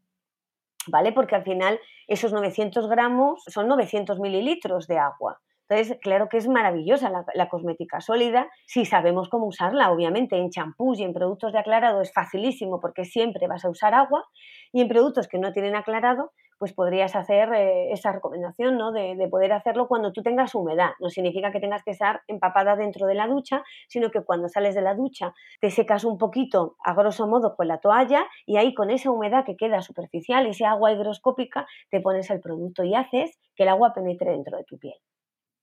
¿vale? 0.88 1.12
Porque 1.12 1.36
al 1.36 1.44
final 1.44 1.78
esos 2.08 2.32
900 2.32 2.88
gramos 2.88 3.44
son 3.46 3.68
900 3.68 4.18
mililitros 4.18 4.88
de 4.88 4.98
agua. 4.98 5.40
Entonces, 5.72 5.98
claro 6.02 6.28
que 6.28 6.36
es 6.36 6.48
maravillosa 6.48 7.10
la, 7.34 7.48
cosmética 7.48 8.02
sólida 8.02 8.50
si 8.66 8.84
sabemos 8.84 9.30
cómo 9.30 9.46
usarla. 9.46 9.90
Obviamente, 9.90 10.36
en 10.36 10.50
champús 10.50 10.98
y 10.98 11.02
en 11.02 11.14
productos 11.14 11.54
de 11.54 11.60
aclarado 11.60 12.02
es 12.02 12.12
facilísimo 12.12 12.78
porque 12.78 13.06
siempre 13.06 13.46
vas 13.48 13.64
a 13.64 13.70
usar 13.70 13.94
agua 13.94 14.22
y 14.70 14.82
en 14.82 14.88
productos 14.88 15.28
que 15.28 15.38
no 15.38 15.50
tienen 15.52 15.74
aclarado, 15.74 16.32
pues 16.58 16.74
podrías 16.74 17.16
hacer 17.16 17.54
eh, 17.54 17.90
esa 17.90 18.12
recomendación 18.12 18.76
¿no? 18.76 18.92
de, 18.92 19.16
de, 19.16 19.28
poder 19.28 19.54
hacerlo 19.54 19.88
cuando 19.88 20.12
tú 20.12 20.22
tengas 20.22 20.54
humedad. 20.54 20.90
No 21.00 21.08
significa 21.08 21.50
que 21.52 21.58
tengas 21.58 21.82
que 21.82 21.92
estar 21.92 22.20
empapada 22.28 22.76
dentro 22.76 23.06
de 23.06 23.14
la 23.14 23.26
ducha, 23.26 23.62
sino 23.88 24.10
que 24.10 24.22
cuando 24.22 24.50
sales 24.50 24.74
de 24.74 24.82
la 24.82 24.94
ducha 24.94 25.32
te 25.62 25.70
secas 25.70 26.04
un 26.04 26.18
poquito, 26.18 26.76
a 26.84 26.92
grosso 26.92 27.26
modo, 27.26 27.56
con 27.56 27.66
la 27.66 27.78
toalla 27.78 28.26
y 28.44 28.58
ahí 28.58 28.74
con 28.74 28.90
esa 28.90 29.10
humedad 29.10 29.46
que 29.46 29.56
queda 29.56 29.80
superficial, 29.80 30.46
ese 30.46 30.66
agua 30.66 30.92
higroscópica, 30.92 31.66
te 31.90 32.00
pones 32.02 32.28
el 32.28 32.40
producto 32.40 32.84
y 32.84 32.94
haces 32.94 33.38
que 33.56 33.62
el 33.62 33.70
agua 33.70 33.94
penetre 33.94 34.32
dentro 34.32 34.58
de 34.58 34.64
tu 34.64 34.78
piel. 34.78 34.94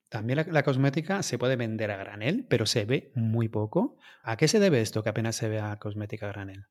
También 0.10 0.44
la, 0.48 0.64
cosmética 0.64 1.22
se 1.22 1.38
puede 1.38 1.56
vender 1.56 1.92
a 1.92 1.98
granel, 1.98 2.46
pero 2.50 2.66
se 2.66 2.86
ve 2.86 3.12
muy 3.14 3.48
poco. 3.48 3.98
¿A 4.24 4.38
qué 4.38 4.48
se 4.48 4.60
debe 4.60 4.82
esto 4.82 5.04
que 5.04 5.10
apenas 5.10 5.36
se 5.36 5.50
vea 5.50 5.78
cosmética 5.78 6.26
a 6.26 6.30
granel? 6.30 6.66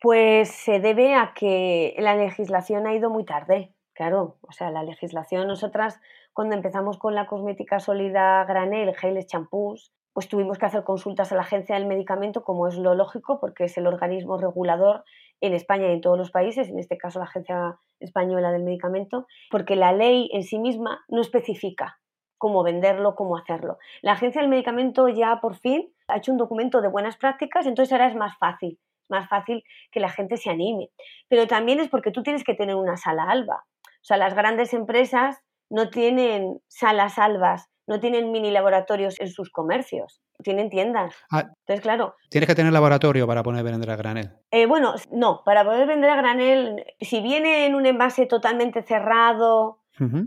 Pues 0.00 0.50
se 0.50 0.78
debe 0.78 1.14
a 1.14 1.32
que 1.34 1.96
la 1.98 2.14
legislación 2.14 2.86
ha 2.86 2.94
ido 2.94 3.10
muy 3.10 3.24
tarde. 3.24 3.74
Claro, 3.94 4.38
o 4.42 4.52
sea, 4.52 4.70
la 4.70 4.84
legislación, 4.84 5.48
nosotras 5.48 6.00
cuando 6.32 6.54
empezamos 6.54 6.98
con 6.98 7.14
la 7.14 7.26
cosmética 7.26 7.80
sólida 7.80 8.44
granel, 8.44 8.94
geles, 8.94 9.26
champús, 9.26 9.92
pues 10.12 10.28
tuvimos 10.28 10.58
que 10.58 10.66
hacer 10.66 10.84
consultas 10.84 11.32
a 11.32 11.34
la 11.34 11.42
agencia 11.42 11.74
del 11.74 11.86
medicamento, 11.86 12.44
como 12.44 12.68
es 12.68 12.76
lo 12.76 12.94
lógico, 12.94 13.40
porque 13.40 13.64
es 13.64 13.76
el 13.76 13.86
organismo 13.86 14.38
regulador 14.38 15.02
en 15.40 15.52
España 15.52 15.88
y 15.88 15.92
en 15.92 16.00
todos 16.00 16.16
los 16.16 16.30
países, 16.30 16.68
en 16.68 16.78
este 16.78 16.96
caso 16.96 17.18
la 17.18 17.26
Agencia 17.26 17.78
Española 18.00 18.52
del 18.52 18.62
Medicamento, 18.62 19.26
porque 19.50 19.76
la 19.76 19.92
ley 19.92 20.30
en 20.32 20.42
sí 20.42 20.58
misma 20.58 21.04
no 21.08 21.20
especifica 21.20 21.98
cómo 22.38 22.62
venderlo, 22.62 23.14
cómo 23.14 23.36
hacerlo. 23.36 23.78
La 24.02 24.12
Agencia 24.12 24.40
del 24.40 24.50
Medicamento 24.50 25.08
ya 25.08 25.40
por 25.40 25.56
fin 25.56 25.92
ha 26.08 26.18
hecho 26.18 26.32
un 26.32 26.38
documento 26.38 26.80
de 26.80 26.88
buenas 26.88 27.16
prácticas, 27.16 27.66
entonces 27.66 27.92
ahora 27.92 28.08
es 28.08 28.14
más 28.14 28.36
fácil, 28.38 28.78
más 29.08 29.28
fácil 29.28 29.64
que 29.90 30.00
la 30.00 30.10
gente 30.10 30.36
se 30.36 30.50
anime. 30.50 30.90
Pero 31.28 31.46
también 31.46 31.80
es 31.80 31.88
porque 31.88 32.10
tú 32.10 32.22
tienes 32.22 32.44
que 32.44 32.54
tener 32.54 32.76
una 32.76 32.96
sala 32.96 33.24
alba. 33.24 33.64
O 33.84 34.04
sea, 34.06 34.16
las 34.16 34.34
grandes 34.34 34.72
empresas 34.72 35.42
no 35.68 35.90
tienen 35.90 36.60
salas 36.68 37.18
albas, 37.18 37.68
no 37.86 38.00
tienen 38.00 38.32
mini 38.32 38.50
laboratorios 38.50 39.20
en 39.20 39.28
sus 39.28 39.50
comercios, 39.50 40.20
tienen 40.42 40.70
tiendas. 40.70 41.14
Ah, 41.30 41.44
Entonces, 41.60 41.80
claro. 41.80 42.14
¿Tienes 42.30 42.48
que 42.48 42.54
tener 42.54 42.72
laboratorio 42.72 43.26
para 43.26 43.42
poder 43.42 43.64
vender 43.64 43.90
a 43.90 43.96
granel? 43.96 44.30
Eh, 44.50 44.66
bueno, 44.66 44.94
no, 45.10 45.42
para 45.44 45.64
poder 45.64 45.86
vender 45.86 46.10
a 46.10 46.16
granel, 46.16 46.84
si 47.00 47.20
viene 47.20 47.66
en 47.66 47.74
un 47.74 47.86
envase 47.86 48.26
totalmente 48.26 48.82
cerrado, 48.82 49.80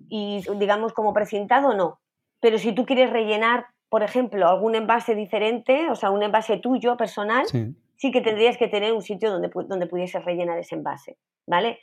y 0.10 0.42
digamos 0.58 0.94
como 0.94 1.14
precintado, 1.14 1.74
no. 1.74 2.00
Pero 2.40 2.58
si 2.58 2.74
tú 2.74 2.86
quieres 2.86 3.10
rellenar, 3.10 3.68
por 3.90 4.04
ejemplo, 4.04 4.48
algún 4.48 4.76
envase 4.76 5.16
diferente, 5.16 5.90
o 5.90 5.96
sea, 5.96 6.12
un 6.12 6.24
envase 6.24 6.58
tuyo, 6.58 6.96
personal, 6.98 7.46
sí, 7.48 8.12
que 8.12 8.22
tendrías 8.22 8.58
que 8.58 8.68
tener 8.68 8.94
un 8.94 9.02
sitio 9.02 9.32
donde, 9.32 9.50
donde 9.68 9.88
pudieses 9.88 10.24
rellenar 10.24 10.58
ese 10.58 10.76
envase, 10.76 11.18
¿vale? 11.48 11.80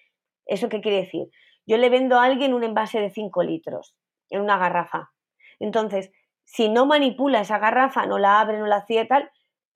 ¿Eso 0.47 0.69
qué 0.69 0.81
quiere 0.81 0.99
decir? 0.99 1.29
Yo 1.67 1.77
le 1.77 1.91
vendo 1.91 2.19
a 2.19 2.25
alguien 2.25 2.55
un 2.55 2.63
envase 2.63 3.01
de 3.01 3.11
5 3.11 3.43
litros 3.43 3.97
en 4.31 4.41
una 4.41 4.57
garrafa. 4.57 5.11
Entonces, 5.59 6.13
si 6.45 6.69
no 6.69 6.87
manipula 6.87 7.41
esa 7.41 7.59
garrafa, 7.59 8.07
no 8.07 8.19
la 8.19 8.41
abre, 8.41 8.59
no 8.59 8.67
la 8.67 8.87
cierra, 8.87 9.09
tal, 9.09 9.31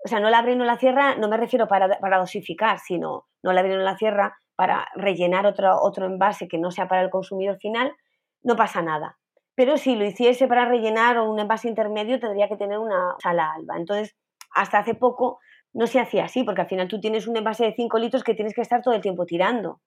o 0.05 0.09
sea, 0.09 0.20
no 0.20 0.31
la 0.31 0.38
abre 0.38 0.53
y 0.53 0.57
no 0.57 0.64
la 0.64 0.79
cierra, 0.79 1.16
no 1.16 1.29
me 1.29 1.37
refiero 1.37 1.68
para, 1.68 1.99
para 1.99 2.18
dosificar, 2.18 2.79
sino 2.79 3.27
no 3.42 3.53
la 3.53 3.61
abre 3.61 3.75
y 3.75 3.77
no 3.77 3.83
la 3.83 3.96
cierra, 3.96 4.38
para 4.61 4.88
rellenar 4.94 5.46
otro, 5.46 5.75
otro 5.81 6.05
envase 6.05 6.46
que 6.46 6.59
no 6.59 6.70
sea 6.70 6.87
para 6.87 7.01
el 7.01 7.09
consumidor 7.09 7.57
final, 7.57 7.96
no 8.42 8.57
pasa 8.57 8.83
nada. 8.83 9.16
Pero 9.55 9.79
si 9.79 9.96
lo 9.96 10.05
hiciese 10.05 10.46
para 10.49 10.66
rellenar 10.66 11.18
un 11.18 11.40
envase 11.40 11.66
intermedio, 11.66 12.20
tendría 12.20 12.46
que 12.46 12.59
tener 12.59 12.79
una 12.79 13.16
sala 13.23 13.55
alba. 13.55 13.79
Entonces, 13.79 14.14
hasta 14.55 14.81
hace 14.81 14.94
poco 14.94 15.38
no 15.73 15.87
se 15.87 15.99
hacía 15.99 16.25
así, 16.25 16.44
porque 16.44 16.61
al 16.61 16.68
final 16.68 16.88
tú 16.88 17.01
tienes 17.01 17.27
un 17.27 17.38
envase 17.38 17.64
de 17.64 17.73
5 17.73 17.99
litros 17.99 18.23
que 18.23 18.35
tienes 18.35 18.53
que 18.53 18.61
estar 18.61 18.83
todo 18.83 18.92
el 18.92 19.01
tiempo 19.01 19.25
tirando, 19.25 19.81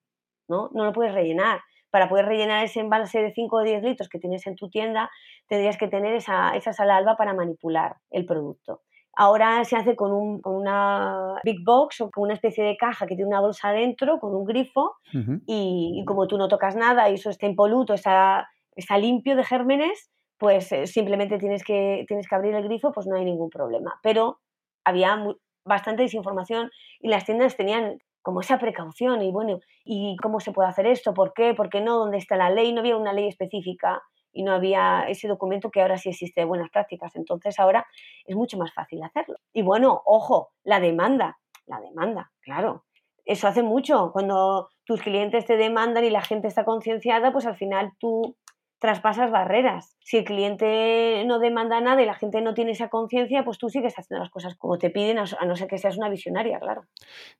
¿no? 0.48 0.72
No 0.74 0.86
lo 0.86 0.92
puedes 0.92 1.14
rellenar. 1.14 1.62
Para 1.92 2.10
poder 2.10 2.26
rellenar 2.26 2.66
ese 2.66 2.80
envase 2.80 3.22
de 3.22 3.32
5 3.32 3.56
o 3.56 3.62
10 3.62 3.84
litros 3.84 4.10
que 4.10 4.18
tienes 4.18 4.48
en 4.48 4.56
tu 4.56 4.72
tienda, 4.72 5.12
tendrías 5.48 5.78
que 5.78 5.88
tener 5.88 6.16
esa, 6.16 6.56
esa 6.56 6.74
sala 6.74 6.98
alba 6.98 7.16
para 7.16 7.36
manipular 7.36 7.98
el 8.10 8.26
producto. 8.26 8.82
Ahora 9.16 9.64
se 9.64 9.76
hace 9.76 9.96
con, 9.96 10.42
una 10.44 11.36
big 11.44 11.64
box 11.64 12.02
o 12.02 12.10
con 12.10 12.24
una 12.24 12.34
especie 12.34 12.64
de 12.64 12.78
caja 12.78 13.06
que 13.06 13.16
tiene 13.16 13.30
una 13.30 13.42
bolsa 13.42 13.70
adentro 13.70 14.20
con 14.20 14.34
un 14.34 14.44
grifo 14.44 14.96
y, 15.46 16.04
como 16.08 16.28
tú 16.28 16.38
no 16.38 16.48
tocas 16.48 16.76
nada 16.76 17.10
y 17.10 17.16
eso 17.16 17.30
está 17.30 17.46
impoluto, 17.46 17.94
está, 17.94 18.50
está 18.76 18.98
limpio 18.98 19.36
de 19.36 19.44
gérmenes, 19.44 20.12
pues 20.40 20.72
eh, 20.72 20.88
simplemente 20.88 21.38
tienes 21.38 21.64
que, 21.64 22.06
tienes 22.08 22.28
que 22.28 22.36
abrir 22.36 22.56
el 22.56 22.64
grifo, 22.64 22.92
pues 22.92 23.06
no 23.06 23.16
hay 23.16 23.26
ningún 23.26 23.50
problema. 23.50 24.00
Pero 24.02 24.40
había 24.84 25.24
bastante 25.64 26.04
desinformación 26.04 26.72
y 27.00 27.10
las 27.10 27.26
tiendas 27.26 27.56
tenían 27.56 28.00
como 28.24 28.42
esa 28.42 28.58
precaución 28.58 29.22
y 29.22 29.32
bueno, 29.32 29.60
¿y 29.84 30.16
cómo 30.18 30.40
se 30.40 30.54
puede 30.54 30.70
hacer 30.70 30.88
esto? 30.88 31.14
¿Por 31.14 31.34
qué? 31.34 31.54
¿Por 31.54 31.70
qué 31.70 31.82
no? 31.82 32.00
¿Dónde 32.00 32.18
está 32.18 32.36
la 32.36 32.50
ley? 32.50 32.74
No 32.74 32.80
había 32.80 32.98
una 32.98 33.14
ley 33.14 33.28
específica 33.28 34.02
y 34.34 34.44
no 34.44 34.54
había 34.54 35.06
ese 35.08 35.28
documento 35.28 35.70
que 35.72 35.82
ahora 35.82 35.98
sí 35.98 36.10
existe 36.10 36.42
de 36.42 36.46
buenas 36.46 36.70
prácticas. 36.70 37.16
Entonces 37.16 37.60
ahora 37.60 37.86
es 38.26 38.36
mucho 38.36 38.58
más 38.58 38.74
fácil 38.74 39.02
hacerlo. 39.04 39.38
Y 39.54 39.62
bueno, 39.62 40.02
ojo, 40.06 40.50
la 40.64 40.80
demanda, 40.80 41.40
la 41.66 41.80
demanda, 41.80 42.32
claro. 42.42 42.84
Eso 43.26 43.48
hace 43.48 43.64
mucho. 43.64 44.12
Cuando 44.12 44.70
tus 44.84 45.02
clientes 45.02 45.46
te 45.46 45.56
demandan 45.56 46.04
y 46.04 46.10
la 46.10 46.22
gente 46.22 46.48
está 46.48 46.66
concienciada, 46.66 47.32
pues 47.32 47.46
al 47.46 47.56
final 47.56 47.94
tú 48.00 48.36
traspasas 48.84 49.32
barreras. 49.32 49.96
Si 50.02 50.18
el 50.18 50.26
cliente 50.26 51.24
no 51.26 51.40
demanda 51.40 51.80
nada 51.80 52.02
y 52.02 52.06
la 52.06 52.16
gente 52.16 52.42
no 52.42 52.54
tiene 52.54 52.72
esa 52.72 52.90
conciencia, 52.90 53.46
pues 53.46 53.58
tú 53.58 53.70
sigues 53.70 53.94
haciendo 53.98 54.22
las 54.22 54.30
cosas 54.30 54.56
como 54.58 54.78
te 54.78 54.90
piden, 54.90 55.20
a 55.20 55.46
no 55.46 55.56
ser 55.56 55.70
que 55.70 55.78
seas 55.78 55.98
una 55.98 56.10
visionaria, 56.10 56.60
claro. 56.60 56.86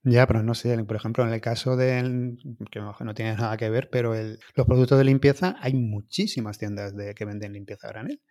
Ya, 0.04 0.26
pero 0.26 0.42
no 0.42 0.54
sé, 0.56 0.82
por 0.86 0.96
ejemplo, 0.96 1.26
en 1.26 1.34
el 1.34 1.42
caso 1.42 1.76
del, 1.76 2.38
que 2.72 2.80
no 2.80 3.14
tiene 3.14 3.36
nada 3.36 3.58
que 3.58 3.70
ver, 3.70 3.90
pero 3.92 4.14
los 4.14 4.66
productos 4.66 4.98
de 4.98 5.04
limpieza, 5.04 5.58
hay 5.60 5.74
muchísimas 5.74 6.58
tiendas 6.58 6.96
de, 6.96 7.14
que 7.14 7.26
venden 7.26 7.52
limpieza 7.52 7.90
a 7.90 7.92
granel. 7.92 8.22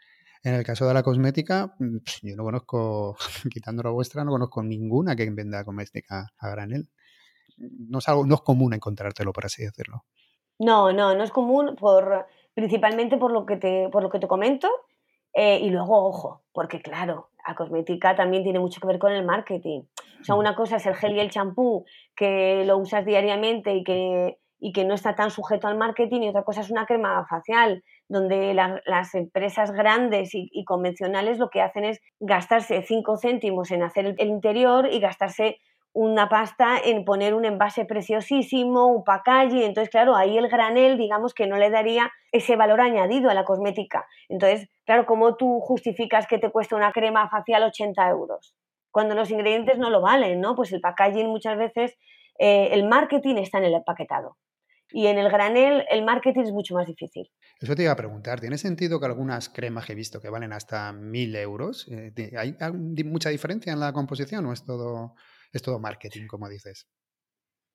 En 0.43 0.55
el 0.55 0.65
caso 0.65 0.89
de 0.89 0.95
la 0.95 1.03
cosmética, 1.03 1.75
yo 2.23 2.35
no 2.35 2.45
conozco, 2.45 3.19
quitando 3.53 3.83
la 3.83 3.91
vuestra, 3.91 4.25
no 4.25 4.31
conozco 4.31 4.63
ninguna 4.63 5.15
que 5.15 5.29
venda 5.29 5.63
cosmética 5.67 6.29
a 6.39 6.49
granel. 6.49 6.89
No 7.59 7.99
es, 7.99 8.09
algo, 8.09 8.25
no 8.25 8.37
es 8.37 8.41
común 8.41 8.73
encontrártelo, 8.73 9.35
por 9.35 9.45
así 9.45 9.63
decirlo. 9.65 10.07
No, 10.59 10.93
no, 10.93 11.15
no 11.15 11.25
es 11.25 11.31
común 11.31 11.77
por 11.77 12.27
principalmente 12.55 13.17
por 13.17 13.33
lo 13.33 13.47
que 13.47 13.57
te, 13.57 13.89
por 13.91 14.03
lo 14.03 14.11
que 14.11 14.19
te 14.19 14.29
comento. 14.29 14.69
Eh, 15.35 15.61
y 15.61 15.71
luego, 15.71 16.07
ojo, 16.07 16.43
porque 16.53 16.81
claro, 16.83 17.31
La 17.47 17.55
cosmética 17.55 18.15
también 18.15 18.43
tiene 18.45 18.61
mucho 18.61 18.81
que 18.81 18.87
ver 18.87 18.99
con 18.99 19.13
el 19.13 19.25
marketing. 19.25 19.83
O 20.21 20.25
sea, 20.25 20.35
una 20.37 20.55
cosa 20.55 20.77
es 20.77 20.87
el 20.87 20.95
gel 20.95 21.17
y 21.17 21.21
el 21.21 21.31
champú 21.31 21.85
que 22.15 22.65
lo 22.65 22.77
usas 22.79 23.05
diariamente 23.05 23.75
y 23.75 23.83
que, 23.83 24.39
y 24.61 24.73
que 24.73 24.85
no 24.85 24.95
está 24.95 25.17
tan 25.17 25.31
sujeto 25.31 25.67
al 25.67 25.77
marketing 25.77 26.21
y 26.21 26.29
otra 26.29 26.45
cosa 26.45 26.61
es 26.61 26.71
una 26.71 26.87
crema 26.87 27.27
facial 27.29 27.83
donde 28.09 28.55
las 28.55 29.15
empresas 29.15 29.73
grandes 29.73 30.31
y, 30.35 30.65
convencionales 30.65 31.39
lo 31.39 31.51
que 31.51 31.63
hacen 31.63 31.85
es 31.85 32.01
gastarse 32.21 32.83
5 32.83 33.17
céntimos 33.17 33.73
en 33.73 33.83
hacer 33.83 34.15
el, 34.19 34.29
interior 34.29 34.87
y 34.93 35.01
gastarse 35.01 35.59
una 35.95 36.29
pasta 36.29 36.79
en 36.83 37.05
poner 37.05 37.35
un 37.35 37.45
envase 37.45 37.85
preciosísimo, 37.85 38.87
un 38.87 39.05
packaging, 39.05 39.63
entonces 39.63 39.91
claro, 39.91 40.17
ahí 40.17 40.39
el 40.39 40.49
granel 40.49 40.97
digamos 40.97 41.35
que 41.35 41.47
no 41.47 41.57
le 41.57 41.71
daría 41.71 42.11
ese 42.33 42.57
valor 42.57 42.81
añadido 42.81 43.29
a 43.31 43.35
la 43.35 43.45
cosmética. 43.45 44.07
Entonces, 44.29 44.69
claro, 44.87 45.05
¿cómo 45.05 45.37
tú 45.37 45.61
justificas 45.61 46.27
que 46.27 46.39
te 46.39 46.51
cuesta 46.51 46.77
una 46.77 46.93
crema 46.93 47.29
facial 47.29 47.63
80 47.65 48.09
euros? 48.09 48.55
Cuando 48.91 49.15
los 49.15 49.31
ingredientes 49.31 49.79
no 49.79 49.91
lo 49.91 50.01
valen, 50.01 50.41
¿no? 50.41 50.55
Pues 50.55 50.73
el 50.73 50.81
packaging 50.81 51.29
muchas 51.29 51.59
veces, 51.59 51.99
eh, 52.39 52.69
el 52.73 52.89
marketing 52.89 53.37
está 53.37 53.59
en 53.59 53.65
el 53.65 53.75
empaquetado. 53.75 54.37
Y 54.95 55.07
en 55.07 55.19
el 55.19 55.31
granel 55.31 55.85
el 55.91 56.05
marketing 56.05 56.43
es 56.43 56.53
mucho 56.53 56.75
más 56.75 56.87
difícil. 56.87 57.31
Eso 57.61 57.75
te 57.75 57.83
iba 57.83 57.93
a 57.93 57.97
preguntar, 57.97 58.41
¿tiene 58.41 58.59
sentido 58.59 59.01
que 59.01 59.07
algunas 59.07 59.49
cremas 59.49 59.87
que 59.87 59.93
he 59.93 59.97
visto 59.97 60.21
que 60.21 60.29
valen 60.29 60.53
hasta 60.53 60.93
mil 60.93 61.35
euros, 61.37 61.89
eh, 61.91 62.13
¿hay, 62.37 62.55
mucha 63.05 63.31
diferencia 63.31 63.73
en 63.73 63.81
la 63.81 63.93
composición 63.93 64.45
o 64.47 64.53
es 64.53 64.65
todo, 64.65 65.15
es 65.53 65.63
todo 65.63 65.79
marketing, 65.79 66.27
como 66.27 66.49
dices? 66.49 66.89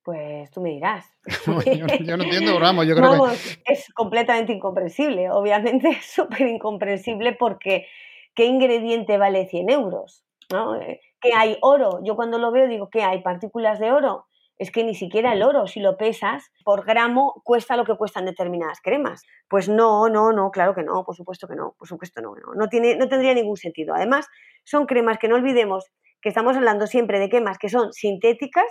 Pues 0.02 0.50
tú 0.50 0.60
me 0.60 0.70
dirás. 0.70 1.06
yo, 2.04 2.16
no 2.16 2.24
entiendo, 2.24 2.58
vamos, 2.58 2.86
yo 2.86 2.94
creo 2.96 3.10
vamos, 3.10 3.58
Es 3.64 3.92
completamente 3.92 4.52
incomprensible, 4.52 5.30
obviamente 5.30 5.88
es 5.88 6.04
súper 6.06 6.42
incomprensible 6.42 7.34
porque 7.34 7.86
¿qué 8.34 8.46
ingrediente 8.46 9.18
vale 9.18 9.46
100 9.46 9.70
euros? 9.70 10.24
¿no? 10.50 10.76
Eh, 10.80 11.00
¿Qué 11.20 11.32
hay 11.34 11.58
oro? 11.60 12.00
Yo 12.04 12.16
cuando 12.16 12.38
lo 12.38 12.52
veo 12.52 12.68
digo, 12.68 12.88
¿qué 12.90 13.02
hay? 13.02 13.22
¿Partículas 13.22 13.78
de 13.78 13.92
oro? 13.92 14.28
es 14.58 14.72
que 14.72 14.84
ni 14.84 14.94
siquiera 14.94 15.32
el 15.32 15.42
oro, 15.42 15.66
si 15.66 15.80
lo 15.80 15.96
pesas 15.96 16.50
por 16.64 16.84
gramo, 16.84 17.40
cuesta 17.44 17.76
lo 17.76 17.84
que 17.84 17.96
cuestan 17.96 18.24
determinadas 18.24 18.80
cremas. 18.82 19.22
Pues 19.48 19.68
no, 19.68 20.08
no, 20.08 20.32
no, 20.32 20.50
claro 20.50 20.74
que 20.74 20.82
no, 20.82 21.04
por 21.04 21.14
supuesto 21.14 21.46
que 21.46 21.54
no, 21.54 21.74
por 21.78 21.86
supuesto 21.86 22.20
no, 22.20 22.34
no, 22.34 22.54
no, 22.54 22.68
tiene, 22.68 22.96
no 22.96 23.08
tendría 23.08 23.34
ningún 23.34 23.56
sentido. 23.56 23.94
Además, 23.94 24.26
son 24.64 24.86
cremas 24.86 25.18
que 25.18 25.28
no 25.28 25.36
olvidemos 25.36 25.86
que 26.20 26.28
estamos 26.28 26.56
hablando 26.56 26.86
siempre 26.86 27.18
de 27.18 27.28
cremas 27.28 27.58
que 27.58 27.68
son 27.68 27.92
sintéticas 27.92 28.66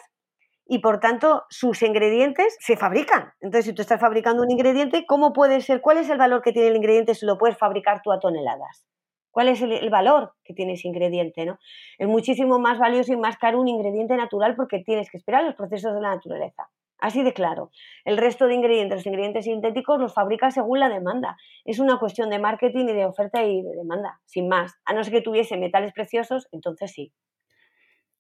y 0.66 0.80
por 0.80 1.00
tanto 1.00 1.44
sus 1.50 1.82
ingredientes 1.82 2.58
se 2.60 2.76
fabrican. 2.78 3.32
Entonces, 3.40 3.66
si 3.66 3.74
tú 3.74 3.82
estás 3.82 4.00
fabricando 4.00 4.44
un 4.44 4.52
ingrediente, 4.52 5.06
¿cómo 5.08 5.34
puede 5.34 5.62
ser? 5.62 5.82
¿Cuál 5.82 5.98
es 5.98 6.10
el 6.10 6.18
valor 6.18 6.42
que 6.42 6.52
tiene 6.52 6.68
el 6.68 6.76
ingrediente 6.76 7.16
si 7.16 7.26
lo 7.26 7.38
puedes 7.38 7.58
fabricar 7.58 8.02
tú 8.04 8.12
a 8.12 8.20
toneladas? 8.20 8.86
¿Cuál 9.32 9.50
es 9.50 9.62
el, 9.62 9.90
valor 9.90 10.34
que 10.44 10.54
tiene 10.54 10.74
ese 10.74 10.88
ingrediente? 10.88 11.46
¿no? 11.46 11.60
Es 12.00 12.08
muchísimo 12.08 12.60
más 12.60 12.80
valioso 12.80 13.14
y 13.14 13.18
más 13.18 13.38
caro 13.38 13.62
un 13.62 13.68
ingrediente 13.68 14.16
natural 14.18 14.56
porque 14.56 14.80
tienes 14.80 15.12
que 15.12 15.18
esperar 15.18 15.44
los 15.44 15.56
procesos 15.56 15.94
de 15.94 16.02
la 16.02 16.16
naturaleza. 16.16 16.70
Así 17.00 17.22
de 17.22 17.34
claro. 17.34 17.70
El 18.04 18.18
resto 18.18 18.48
de 18.48 18.56
ingredientes, 18.56 18.98
los 18.98 19.06
ingredientes 19.06 19.46
sintéticos, 19.46 20.00
los 20.00 20.16
fabrica 20.16 20.50
según 20.50 20.80
la 20.80 20.90
demanda. 20.90 21.38
Es 21.66 21.78
una 21.78 22.00
cuestión 22.00 22.32
de 22.32 22.40
marketing 22.40 22.86
y 22.88 22.94
de 22.94 23.06
oferta 23.06 23.44
y 23.44 23.62
de 23.62 23.76
demanda, 23.76 24.20
sin 24.26 24.48
más. 24.48 24.74
A 24.86 24.94
no 24.94 25.04
ser 25.04 25.14
que 25.14 25.22
tuviese 25.22 25.58
metales 25.58 25.94
preciosos, 25.94 26.48
entonces 26.52 26.92
sí. 26.92 27.14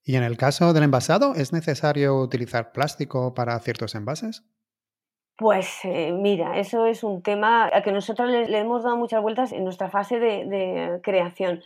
¿Y 0.08 0.16
en 0.16 0.24
el 0.24 0.38
caso 0.38 0.72
del 0.72 0.84
envasado, 0.84 1.34
es 1.36 1.52
necesario 1.52 2.16
utilizar 2.22 2.72
plástico 2.72 3.34
para 3.34 3.60
ciertos 3.60 3.94
envases? 3.94 4.46
Pues 5.38 5.82
eh, 5.84 6.14
mira, 6.14 6.58
eso 6.58 6.86
es 6.86 7.04
un 7.04 7.22
tema 7.22 7.66
al 7.66 7.84
que 7.84 7.92
nosotros 7.92 8.32
le, 8.32 8.58
hemos 8.58 8.84
dado 8.84 8.96
muchas 8.96 9.22
vueltas 9.22 9.52
en 9.52 9.66
nuestra 9.66 9.90
fase 9.90 10.18
de, 10.18 11.02
creación. 11.04 11.62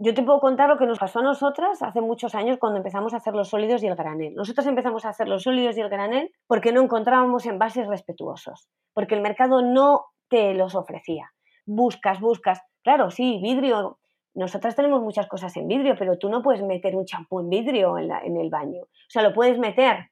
Yo 0.00 0.12
te 0.12 0.24
puedo 0.24 0.40
contar 0.40 0.68
lo 0.68 0.76
que 0.76 0.86
nos 0.86 0.98
pasó 0.98 1.20
a 1.20 1.22
nosotras 1.22 1.82
hace 1.82 2.00
muchos 2.00 2.34
años 2.34 2.58
cuando 2.58 2.78
empezamos 2.78 3.14
a 3.14 3.18
hacer 3.18 3.32
los 3.32 3.50
sólidos 3.50 3.80
y 3.84 3.86
el 3.86 3.94
granel. 3.94 4.34
Nosotros 4.34 4.66
empezamos 4.66 5.04
a 5.04 5.10
hacer 5.10 5.28
los 5.28 5.44
sólidos 5.44 5.76
y 5.76 5.80
el 5.80 5.88
granel 5.88 6.32
porque 6.48 6.72
no 6.72 6.82
encontrábamos 6.82 7.46
envases 7.46 7.86
respetuosos, 7.86 8.66
porque 8.92 9.14
el 9.14 9.20
mercado 9.20 9.62
no 9.62 10.06
te 10.28 10.52
los 10.54 10.74
ofrecía. 10.74 11.30
Buscas, 11.64 12.18
buscas. 12.18 12.60
Claro, 12.82 13.12
sí, 13.12 13.38
vidrio. 13.40 13.98
Nosotras 14.34 14.74
tenemos 14.74 15.00
muchas 15.02 15.26
cosas 15.26 15.56
en 15.56 15.68
vidrio, 15.68 15.94
pero 15.98 16.18
tú 16.18 16.28
no 16.28 16.42
puedes 16.42 16.62
meter 16.62 16.96
un 16.96 17.04
champú 17.04 17.40
en 17.40 17.50
vidrio 17.50 17.98
en, 17.98 18.10
en 18.10 18.36
el 18.36 18.50
baño. 18.50 18.82
O 18.82 19.10
sea, 19.10 19.22
lo 19.22 19.32
puedes 19.32 19.58
meter, 19.58 20.10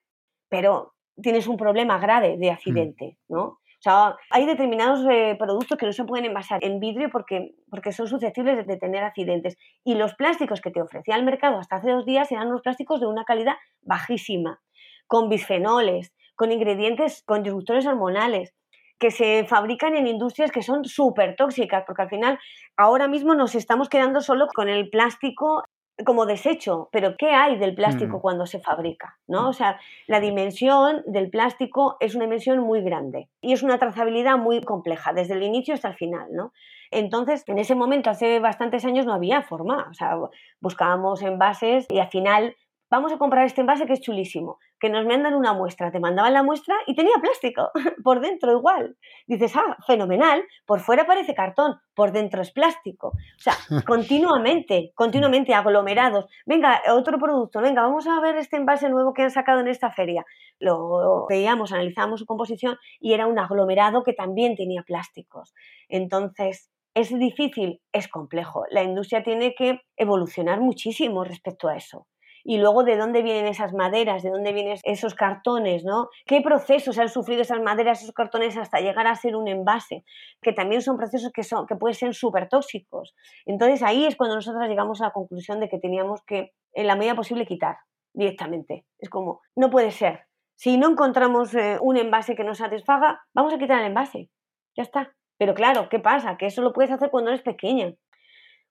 pero 0.48 0.94
tienes 1.20 1.46
un 1.46 1.56
problema 1.56 1.98
grave 1.98 2.36
de 2.36 2.50
mm. 2.50 2.54
accidente, 2.54 3.18
¿no? 3.28 3.42
O 3.44 3.82
sea, 3.82 4.16
hay 4.30 4.46
determinados 4.46 5.04
eh, 5.10 5.34
productos 5.36 5.76
que 5.76 5.86
no 5.86 5.92
se 5.92 6.04
pueden 6.04 6.26
envasar 6.26 6.62
en 6.62 6.78
vidrio 6.78 7.10
porque, 7.10 7.56
porque 7.68 7.90
son 7.90 8.06
susceptibles 8.06 8.64
de, 8.64 8.76
tener 8.76 9.02
accidentes. 9.02 9.56
Y 9.82 9.96
los 9.96 10.14
plásticos 10.14 10.60
que 10.60 10.70
te 10.70 10.80
ofrecía 10.80 11.16
el 11.16 11.24
mercado 11.24 11.58
hasta 11.58 11.76
hace 11.76 11.90
dos 11.90 12.06
días 12.06 12.30
eran 12.30 12.46
unos 12.46 12.62
plásticos 12.62 13.00
de 13.00 13.08
una 13.08 13.24
calidad 13.24 13.54
bajísima, 13.80 14.60
con 15.08 15.28
bisfenoles, 15.28 16.14
con 16.36 16.52
ingredientes, 16.52 17.24
con 17.26 17.42
disruptores 17.42 17.84
hormonales, 17.84 18.54
que 18.98 19.10
se 19.10 19.44
fabrican 19.44 19.96
en 19.96 20.06
industrias 20.06 20.52
que 20.52 20.62
son 20.62 20.84
súper 20.84 21.36
tóxicas, 21.36 21.84
porque 21.86 22.02
al 22.02 22.08
final 22.08 22.38
ahora 22.76 23.08
mismo 23.08 23.34
nos 23.34 23.54
estamos 23.54 23.88
quedando 23.88 24.20
solo 24.20 24.46
con 24.54 24.68
el 24.68 24.90
plástico 24.90 25.64
como 26.04 26.26
desecho, 26.26 26.88
pero 26.90 27.16
¿qué 27.16 27.30
hay 27.30 27.58
del 27.58 27.74
plástico 27.74 28.18
mm. 28.18 28.20
cuando 28.20 28.46
se 28.46 28.60
fabrica? 28.60 29.18
¿no? 29.26 29.48
O 29.48 29.52
sea, 29.52 29.78
la 30.06 30.20
dimensión 30.20 31.02
del 31.06 31.30
plástico 31.30 31.96
es 32.00 32.14
una 32.14 32.24
dimensión 32.24 32.60
muy 32.60 32.82
grande 32.82 33.28
y 33.40 33.52
es 33.52 33.62
una 33.62 33.78
trazabilidad 33.78 34.36
muy 34.38 34.62
compleja, 34.62 35.12
desde 35.12 35.34
el 35.34 35.42
inicio 35.42 35.74
hasta 35.74 35.88
el 35.88 35.94
final, 35.94 36.28
¿no? 36.32 36.52
Entonces, 36.90 37.42
en 37.46 37.58
ese 37.58 37.74
momento, 37.74 38.10
hace 38.10 38.38
bastantes 38.38 38.84
años, 38.84 39.06
no 39.06 39.14
había 39.14 39.42
forma. 39.42 39.88
O 39.90 39.94
sea, 39.94 40.14
buscábamos 40.60 41.22
envases 41.22 41.86
y 41.88 41.98
al 41.98 42.08
final 42.08 42.54
vamos 42.90 43.12
a 43.12 43.16
comprar 43.16 43.46
este 43.46 43.62
envase 43.62 43.86
que 43.86 43.94
es 43.94 44.02
chulísimo, 44.02 44.58
que 44.82 44.90
nos 44.90 45.06
mandan 45.06 45.34
una 45.34 45.52
muestra, 45.52 45.92
te 45.92 46.00
mandaban 46.00 46.32
la 46.32 46.42
muestra 46.42 46.74
y 46.88 46.96
tenía 46.96 47.14
plástico, 47.20 47.70
por 48.02 48.20
dentro 48.20 48.50
igual. 48.50 48.96
Dices, 49.28 49.54
ah, 49.54 49.76
fenomenal, 49.86 50.42
por 50.66 50.80
fuera 50.80 51.06
parece 51.06 51.36
cartón, 51.36 51.76
por 51.94 52.10
dentro 52.10 52.42
es 52.42 52.50
plástico. 52.50 53.10
O 53.10 53.38
sea, 53.38 53.54
continuamente, 53.86 54.90
continuamente 54.96 55.54
aglomerados. 55.54 56.26
Venga, 56.46 56.82
otro 56.90 57.16
producto, 57.20 57.60
venga, 57.60 57.82
vamos 57.82 58.08
a 58.08 58.20
ver 58.20 58.36
este 58.36 58.56
envase 58.56 58.88
nuevo 58.88 59.14
que 59.14 59.22
han 59.22 59.30
sacado 59.30 59.60
en 59.60 59.68
esta 59.68 59.92
feria. 59.92 60.24
Lo 60.58 61.26
veíamos, 61.28 61.72
analizamos 61.72 62.18
su 62.18 62.26
composición 62.26 62.76
y 62.98 63.12
era 63.12 63.28
un 63.28 63.38
aglomerado 63.38 64.02
que 64.02 64.14
también 64.14 64.56
tenía 64.56 64.82
plásticos. 64.82 65.54
Entonces, 65.88 66.70
¿Es 66.94 67.08
difícil? 67.08 67.80
Es 67.90 68.06
complejo. 68.06 68.64
La 68.68 68.82
industria 68.82 69.22
tiene 69.22 69.54
que 69.54 69.80
evolucionar 69.96 70.60
muchísimo 70.60 71.24
respecto 71.24 71.68
a 71.68 71.76
eso 71.76 72.06
y 72.44 72.58
luego 72.58 72.84
de 72.84 72.96
dónde 72.96 73.22
vienen 73.22 73.46
esas 73.46 73.72
maderas, 73.72 74.22
de 74.22 74.30
dónde 74.30 74.52
vienen 74.52 74.78
esos 74.84 75.14
cartones, 75.14 75.84
¿no? 75.84 76.08
¿Qué 76.26 76.40
procesos 76.40 76.98
han 76.98 77.08
sufrido 77.08 77.42
esas 77.42 77.60
maderas, 77.60 78.02
esos 78.02 78.14
cartones 78.14 78.56
hasta 78.56 78.80
llegar 78.80 79.06
a 79.06 79.14
ser 79.14 79.36
un 79.36 79.48
envase? 79.48 80.04
Que 80.40 80.52
también 80.52 80.82
son 80.82 80.96
procesos 80.96 81.30
que, 81.32 81.42
son, 81.42 81.66
que 81.66 81.76
pueden 81.76 81.94
ser 81.94 82.14
súper 82.14 82.48
tóxicos. 82.48 83.14
Entonces 83.46 83.82
ahí 83.82 84.04
es 84.04 84.16
cuando 84.16 84.36
nosotros 84.36 84.68
llegamos 84.68 85.00
a 85.00 85.06
la 85.06 85.12
conclusión 85.12 85.60
de 85.60 85.68
que 85.68 85.78
teníamos 85.78 86.22
que, 86.26 86.52
en 86.72 86.86
la 86.86 86.96
medida 86.96 87.14
posible, 87.14 87.46
quitar 87.46 87.76
directamente. 88.14 88.84
Es 88.98 89.08
como, 89.08 89.40
no 89.56 89.70
puede 89.70 89.90
ser. 89.90 90.26
Si 90.56 90.76
no 90.76 90.90
encontramos 90.90 91.54
eh, 91.54 91.78
un 91.80 91.96
envase 91.96 92.34
que 92.34 92.44
nos 92.44 92.58
satisfaga, 92.58 93.20
vamos 93.34 93.52
a 93.54 93.58
quitar 93.58 93.80
el 93.80 93.86
envase. 93.86 94.30
Ya 94.76 94.82
está. 94.82 95.14
Pero 95.38 95.54
claro, 95.54 95.88
¿qué 95.88 95.98
pasa? 95.98 96.36
Que 96.36 96.46
eso 96.46 96.62
lo 96.62 96.72
puedes 96.72 96.92
hacer 96.92 97.10
cuando 97.10 97.30
eres 97.30 97.42
pequeña. 97.42 97.94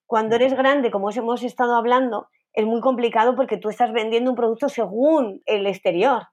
Cuando 0.06 0.36
eres 0.36 0.54
grande, 0.54 0.90
como 0.90 1.10
hemos 1.10 1.42
estado 1.42 1.76
hablando, 1.76 2.28
es 2.52 2.66
muy 2.66 2.80
complicado 2.80 3.34
porque 3.34 3.56
tú 3.56 3.68
estás 3.68 3.92
vendiendo 3.92 4.30
un 4.30 4.36
producto 4.36 4.68
según 4.68 5.42
el 5.46 5.66
exterior. 5.66 6.28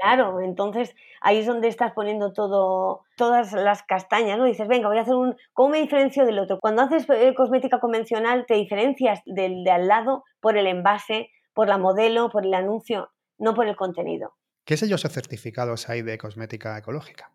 Claro, 0.00 0.40
entonces 0.40 0.94
ahí 1.20 1.38
es 1.38 1.46
donde 1.46 1.66
estás 1.66 1.92
poniendo 1.92 2.32
todo, 2.32 3.02
todas 3.16 3.52
las 3.52 3.82
castañas, 3.82 4.38
¿no? 4.38 4.44
Dices, 4.44 4.68
venga, 4.68 4.88
voy 4.88 4.98
a 4.98 5.02
hacer 5.02 5.14
un... 5.14 5.36
¿Cómo 5.52 5.70
me 5.70 5.80
diferencio 5.80 6.24
del 6.24 6.38
otro? 6.38 6.60
Cuando 6.60 6.82
haces 6.82 7.04
eh, 7.10 7.34
cosmética 7.34 7.80
convencional 7.80 8.46
te 8.46 8.54
diferencias 8.54 9.20
del 9.26 9.64
de 9.64 9.70
al 9.72 9.88
lado 9.88 10.22
por 10.40 10.56
el 10.56 10.68
envase, 10.68 11.30
por 11.52 11.68
la 11.68 11.78
modelo, 11.78 12.30
por 12.30 12.46
el 12.46 12.54
anuncio, 12.54 13.10
no 13.38 13.54
por 13.54 13.66
el 13.66 13.74
contenido. 13.74 14.34
¿Qué 14.64 14.76
sellos 14.76 15.04
o 15.04 15.08
certificados 15.08 15.88
hay 15.88 16.02
de 16.02 16.16
cosmética 16.16 16.78
ecológica? 16.78 17.32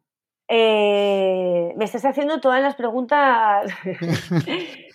Eh, 0.48 1.74
me 1.76 1.84
estás 1.84 2.06
haciendo 2.06 2.40
todas 2.40 2.62
las 2.62 2.76
preguntas 2.76 3.70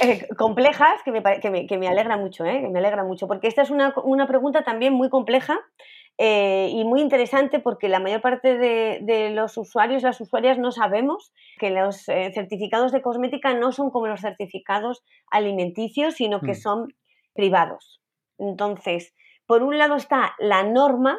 Eh, 0.00 0.26
complejas 0.36 1.02
que 1.04 1.12
me, 1.12 1.22
que, 1.66 1.78
me, 1.78 1.88
alegra 1.88 2.16
mucho, 2.16 2.44
¿eh? 2.44 2.60
que 2.60 2.68
me 2.68 2.78
alegra 2.78 3.04
mucho, 3.04 3.26
porque 3.26 3.48
esta 3.48 3.62
es 3.62 3.70
una, 3.70 3.92
pregunta 4.26 4.62
también 4.62 4.92
muy 4.92 5.08
compleja 5.08 5.60
eh, 6.18 6.68
y 6.72 6.84
muy 6.84 7.00
interesante 7.00 7.60
porque 7.60 7.88
la 7.88 8.00
mayor 8.00 8.20
parte 8.20 8.58
de, 8.58 9.30
los 9.34 9.56
usuarios, 9.56 10.02
las 10.02 10.20
usuarias 10.20 10.58
no 10.58 10.72
sabemos 10.72 11.32
que 11.58 11.70
los 11.70 12.04
certificados 12.04 12.92
de 12.92 13.02
cosmética 13.02 13.54
no 13.54 13.72
son 13.72 13.90
como 13.90 14.06
los 14.06 14.20
certificados 14.20 15.02
alimenticios, 15.30 16.14
sino 16.14 16.40
que 16.40 16.52
mm. 16.52 16.56
son 16.56 16.88
privados. 17.34 18.00
Entonces, 18.38 19.14
por 19.46 19.62
un 19.62 19.78
lado 19.78 19.96
está 19.96 20.34
la 20.38 20.62
norma 20.62 21.18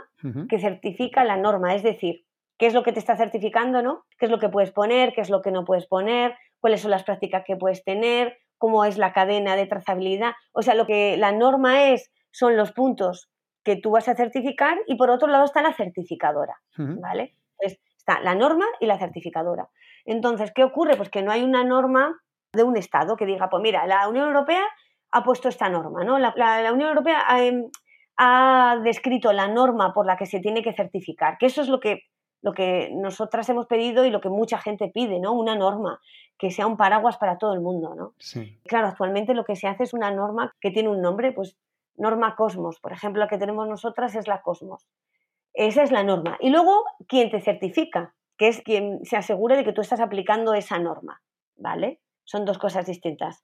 que 0.49 0.59
certifica 0.59 1.23
la 1.23 1.37
norma, 1.37 1.73
es 1.75 1.83
decir, 1.83 2.25
qué 2.57 2.67
es 2.67 2.73
lo 2.73 2.83
que 2.83 2.91
te 2.91 2.99
está 2.99 3.17
certificando, 3.17 3.81
¿no? 3.81 4.05
¿Qué 4.19 4.25
es 4.25 4.31
lo 4.31 4.37
que 4.37 4.49
puedes 4.49 4.71
poner, 4.71 5.13
qué 5.13 5.21
es 5.21 5.31
lo 5.31 5.41
que 5.41 5.51
no 5.51 5.65
puedes 5.65 5.87
poner, 5.87 6.35
cuáles 6.61 6.81
son 6.81 6.91
las 6.91 7.03
prácticas 7.03 7.43
que 7.45 7.57
puedes 7.57 7.83
tener, 7.83 8.37
cómo 8.57 8.85
es 8.85 8.97
la 8.97 9.11
cadena 9.11 9.55
de 9.55 9.65
trazabilidad. 9.65 10.33
O 10.53 10.61
sea, 10.61 10.75
lo 10.75 10.85
que 10.85 11.17
la 11.17 11.31
norma 11.31 11.89
es 11.89 12.11
son 12.31 12.55
los 12.55 12.71
puntos 12.71 13.29
que 13.63 13.75
tú 13.75 13.91
vas 13.91 14.07
a 14.07 14.15
certificar 14.15 14.77
y 14.87 14.95
por 14.95 15.09
otro 15.09 15.27
lado 15.27 15.43
está 15.43 15.61
la 15.61 15.73
certificadora, 15.73 16.61
¿vale? 16.77 17.35
está 17.59 18.19
la 18.21 18.33
norma 18.33 18.65
y 18.79 18.87
la 18.87 18.97
certificadora. 18.97 19.69
Entonces, 20.05 20.51
¿qué 20.53 20.63
ocurre? 20.63 20.97
Pues 20.97 21.09
que 21.09 21.21
no 21.21 21.31
hay 21.31 21.43
una 21.43 21.63
norma 21.63 22.19
de 22.53 22.63
un 22.63 22.77
Estado 22.77 23.15
que 23.15 23.25
diga, 23.25 23.49
pues 23.49 23.61
mira, 23.61 23.85
la 23.85 24.07
Unión 24.07 24.27
Europea 24.27 24.63
ha 25.11 25.23
puesto 25.23 25.49
esta 25.49 25.69
norma, 25.69 26.03
¿no? 26.03 26.17
La, 26.17 26.33
Unión 26.73 26.89
Europea 26.89 27.23
em, 27.37 27.69
ha, 28.17 28.79
descrito 28.83 29.31
la 29.33 29.47
norma 29.47 29.93
por 29.93 30.05
la 30.05 30.17
que 30.17 30.25
se 30.25 30.39
tiene 30.39 30.63
que 30.63 30.73
certificar, 30.73 31.37
que 31.37 31.45
eso 31.45 31.61
es 31.61 31.67
lo 31.67 31.79
que, 31.79 32.03
lo 32.41 32.53
que 32.53 32.89
nosotras 32.93 33.47
hemos 33.49 33.67
pedido 33.67 34.05
y 34.05 34.09
lo 34.09 34.21
que 34.21 34.29
mucha 34.29 34.57
gente 34.57 34.89
pide, 34.89 35.19
¿no? 35.19 35.33
Una 35.33 35.55
norma 35.55 35.99
que 36.37 36.49
sea 36.49 36.65
un 36.65 36.77
paraguas 36.77 37.17
para 37.17 37.37
todo 37.37 37.53
el 37.53 37.61
mundo, 37.61 37.93
¿no? 37.95 38.13
Claro, 38.65 38.87
actualmente 38.87 39.33
lo 39.33 39.45
que 39.45 39.55
se 39.55 39.67
hace 39.67 39.83
es 39.83 39.93
una 39.93 40.11
norma 40.11 40.55
que 40.59 40.71
tiene 40.71 40.89
un 40.89 41.01
nombre, 41.01 41.31
pues 41.31 41.55
norma 41.97 42.35
Cosmos, 42.35 42.79
por 42.79 42.93
ejemplo, 42.93 43.21
la 43.21 43.27
que 43.27 43.37
tenemos 43.37 43.67
nosotras 43.67 44.15
es 44.15 44.27
la 44.27 44.41
Cosmos. 44.41 44.87
Esa 45.53 45.83
es 45.83 45.91
la 45.91 46.03
norma. 46.03 46.37
Y 46.39 46.49
luego, 46.49 46.83
¿quién 47.07 47.29
te 47.29 47.41
certifica? 47.41 48.15
Que 48.37 48.47
es 48.47 48.61
quien 48.61 49.05
se 49.05 49.17
asegure 49.17 49.55
de 49.55 49.63
que 49.63 49.73
tú 49.73 49.81
estás 49.81 49.99
aplicando 49.99 50.53
esa 50.53 50.79
norma, 50.79 51.21
¿vale? 51.57 51.99
Son 52.23 52.45
dos 52.45 52.57
cosas 52.57 52.85
distintas. 52.85 53.43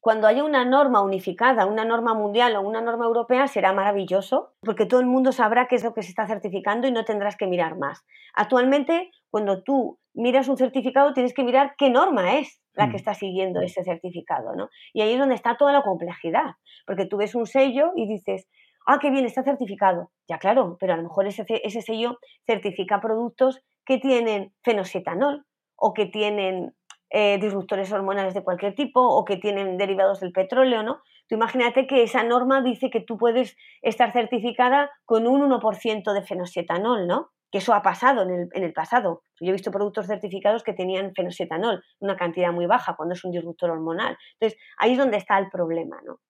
Cuando 0.00 0.26
haya 0.28 0.44
una 0.44 0.64
norma 0.64 1.02
unificada, 1.02 1.66
una 1.66 1.84
norma 1.84 2.14
mundial 2.14 2.54
o 2.56 2.60
una 2.60 2.80
norma 2.80 3.04
europea, 3.04 3.48
será 3.48 3.72
maravilloso, 3.72 4.52
porque 4.60 4.86
todo 4.86 5.00
el 5.00 5.06
mundo 5.06 5.32
sabrá 5.32 5.66
qué 5.66 5.76
es 5.76 5.84
lo 5.84 5.92
que 5.92 6.02
se 6.02 6.10
está 6.10 6.26
certificando 6.26 6.86
y 6.86 6.92
no 6.92 7.04
tendrás 7.04 7.36
que 7.36 7.46
mirar 7.46 7.76
más. 7.76 8.04
Actualmente, 8.34 9.10
cuando 9.30 9.62
tú 9.62 9.98
miras 10.14 10.48
un 10.48 10.56
certificado, 10.56 11.12
tienes 11.14 11.34
que 11.34 11.42
mirar 11.42 11.74
qué 11.76 11.90
norma 11.90 12.38
es 12.38 12.60
la 12.74 12.86
que 12.86 12.92
mm. 12.92 12.96
está 12.96 13.14
siguiendo 13.14 13.60
ese 13.60 13.82
certificado, 13.82 14.54
¿no? 14.54 14.68
Y 14.92 15.02
ahí 15.02 15.12
es 15.12 15.18
donde 15.18 15.34
está 15.34 15.56
toda 15.56 15.72
la 15.72 15.82
complejidad, 15.82 16.54
porque 16.86 17.06
tú 17.06 17.16
ves 17.16 17.34
un 17.34 17.46
sello 17.46 17.92
y 17.96 18.06
dices, 18.06 18.48
ah, 18.86 18.98
qué 19.00 19.10
bien, 19.10 19.24
está 19.24 19.42
certificado. 19.42 20.10
Ya 20.28 20.38
claro, 20.38 20.76
pero 20.78 20.94
a 20.94 20.96
lo 20.96 21.02
mejor 21.02 21.26
ese, 21.26 21.44
ese 21.48 21.82
sello 21.82 22.18
certifica 22.46 23.00
productos 23.00 23.60
que 23.84 23.98
tienen 23.98 24.52
fenosetanol 24.62 25.44
o 25.76 25.92
que 25.92 26.06
tienen 26.06 26.74
eh, 27.10 27.38
disruptores 27.38 27.92
hormonales 27.92 28.34
de 28.34 28.42
cualquier 28.42 28.74
tipo 28.74 29.00
o 29.00 29.24
que 29.24 29.36
tienen 29.36 29.76
derivados 29.78 30.20
del 30.20 30.32
petróleo, 30.32 30.82
¿no? 30.82 31.02
Tú 31.28 31.34
imagínate 31.34 31.86
que 31.86 32.02
esa 32.02 32.22
norma 32.22 32.62
dice 32.62 32.90
que 32.90 33.00
tú 33.00 33.18
puedes 33.18 33.56
estar 33.82 34.12
certificada 34.12 34.90
con 35.04 35.26
un 35.26 35.42
1% 35.42 36.12
de 36.12 36.22
fenosetanol, 36.22 37.06
¿no? 37.06 37.30
Que 37.50 37.58
eso 37.58 37.74
ha 37.74 37.82
pasado 37.82 38.22
en 38.22 38.30
el, 38.30 38.48
en 38.52 38.64
el, 38.64 38.72
pasado. 38.72 39.22
Yo 39.40 39.50
he 39.50 39.52
visto 39.52 39.70
productos 39.70 40.06
certificados 40.06 40.62
que 40.62 40.74
tenían 40.74 41.12
fenosetanol, 41.14 41.82
una 42.00 42.16
cantidad 42.16 42.52
muy 42.52 42.66
baja 42.66 42.94
cuando 42.96 43.14
es 43.14 43.24
un 43.24 43.32
disruptor 43.32 43.70
hormonal. 43.70 44.16
Entonces, 44.38 44.58
ahí 44.78 44.92
es 44.92 44.98
donde 44.98 45.16
está 45.16 45.38
el 45.38 45.48
problema, 45.48 46.00
¿no? 46.04 46.20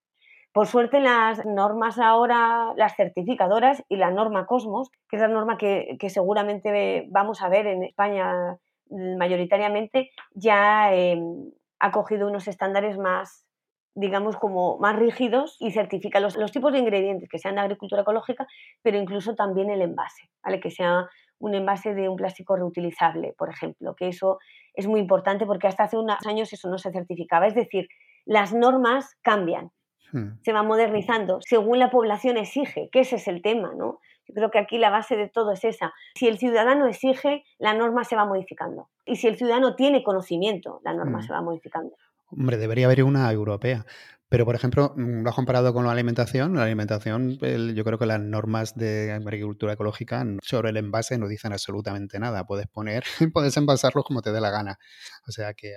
Por 0.52 0.66
suerte 0.66 1.00
las 1.00 1.44
normas 1.44 1.98
ahora, 1.98 2.72
las 2.76 2.96
certificadoras 2.96 3.84
y 3.88 3.96
la 3.96 4.10
norma 4.10 4.46
Cosmos, 4.46 4.90
que 5.08 5.16
es 5.16 5.22
la 5.22 5.28
norma 5.28 5.56
que, 5.58 5.96
seguramente 6.08 7.06
vamos 7.10 7.42
a 7.42 7.48
ver 7.48 7.66
en 7.66 7.84
España 7.84 8.58
mayoritariamente, 8.90 10.10
ya 10.32 10.92
em, 10.94 11.50
ha 11.80 11.90
cogido 11.90 12.28
unos 12.28 12.48
estándares 12.48 12.98
más, 12.98 13.46
digamos, 13.94 14.36
como 14.36 14.78
más 14.78 14.96
rígidos 14.96 15.56
y 15.60 15.72
certifica 15.72 16.20
los, 16.20 16.36
tipos 16.52 16.72
de 16.72 16.78
ingredientes 16.78 17.28
que 17.28 17.38
sean 17.38 17.56
de 17.56 17.62
agricultura 17.62 18.02
ecológica, 18.02 18.46
pero 18.82 18.98
incluso 18.98 19.34
también 19.34 19.70
el 19.70 19.82
envase, 19.82 20.30
¿vale? 20.42 20.60
Que 20.60 20.70
sea 20.70 21.08
un 21.38 21.54
envase 21.54 21.94
de 21.94 22.08
un 22.08 22.16
plástico 22.16 22.56
reutilizable, 22.56 23.34
por 23.38 23.50
ejemplo, 23.50 23.94
que 23.94 24.08
eso 24.08 24.38
es 24.74 24.86
muy 24.86 25.00
importante 25.00 25.46
porque 25.46 25.68
hasta 25.68 25.84
hace 25.84 25.96
unos 25.96 26.26
años 26.26 26.52
eso 26.52 26.68
no 26.68 26.78
se 26.78 26.90
certificaba. 26.90 27.46
Es 27.46 27.54
decir, 27.54 27.88
las 28.24 28.52
normas 28.52 29.16
cambian 29.22 29.70
Hmm. 30.12 30.38
se 30.42 30.52
va 30.52 30.62
modernizando 30.62 31.38
según 31.42 31.78
la 31.78 31.90
población 31.90 32.38
exige, 32.38 32.88
que 32.90 33.00
ese 33.00 33.16
es 33.16 33.28
el 33.28 33.42
tema, 33.42 33.72
¿no? 33.76 34.00
Yo 34.28 34.34
creo 34.34 34.50
que 34.50 34.58
aquí 34.58 34.78
la 34.78 34.90
base 34.90 35.16
de 35.16 35.28
todo 35.28 35.52
es 35.52 35.64
esa. 35.64 35.92
Si 36.14 36.28
el 36.28 36.38
ciudadano 36.38 36.86
exige, 36.86 37.44
la 37.58 37.74
norma 37.74 38.04
se 38.04 38.14
va 38.14 38.26
modificando. 38.26 38.88
Y 39.04 39.16
si 39.16 39.26
el 39.26 39.36
ciudadano 39.36 39.74
tiene 39.74 40.02
conocimiento, 40.02 40.80
la 40.84 40.92
norma 40.92 41.18
hmm. 41.18 41.22
se 41.22 41.32
va 41.32 41.40
modificando. 41.40 41.96
Hombre, 42.30 42.58
debería 42.58 42.86
haber 42.86 43.04
una 43.04 43.30
europea. 43.32 43.86
Pero, 44.28 44.44
por 44.44 44.54
ejemplo, 44.54 44.92
mm, 44.94 45.22
lo 45.22 45.30
has 45.30 45.34
comparado 45.34 45.72
con 45.72 45.86
la 45.86 45.92
alimentación. 45.92 46.54
La 46.54 46.64
alimentación, 46.64 47.38
yo 47.38 47.84
creo 47.84 47.98
que 47.98 48.06
las 48.06 48.20
normas 48.20 48.74
de 48.74 49.12
agricultura 49.12 49.72
ecológica 49.72 50.24
sobre 50.42 50.70
el 50.70 50.76
envase 50.76 51.16
no 51.18 51.28
dicen 51.28 51.52
absolutamente 51.52 52.18
nada. 52.18 52.44
Puedes 52.44 52.66
poner, 52.66 53.04
puedes 53.32 53.56
envasarlos 53.56 54.04
como 54.04 54.20
te 54.20 54.32
dé 54.32 54.40
la 54.40 54.50
gana. 54.50 54.78
O 55.26 55.32
sea 55.32 55.54
que 55.54 55.74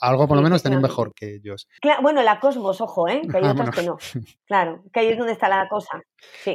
algo, 0.00 0.28
por 0.28 0.36
lo 0.36 0.42
menos 0.42 0.62
tienen 0.62 0.80
mejor 0.80 1.14
que 1.14 1.36
ellos. 1.36 1.68
bueno, 2.02 2.22
la 2.22 2.40
Cosmos, 2.40 2.80
ojo, 2.80 3.08
¿eh? 3.08 3.22
que 3.30 3.36
hay 3.36 3.44
ah, 3.44 3.52
otras 3.52 3.70
que 3.74 3.82
no. 3.82 3.98
Claro, 4.46 4.82
que 4.92 5.00
ahí 5.00 5.08
es 5.08 5.18
donde 5.18 5.32
está 5.32 5.48
la 5.48 5.68
cosa. 5.68 6.02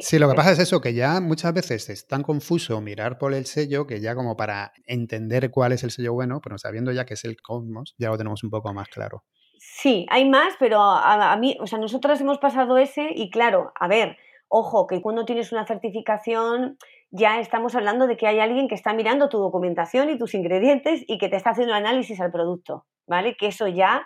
Sí, 0.02 0.20
lo 0.20 0.30
que 0.30 0.36
pasa 0.36 0.52
es 0.52 0.60
eso, 0.60 0.82
que 0.82 0.94
ya 0.94 1.20
muchas 1.22 1.54
veces 1.54 1.90
es 1.90 2.08
tan 2.08 2.24
confuso 2.24 2.80
mirar 2.82 3.18
por 3.18 3.34
el 3.34 3.46
sello 3.46 3.88
que 3.88 4.00
ya 4.02 4.16
como 4.16 4.36
para 4.36 4.74
entender 4.86 5.50
cuál 5.52 5.72
es 5.72 5.84
el 5.84 5.92
sello 5.92 6.14
bueno, 6.14 6.42
pero 6.42 6.58
sabiendo 6.58 6.92
ya 6.92 7.06
que 7.06 7.14
es 7.14 7.26
el 7.26 7.38
Cosmos, 7.42 7.96
ya 7.98 8.10
lo 8.10 8.18
tenemos 8.18 8.44
un 8.44 8.50
poco 8.50 8.74
más 8.74 8.88
claro. 8.90 9.24
Sí, 9.60 10.06
hay 10.10 10.30
más, 10.30 10.56
pero 10.60 10.82
a, 10.82 11.36
mí, 11.38 11.58
o 11.60 11.68
sea, 11.68 11.80
nosotras 11.80 12.22
hemos 12.22 12.38
pasado 12.38 12.78
ese 12.78 13.10
y 13.16 13.30
claro, 13.30 13.72
a 13.80 13.88
ver, 13.88 14.18
ojo, 14.48 14.88
que 14.88 15.02
cuando 15.02 15.26
tienes 15.26 15.52
una 15.52 15.66
certificación 15.66 16.78
ya 17.10 17.40
estamos 17.40 17.74
hablando 17.76 18.08
de 18.08 18.18
que 18.18 18.28
hay 18.28 18.40
alguien 18.40 18.68
que 18.68 18.76
está 18.76 18.94
mirando 18.94 19.30
tu 19.30 19.40
documentación 19.40 20.10
y 20.10 20.18
tus 20.18 20.34
ingredientes 20.34 21.04
y 21.08 21.18
que 21.18 21.30
te 21.30 21.38
está 21.38 21.52
haciendo 21.52 21.74
análisis 21.74 22.20
al 22.20 22.32
producto, 22.32 22.86
¿vale? 23.08 23.36
Que 23.38 23.48
eso 23.48 23.68
ya 23.68 24.06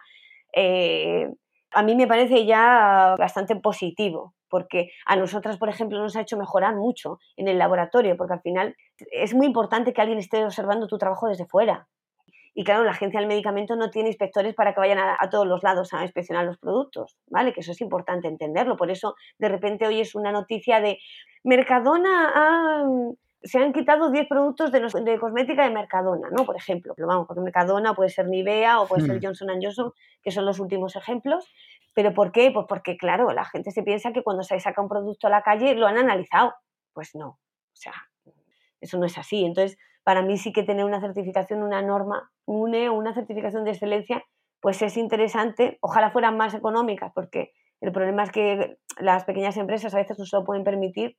eh, 0.53 1.27
a 1.71 1.83
mí 1.83 1.95
me 1.95 2.07
parece 2.07 2.45
ya 2.45 3.15
bastante 3.17 3.55
positivo, 3.55 4.35
porque 4.49 4.91
a 5.05 5.15
nosotras, 5.15 5.57
por 5.57 5.69
ejemplo, 5.69 5.99
nos 5.99 6.15
ha 6.15 6.21
hecho 6.21 6.37
mejorar 6.37 6.75
mucho 6.75 7.19
en 7.37 7.47
el 7.47 7.57
laboratorio, 7.57 8.17
porque 8.17 8.33
al 8.33 8.41
final 8.41 8.75
es 9.11 9.33
muy 9.33 9.47
importante 9.47 9.93
que 9.93 10.01
alguien 10.01 10.19
esté 10.19 10.43
observando 10.43 10.87
tu 10.87 10.97
trabajo 10.97 11.27
desde 11.27 11.45
fuera, 11.45 11.87
y 12.53 12.63
claro, 12.63 12.83
la 12.83 12.91
agencia 12.91 13.19
del 13.19 13.29
medicamento 13.29 13.75
no 13.75 13.89
tiene 13.89 14.09
inspectores 14.09 14.53
para 14.53 14.73
que 14.73 14.81
vayan 14.81 14.99
a, 14.99 15.29
todos 15.29 15.47
los 15.47 15.63
lados 15.63 15.93
a 15.93 16.03
inspeccionar 16.03 16.45
los 16.45 16.57
productos, 16.57 17.17
¿vale? 17.27 17.53
Que 17.53 17.61
eso 17.61 17.71
es 17.71 17.81
importante 17.81 18.27
entenderlo. 18.27 18.75
Por 18.75 18.91
eso, 18.91 19.15
de 19.39 19.49
repente, 19.49 19.87
hoy 19.87 20.01
es 20.01 20.15
una 20.15 20.31
noticia 20.31 20.81
de 20.81 20.99
Mercadona 21.43 22.33
se 23.43 23.57
han 23.57 23.73
quitado 23.73 24.11
10 24.11 24.27
productos 24.27 24.71
de, 24.71 24.81
de, 24.81 25.19
cosmética 25.19 25.63
de 25.63 25.71
Mercadona, 25.71 26.29
¿no? 26.29 26.45
Por 26.45 26.55
ejemplo, 26.55 26.93
pero 26.95 27.07
vamos, 27.07 27.25
porque 27.27 27.41
Mercadona 27.41 27.95
puede 27.95 28.09
ser 28.09 28.27
Nivea 28.27 28.81
o 28.81 28.87
puede 28.87 29.05
ser 29.05 29.17
hmm. 29.17 29.23
Johnson 29.23 29.47
Johnson, 29.61 29.93
que 30.21 30.31
son 30.31 30.45
los 30.45 30.59
últimos 30.59 30.95
ejemplos. 30.95 31.49
¿Pero 31.93 32.13
por 32.13 32.31
qué? 32.31 32.51
Pues 32.53 32.65
porque, 32.69 32.97
claro, 32.97 33.31
la 33.31 33.45
gente 33.45 33.71
se 33.71 33.83
piensa 33.83 34.13
que 34.13 34.23
cuando 34.23 34.43
se 34.43 34.59
saca 34.59 34.81
un 34.81 34.87
producto 34.87 35.27
a 35.27 35.29
la 35.29 35.41
calle 35.41 35.73
lo 35.75 35.87
han 35.87 35.97
analizado. 35.97 36.53
Pues 36.93 37.15
no, 37.15 37.27
o 37.29 37.39
sea, 37.73 37.93
eso 38.79 38.97
no 38.97 39.05
es 39.05 39.17
así. 39.17 39.43
Entonces, 39.43 39.77
para 40.03 40.21
mí 40.21 40.37
sí 40.37 40.51
que 40.51 40.63
tener 40.63 40.85
una 40.85 41.01
certificación, 41.01 41.63
una 41.63 41.81
norma, 41.81 42.31
UNE 42.45 42.89
o 42.89 42.93
una 42.93 43.13
certificación 43.13 43.63
de 43.63 43.71
excelencia, 43.71 44.23
pues 44.59 44.81
es 44.81 44.97
interesante. 44.97 45.77
Ojalá 45.81 46.11
fueran 46.11 46.37
más 46.37 46.53
económicas, 46.53 47.11
porque 47.13 47.51
el 47.81 47.91
problema 47.91 48.23
es 48.23 48.31
que 48.31 48.77
las 48.99 49.25
pequeñas 49.25 49.57
empresas 49.57 49.93
a 49.93 49.97
veces 49.97 50.17
no 50.19 50.25
se 50.25 50.35
lo 50.35 50.43
pueden 50.43 50.63
permitir 50.63 51.17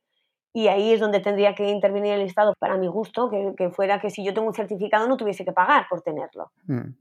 y 0.53 0.67
ahí 0.67 0.93
es 0.93 0.99
donde 0.99 1.19
tendría 1.19 1.55
que 1.55 1.67
intervenir 1.69 2.13
el 2.13 2.21
Estado, 2.21 2.53
para 2.59 2.77
mi 2.77 2.87
gusto, 2.87 3.29
que, 3.57 3.69
fuera 3.71 3.99
que 3.99 4.11
si 4.11 4.23
yo 4.23 4.33
tengo 4.33 4.47
un 4.47 4.53
certificado 4.53 5.07
no 5.07 5.17
tuviese 5.17 5.43
que 5.43 5.51
pagar 5.51 5.87
por 5.89 6.01
tenerlo. 6.01 6.51
Mm. 6.67 6.91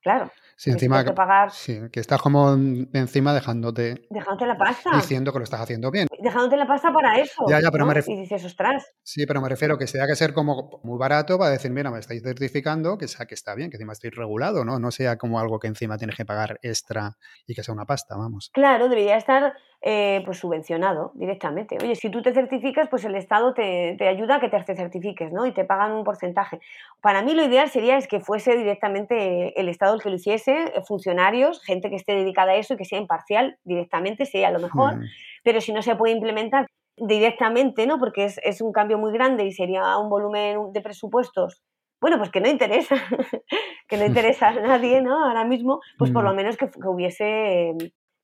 Claro. 0.00 0.30
Sí, 0.56 0.70
encima 0.70 1.04
que, 1.04 1.12
pagar, 1.12 1.50
sí, 1.50 1.78
que 1.92 2.00
estás 2.00 2.22
como 2.22 2.52
encima 2.52 3.34
dejándote. 3.34 4.06
Dejándote 4.08 4.46
la 4.46 4.56
pasta. 4.56 4.90
Diciendo 4.94 5.32
que 5.32 5.38
lo 5.38 5.44
estás 5.44 5.60
haciendo 5.60 5.90
bien. 5.90 6.06
Dejándote 6.22 6.56
la 6.56 6.66
pasta 6.66 6.92
para 6.92 7.18
eso. 7.18 7.44
Ya, 7.48 7.60
ya, 7.60 7.70
pero 7.70 7.86
me 7.86 7.94
refiero. 7.94 8.20
Y 8.20 8.22
dices, 8.22 8.44
ostras. 8.44 8.86
Sí, 9.02 9.26
pero 9.26 9.40
me 9.40 9.48
refiero 9.48 9.78
que 9.78 9.86
sea 9.86 10.06
que 10.06 10.14
ser 10.14 10.32
como 10.32 10.80
muy 10.82 10.98
barato 10.98 11.38
para 11.38 11.50
decir, 11.50 11.70
mira, 11.70 11.90
me 11.90 11.98
estáis 11.98 12.22
certificando, 12.22 12.98
que 12.98 13.08
sea 13.08 13.26
que 13.26 13.34
está 13.34 13.54
bien, 13.54 13.70
que 13.70 13.76
encima 13.76 13.92
estoy 13.92 14.10
regulado, 14.10 14.64
¿no? 14.64 14.78
No 14.78 14.90
sea 14.90 15.16
como 15.16 15.40
algo 15.40 15.58
que 15.58 15.68
encima 15.68 15.96
tienes 15.96 16.16
que 16.16 16.24
pagar 16.24 16.58
extra 16.62 17.16
y 17.46 17.54
que 17.54 17.62
sea 17.62 17.74
una 17.74 17.86
pasta, 17.86 18.16
vamos. 18.16 18.50
Claro, 18.52 18.88
debería 18.88 19.16
estar 19.16 19.54
eh, 19.82 20.20
pues 20.26 20.36
subvencionado 20.36 21.10
directamente. 21.14 21.78
Oye, 21.82 21.94
si 21.94 22.10
tú 22.10 22.20
te 22.20 22.34
certificas, 22.34 22.88
pues 22.90 23.02
el 23.06 23.14
Estado 23.14 23.54
te, 23.54 23.96
ayuda 24.06 24.36
a 24.36 24.40
que 24.40 24.50
te 24.50 24.76
certifiques, 24.76 25.32
¿no? 25.32 25.46
Y 25.46 25.52
te 25.52 25.64
pagan 25.64 25.92
un 25.92 26.04
porcentaje. 26.04 26.60
Para 27.00 27.22
mí 27.22 27.32
lo 27.32 27.42
ideal 27.42 27.70
sería 27.70 27.96
es 27.96 28.06
que 28.06 28.20
fuese 28.20 28.58
directamente 28.58 29.58
el 29.58 29.70
Estado 29.70 29.94
el 29.94 30.02
que 30.02 30.10
lo 30.10 30.16
hiciese, 30.16 30.64
eh, 30.64 30.82
funcionarios, 30.86 31.62
gente 31.64 31.88
que 31.88 31.96
esté 31.96 32.12
dedicada 32.12 32.52
a 32.52 32.56
eso 32.56 32.74
y 32.74 32.76
que 32.76 32.84
sea 32.84 32.98
imparcial 32.98 33.56
directamente, 33.64 34.26
sería 34.26 34.50
lo 34.50 34.58
mejor. 34.58 34.96
Hmm. 34.96 35.04
Pero 35.44 35.62
si 35.62 35.72
no 35.72 35.80
se 35.80 35.96
puede 35.96 36.12
implementar 36.12 36.66
directamente, 36.98 37.86
¿no? 37.86 37.98
Porque 37.98 38.26
es, 38.26 38.60
un 38.60 38.72
cambio 38.72 38.98
muy 38.98 39.14
grande 39.14 39.46
y 39.46 39.52
sería 39.52 39.96
un 39.96 40.10
volumen 40.10 40.74
de 40.74 40.80
presupuestos 40.82 41.62
bueno, 42.02 42.16
pues 42.16 42.30
que 42.30 42.40
no 42.40 42.48
interesa, 42.48 42.96
que 43.88 43.98
no 43.98 44.04
interesa 44.06 44.48
a 44.48 44.54
nadie, 44.54 45.02
¿no? 45.02 45.22
Ahora 45.22 45.44
mismo, 45.44 45.80
pues 45.98 46.10
por 46.10 46.24
lo 46.24 46.32
hmm. 46.32 46.36
menos 46.36 46.56
que, 46.58 46.70
que 46.70 46.88
hubiese 46.88 47.74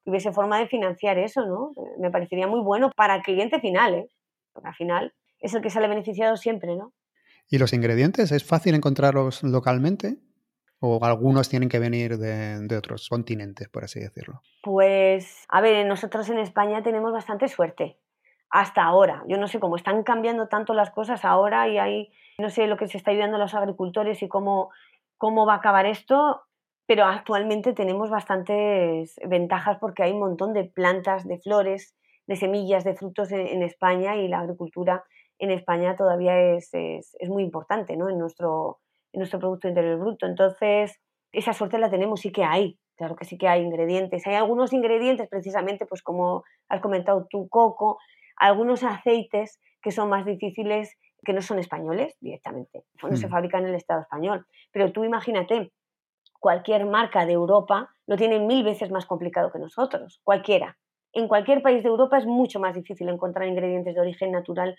hubiese 0.07 0.33
forma 0.33 0.59
de 0.59 0.69
financiar 0.69 1.19
eso, 1.19 1.45
¿no? 1.47 1.73
Me 1.99 2.11
parecería 2.11 2.47
muy 2.47 2.61
bueno 2.61 2.91
para 2.97 3.17
el 3.17 3.23
cliente 3.23 3.61
final, 3.61 3.95
¿eh? 3.95 4.09
Porque 4.53 4.69
al 4.69 4.75
final 4.75 5.15
es 5.41 5.55
el 5.55 5.63
que 5.63 5.71
sale 5.71 5.89
beneficiado 5.89 6.37
siempre, 6.37 6.77
¿no? 6.77 6.93
¿Y 7.49 7.59
los 7.59 7.73
ingredientes? 7.73 8.33
¿Es 8.33 8.45
fácil 8.45 8.75
encontrarlos 8.75 9.43
localmente? 9.43 10.19
¿O 10.81 11.03
algunos 11.05 11.49
tienen 11.49 11.69
que 11.69 11.79
venir 11.79 12.19
de, 12.19 12.77
otros 12.77 13.09
continentes, 13.09 13.69
por 13.69 13.85
así 13.85 14.01
decirlo? 14.01 14.43
Pues, 14.63 15.45
a 15.49 15.61
ver, 15.61 15.87
nosotros 15.87 16.29
en 16.29 16.39
España 16.39 16.83
tenemos 16.83 17.13
bastante 17.13 17.49
suerte. 17.49 17.99
Hasta 18.51 18.85
ahora. 18.85 19.25
Yo 19.29 19.39
no 19.39 19.49
sé 19.49 19.59
cómo 19.59 19.77
están 19.77 20.03
cambiando 20.03 20.49
tanto 20.49 20.75
las 20.75 20.91
cosas 20.91 21.25
ahora 21.25 21.69
y 21.69 21.79
hay, 21.79 22.13
no 22.39 22.51
sé 22.51 22.67
lo 22.67 22.77
que 22.77 22.89
se 22.89 22.99
está 22.99 23.11
ayudando 23.11 23.37
a 23.37 23.41
los 23.41 23.55
agricultores 23.55 24.23
y 24.23 24.29
cómo, 24.29 24.71
cómo 25.17 25.47
va 25.47 25.55
a 25.55 25.59
acabar 25.59 25.87
esto, 25.87 26.43
pero 26.87 27.05
actualmente 27.05 27.73
tenemos 27.73 28.11
bastantes 28.11 29.17
ventajas 29.27 29.79
porque 29.81 30.05
hay 30.05 30.13
un 30.13 30.21
montón 30.21 30.53
de 30.53 30.65
plantas, 30.65 31.27
de 31.27 31.39
flores, 31.39 31.95
de 32.27 32.37
semillas, 32.37 32.85
de 32.85 32.95
frutos 32.95 33.31
en, 33.33 33.63
España 33.63 34.17
y 34.17 34.29
la 34.29 34.41
agricultura 34.41 35.05
en 35.39 35.51
España 35.51 35.97
todavía 35.97 36.39
es, 36.39 36.73
es, 36.73 37.17
es 37.19 37.29
muy 37.29 37.43
importante 37.43 37.97
¿no? 37.97 38.09
en 38.09 38.19
nuestro, 38.19 38.81
nuestro 39.13 39.39
Producto 39.39 39.69
Interior 39.69 39.99
Bruto. 39.99 40.27
Entonces, 40.27 41.01
esa 41.33 41.53
suerte 41.53 41.79
la 41.79 41.91
tenemos, 41.91 42.21
sí 42.21 42.33
que 42.33 42.45
hay, 42.45 42.79
claro 42.97 43.17
que 43.17 43.25
sí 43.25 43.39
que 43.39 43.49
hay 43.49 43.63
ingredientes. 43.63 44.27
Hay 44.27 44.35
algunos 44.35 44.73
ingredientes, 44.73 45.29
precisamente, 45.29 45.87
pues 45.87 46.03
como 46.03 46.45
has 46.69 46.81
comentado 46.81 47.27
tu 47.29 47.49
coco, 47.49 47.99
algunos 48.37 48.83
aceites 48.83 49.61
que 49.83 49.91
son 49.91 50.09
más 50.09 50.25
difíciles, 50.25 50.97
que 51.25 51.33
no 51.33 51.43
son 51.43 51.59
españoles 51.59 52.17
directamente, 52.21 52.85
no 53.03 53.17
se 53.17 53.27
hmm. 53.27 53.31
fabrican 53.31 53.63
en 53.65 53.71
el 53.71 53.75
Estado 53.75 54.03
español. 54.03 54.47
Pero 54.73 54.93
tú 54.93 55.05
imagínate, 55.05 55.73
cualquier 56.41 56.87
marca 56.87 57.27
de 57.27 57.33
Europa 57.33 57.91
lo 58.07 58.17
tiene 58.17 58.39
mil 58.39 58.65
veces 58.65 58.91
más 58.91 59.07
complicado 59.07 59.51
que 59.51 59.59
nosotros, 59.59 60.21
cualquiera. 60.25 60.79
En 61.13 61.29
cualquier 61.29 61.63
país 61.63 61.83
de 61.83 61.89
Europa 61.89 62.19
es 62.19 62.27
mucho 62.27 62.61
más 62.61 62.75
difícil 62.75 63.09
encontrar 63.09 63.49
ingredientes 63.49 63.95
de 63.95 64.01
origen 64.01 64.33
natural 64.33 64.77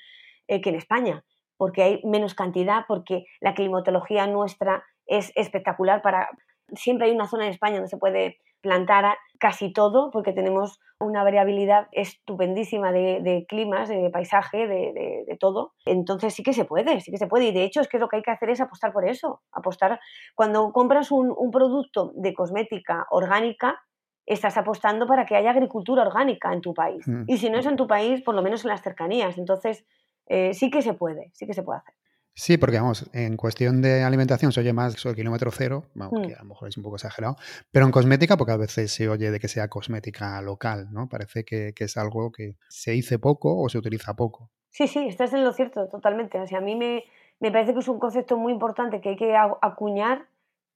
eh, 0.48 0.62
que 0.62 0.70
en 0.70 0.76
España 0.76 1.24
porque 1.58 1.84
hay 1.84 2.02
menos 2.04 2.36
cantidad, 2.36 2.86
porque 2.88 3.26
la 3.42 3.56
climatología 3.56 4.28
nuestra 4.28 4.86
es 5.06 5.32
espectacular 5.36 6.02
para... 6.02 6.30
Siempre 6.74 7.08
hay 7.08 7.16
una 7.16 7.28
zona 7.28 7.46
en 7.46 7.52
España 7.52 7.76
donde 7.76 7.90
se 7.90 7.98
puede 7.98 8.38
plantar 8.62 9.18
casi 9.40 9.72
todo, 9.72 10.12
porque 10.12 10.34
tenemos 10.34 10.80
una 11.00 11.24
variabilidad 11.24 11.88
estupendísima 11.92 12.92
de, 12.92 13.46
climas, 13.48 13.88
de 13.88 14.10
paisaje, 14.10 14.68
de, 14.68 15.38
todo. 15.40 15.74
Entonces 15.86 16.34
sí 16.34 16.44
que 16.44 16.54
se 16.54 16.66
puede, 16.66 17.00
sí 17.02 17.12
que 17.12 17.18
se 17.18 17.28
puede. 17.28 17.46
Y 17.46 17.52
de 17.52 17.64
hecho 17.64 17.82
es 17.82 17.88
que 17.88 18.00
lo 18.00 18.08
que 18.08 18.18
hay 18.18 18.24
que 18.24 18.32
hacer 18.32 18.50
es 18.50 18.62
apostar 18.62 18.92
por 18.92 19.08
eso. 19.08 19.42
Apostar. 19.52 20.00
Cuando 20.36 20.72
compras 20.72 21.12
un, 21.12 21.34
un 21.36 21.52
producto 21.52 22.12
de 22.16 22.34
cosmética 22.34 23.06
orgánica, 23.12 23.80
estás 24.26 24.58
apostando 24.58 25.08
para 25.08 25.26
que 25.26 25.36
haya 25.36 25.52
agricultura 25.52 26.02
orgánica 26.02 26.52
en 26.52 26.62
tu 26.62 26.74
país. 26.74 27.08
Mm. 27.08 27.24
Y 27.28 27.38
si 27.38 27.50
no 27.50 27.60
es 27.60 27.66
en 27.66 27.78
tu 27.78 27.88
país, 27.88 28.22
por 28.24 28.36
lo 28.36 28.42
menos 28.42 28.66
en 28.66 28.70
las 28.70 28.82
cercanías. 28.82 29.38
Entonces, 29.38 29.86
eh, 30.28 30.54
sí 30.54 30.70
que 30.70 30.82
se 30.82 30.94
puede, 30.94 31.32
sí 31.34 31.48
que 31.48 31.54
se 31.54 31.64
puede 31.64 31.80
hacer. 31.80 31.96
Sí, 32.40 32.60
porque 32.60 32.78
vamos, 32.78 33.10
en 33.14 33.36
cuestión 33.36 33.82
de 33.82 34.04
alimentación 34.04 34.52
se 34.52 34.60
oye 34.60 34.72
más 34.72 34.94
sobre 34.94 35.16
kilómetro 35.16 35.50
cero, 35.50 35.86
vamos, 35.96 36.22
que 36.22 36.36
mm. 36.36 36.38
a 36.38 36.44
lo 36.44 36.50
mejor 36.50 36.70
es 36.70 36.78
un 36.78 36.84
poco 36.84 36.98
exagerado, 36.98 37.36
pero 37.72 37.88
en 37.88 37.92
cosmética, 37.92 38.38
porque 38.38 38.52
a 38.52 38.58
veces 38.58 38.94
se 38.94 39.10
oye 39.10 39.32
de 39.32 39.40
que 39.40 39.48
sea 39.48 39.70
cosmética 39.70 40.40
local, 40.44 40.88
¿no? 40.92 41.10
Parece 41.10 41.44
que, 41.44 41.74
es 41.76 41.98
algo 41.98 42.32
que 42.32 42.54
se 42.70 42.92
dice 42.92 43.18
poco 43.18 43.60
o 43.60 43.68
se 43.70 43.80
utiliza 43.80 44.16
poco. 44.16 44.52
Sí, 44.70 44.88
sí, 44.88 45.08
estás 45.08 45.34
en 45.34 45.44
lo 45.44 45.52
cierto, 45.52 45.90
totalmente. 45.90 46.40
O 46.40 46.46
sea, 46.46 46.60
a 46.60 46.62
mí 46.62 46.76
me, 46.76 47.06
me 47.40 47.52
parece 47.52 47.74
que 47.74 47.80
es 47.80 47.88
un 47.88 47.98
concepto 47.98 48.38
muy 48.38 48.54
importante 48.54 49.02
que 49.02 49.10
hay 49.10 49.16
que 49.16 49.36
acuñar 49.36 50.28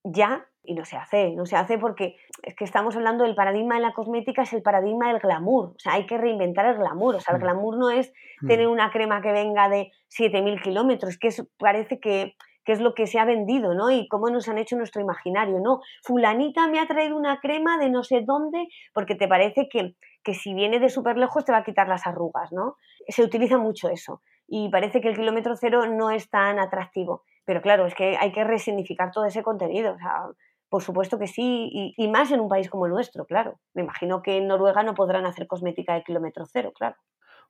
ya 0.04 0.48
y 0.64 0.74
no 0.74 0.86
se 0.86 0.96
hace, 0.96 1.32
no 1.32 1.46
se 1.46 1.56
hace 1.56 1.78
porque 1.78 2.16
es 2.44 2.56
que 2.56 2.64
estamos 2.64 2.96
hablando 2.96 3.24
del 3.24 3.36
paradigma 3.36 3.76
de 3.76 3.82
la 3.82 3.94
cosmética, 3.94 4.44
es 4.44 4.54
el 4.54 4.62
paradigma 4.62 5.08
del 5.08 5.20
glamour, 5.20 5.74
o 5.76 5.80
sea, 5.80 5.94
hay 5.94 6.06
que 6.06 6.18
reinventar 6.18 6.66
el 6.66 6.78
glamour, 6.78 7.16
o 7.16 7.20
sea, 7.20 7.36
el 7.36 7.42
mm. 7.42 7.44
glamour 7.44 7.78
no 7.78 7.90
es 7.90 8.14
mm. 8.42 8.48
tener 8.48 8.68
una 8.68 8.92
crema 8.92 9.22
que 9.22 9.32
venga 9.32 9.70
de 9.70 9.92
7.000 10.10 10.62
kilómetros, 10.62 11.18
que 11.18 11.30
parece 11.58 12.00
que, 12.00 12.36
que, 12.64 12.72
es 12.72 12.80
lo 12.80 12.94
que 12.94 13.08
se 13.08 13.20
ha 13.20 13.26
vendido, 13.26 13.74
¿no? 13.74 13.90
Y 13.90 14.08
cómo 14.08 14.30
nos 14.30 14.48
han 14.50 14.58
hecho 14.58 14.76
nuestro 14.76 15.02
imaginario, 15.02 15.60
¿no? 15.60 15.82
Fulanita 16.04 16.68
me 16.68 16.80
ha 16.80 16.88
traído 16.88 17.18
una 17.18 17.40
crema 17.40 17.78
de 17.78 17.90
no 17.90 18.04
sé 18.04 18.22
dónde, 18.22 18.68
porque 18.94 19.16
te 19.16 19.28
parece 19.28 19.68
que, 19.70 19.96
que 20.24 20.34
si 20.34 20.54
viene 20.54 20.80
de 20.80 20.90
súper 20.90 21.18
lejos 21.18 21.46
te 21.46 21.52
va 21.52 21.60
a 21.60 21.64
quitar 21.64 21.88
las 21.88 22.06
arrugas, 22.06 22.52
¿no? 22.52 22.76
Se 23.08 23.24
utiliza 23.24 23.58
mucho 23.58 23.90
eso 23.90 24.22
y 24.54 24.68
parece 24.70 25.00
que 25.00 25.08
el 25.08 25.16
kilómetro 25.16 25.56
cero 25.56 25.86
no 25.88 26.12
es 26.12 26.30
tan 26.30 26.60
atractivo. 26.60 27.24
Pero 27.46 27.62
claro, 27.62 27.86
es 27.86 27.96
que 27.96 28.18
hay 28.18 28.34
que 28.34 28.44
resignificar 28.44 29.10
todo 29.10 29.26
ese 29.26 29.44
contenido. 29.44 29.94
O 29.94 29.98
sea, 29.98 30.26
por 30.72 30.82
supuesto 30.82 31.20
que 31.20 31.28
sí, 31.28 31.94
y, 31.98 32.08
más 32.08 32.32
en 32.32 32.40
un 32.40 32.48
país 32.48 32.70
como 32.70 32.86
el 32.86 32.94
nuestro, 32.94 33.26
claro. 33.26 33.60
Me 33.74 33.82
imagino 33.82 34.22
que 34.22 34.38
en 34.38 34.48
Noruega 34.48 34.84
no 34.84 34.94
podrán 34.94 35.26
hacer 35.26 35.46
cosmética 35.46 35.96
de 35.96 36.04
kilómetro 36.04 36.46
cero, 36.46 36.72
claro. 36.74 36.96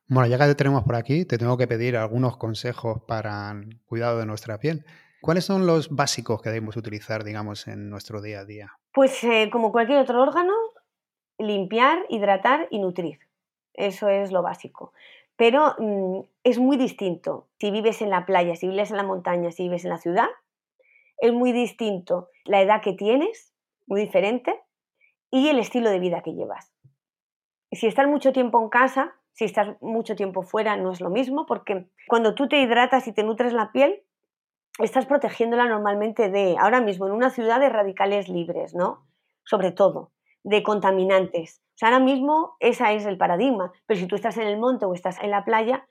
Bueno, 0.08 0.28
ya 0.28 0.38
que 0.38 0.46
te 0.46 0.56
tenemos 0.56 0.82
por 0.82 0.96
aquí, 0.96 1.24
te 1.24 1.38
tengo 1.38 1.56
que 1.56 1.68
pedir 1.68 1.96
algunos 1.96 2.36
consejos 2.36 3.00
para 3.06 3.52
el 3.52 3.80
cuidado 3.86 4.18
de 4.18 4.26
nuestra 4.26 4.58
piel. 4.58 4.84
¿Cuáles 5.20 5.44
son 5.44 5.68
los 5.68 5.94
básicos 5.94 6.42
que 6.42 6.48
debemos 6.48 6.76
utilizar, 6.76 7.22
digamos, 7.22 7.68
en 7.68 7.90
nuestro 7.90 8.20
día 8.20 8.40
a 8.40 8.44
día? 8.44 8.72
Pues 8.92 9.22
eh, 9.22 9.50
como 9.52 9.70
cualquier 9.70 10.00
otro 10.00 10.20
órgano, 10.20 10.54
limpiar, 11.38 12.04
hidratar 12.08 12.66
y 12.70 12.80
nutrir. 12.80 13.20
Eso 13.72 14.08
es 14.08 14.32
lo 14.32 14.42
básico. 14.42 14.94
Pero 15.36 15.76
mm, 15.78 16.22
es 16.42 16.58
muy 16.58 16.76
distinto 16.76 17.46
si 17.60 17.70
vives 17.70 18.02
en 18.02 18.10
la 18.10 18.26
playa, 18.26 18.56
si 18.56 18.66
vives 18.66 18.90
en 18.90 18.96
la 18.96 19.04
montaña, 19.04 19.52
si 19.52 19.62
vives 19.62 19.84
en 19.84 19.90
la 19.90 19.98
ciudad, 19.98 20.26
es 21.22 21.32
muy 21.32 21.52
distinto 21.52 22.28
la 22.44 22.60
edad 22.60 22.82
que 22.82 22.92
tienes, 22.92 23.54
muy 23.86 24.00
diferente, 24.00 24.60
y 25.30 25.48
el 25.48 25.60
estilo 25.60 25.88
de 25.88 26.00
vida 26.00 26.20
que 26.20 26.34
llevas. 26.34 26.74
Si 27.70 27.86
estás 27.86 28.08
mucho 28.08 28.32
tiempo 28.32 28.60
en 28.60 28.68
casa, 28.68 29.14
si 29.32 29.44
estás 29.44 29.80
mucho 29.80 30.16
tiempo 30.16 30.42
fuera, 30.42 30.76
no 30.76 30.90
es 30.90 31.00
lo 31.00 31.10
mismo, 31.10 31.46
porque 31.46 31.86
cuando 32.08 32.34
tú 32.34 32.48
te 32.48 32.60
hidratas 32.60 33.06
y 33.06 33.12
te 33.12 33.22
nutres 33.22 33.52
la 33.52 33.70
piel, 33.70 34.02
estás 34.80 35.06
protegiéndola 35.06 35.66
normalmente 35.66 36.28
de, 36.28 36.56
ahora 36.58 36.80
mismo, 36.80 37.06
en 37.06 37.12
una 37.12 37.30
ciudad 37.30 37.60
de 37.60 37.68
radicales 37.68 38.28
libres, 38.28 38.74
¿no? 38.74 39.06
Sobre 39.44 39.70
todo, 39.70 40.10
de 40.42 40.64
contaminantes. 40.64 41.62
Ahora 41.80 42.00
mismo 42.00 42.56
ese 42.58 42.94
es 42.96 43.06
el 43.06 43.16
paradigma, 43.16 43.72
pero 43.86 44.00
si 44.00 44.08
tú 44.08 44.16
estás 44.16 44.36
en 44.38 44.48
el 44.48 44.58
monte 44.58 44.86
o 44.86 44.92
estás 44.92 45.22
en 45.22 45.30
la 45.30 45.44
playa, 45.44 45.86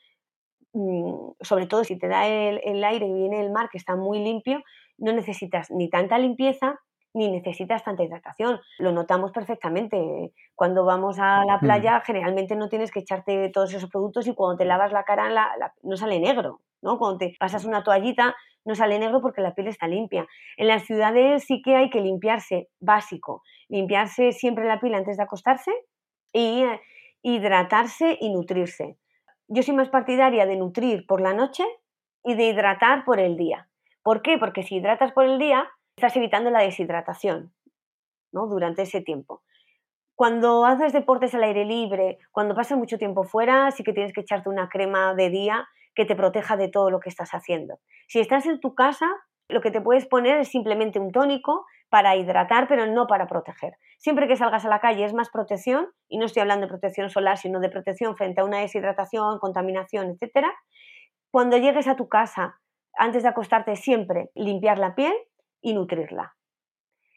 mm, 0.74 1.32
sobre 1.40 1.68
todo 1.68 1.86
si 1.86 1.98
te 1.98 2.10
da 2.10 2.28
el 2.28 2.84
aire 2.84 3.08
y 3.08 3.14
viene 3.14 3.40
el 3.40 3.52
mar 3.52 3.70
que 3.70 3.78
está 3.78 3.96
muy 3.96 4.20
limpio, 4.20 4.62
no 5.02 5.12
necesitas 5.12 5.70
ni 5.72 5.90
tanta 5.90 6.18
limpieza 6.18 6.80
ni 7.14 7.30
necesitas 7.30 7.84
tanta 7.84 8.04
hidratación. 8.04 8.62
Lo 8.80 8.92
notamos 8.92 9.32
perfectamente. 9.32 10.32
Cuando 10.56 10.86
vamos 10.86 11.20
a 11.20 11.44
la 11.46 11.58
mm. 11.58 11.60
playa, 11.60 12.02
generalmente 12.06 12.56
no 12.56 12.70
tienes 12.70 12.92
que 12.92 13.02
echarte 13.02 13.50
todos 13.50 13.74
esos 13.74 13.90
productos 13.90 14.28
y 14.28 14.34
cuando 14.34 14.58
te 14.58 14.66
lavas 14.66 14.94
la 14.94 15.04
cara 15.04 15.30
no 15.84 15.98
sale 15.98 16.20
negro. 16.20 16.62
¿no? 16.82 16.98
Cuando 16.98 17.18
te 17.18 17.34
pasas 17.40 17.66
una 17.66 17.84
toallita 17.84 18.36
no 18.64 18.76
sale 18.76 19.00
negro 19.00 19.22
porque 19.22 19.42
la 19.42 19.56
piel 19.56 19.68
está 19.68 19.88
limpia. 19.88 20.28
En 20.56 20.68
las 20.68 20.84
ciudades 20.84 21.44
sí 21.46 21.62
que 21.62 21.76
hay 21.76 21.90
que 21.90 22.02
limpiarse, 22.02 22.70
básico. 22.80 23.42
Limpiarse 23.70 24.32
siempre 24.32 24.66
la 24.66 24.80
piel 24.80 24.94
antes 24.94 25.18
de 25.18 25.24
acostarse 25.24 25.72
y 26.32 26.64
eh, 26.64 26.80
hidratarse 27.24 28.18
y 28.20 28.30
nutrirse. 28.30 28.98
Yo 29.48 29.64
soy 29.64 29.76
más 29.76 29.90
partidaria 29.90 30.46
de 30.46 30.58
nutrir 30.58 31.06
por 31.08 31.22
la 31.22 31.34
noche 31.34 31.66
y 32.24 32.36
de 32.36 32.50
hidratar 32.50 33.04
por 33.04 33.20
el 33.20 33.36
día. 33.36 33.68
¿Por 34.04 34.22
qué? 34.22 34.38
Porque 34.38 34.64
si 34.64 34.76
hidratas 34.76 35.12
por 35.12 35.26
el 35.26 35.38
día, 35.38 35.70
estás 35.96 36.16
evitando 36.16 36.50
la 36.50 36.62
deshidratación 36.62 37.54
¿no? 38.32 38.48
durante 38.48 38.84
ese 38.84 39.02
tiempo. 39.02 39.44
Cuando 40.16 40.66
haces 40.66 40.94
deportes 40.94 41.34
al 41.34 41.44
aire 41.44 41.66
libre, 41.66 42.20
cuando 42.32 42.56
pasas 42.56 42.78
mucho 42.78 42.98
tiempo 42.98 43.24
fuera, 43.24 43.72
sí 43.72 43.84
que 43.84 43.94
tienes 43.94 44.14
que 44.14 44.22
echarte 44.22 44.50
una 44.50 44.70
crema 44.70 45.14
de 45.16 45.30
día 45.30 45.68
que 45.96 46.06
te 46.06 46.16
proteja 46.16 46.58
de 46.58 46.70
todo 46.70 46.90
lo 46.90 47.00
que 47.00 47.10
estás 47.10 47.32
haciendo. 47.32 47.80
Si 48.08 48.20
estás 48.20 48.46
en 48.46 48.60
tu 48.60 48.76
casa, 48.76 49.08
lo 49.50 49.62
que 49.62 49.72
te 49.72 49.82
puedes 49.82 50.06
poner 50.06 50.40
es 50.40 50.50
simplemente 50.50 51.00
un 51.00 51.12
tónico 51.12 51.66
para 51.90 52.16
hidratar, 52.16 52.68
pero 52.68 52.86
no 52.86 53.08
para 53.08 53.28
proteger. 53.28 53.74
Siempre 53.98 54.28
que 54.28 54.38
salgas 54.38 54.64
a 54.64 54.70
la 54.70 54.80
calle 54.80 55.04
es 55.04 55.14
más 55.14 55.30
protección, 55.30 55.90
y 56.08 56.18
no 56.18 56.26
estoy 56.26 56.42
hablando 56.42 56.66
de 56.66 56.70
protección 56.70 57.10
solar, 57.10 57.38
sino 57.38 57.60
de 57.60 57.70
protección 57.70 58.16
frente 58.16 58.42
a 58.42 58.46
una 58.46 58.60
deshidratación, 58.60 59.40
contaminación, 59.40 60.18
etc. 60.22 60.48
Cuando 61.32 61.58
llegues 61.58 61.88
a 61.88 61.96
tu 61.96 62.08
casa 62.08 62.62
antes 62.98 63.24
de 63.24 63.30
acostarte 63.30 63.76
siempre 63.76 64.32
limpiar 64.36 64.78
la 64.78 64.96
piel 64.96 65.14
y 65.62 65.74
nutrirla. 65.74 66.36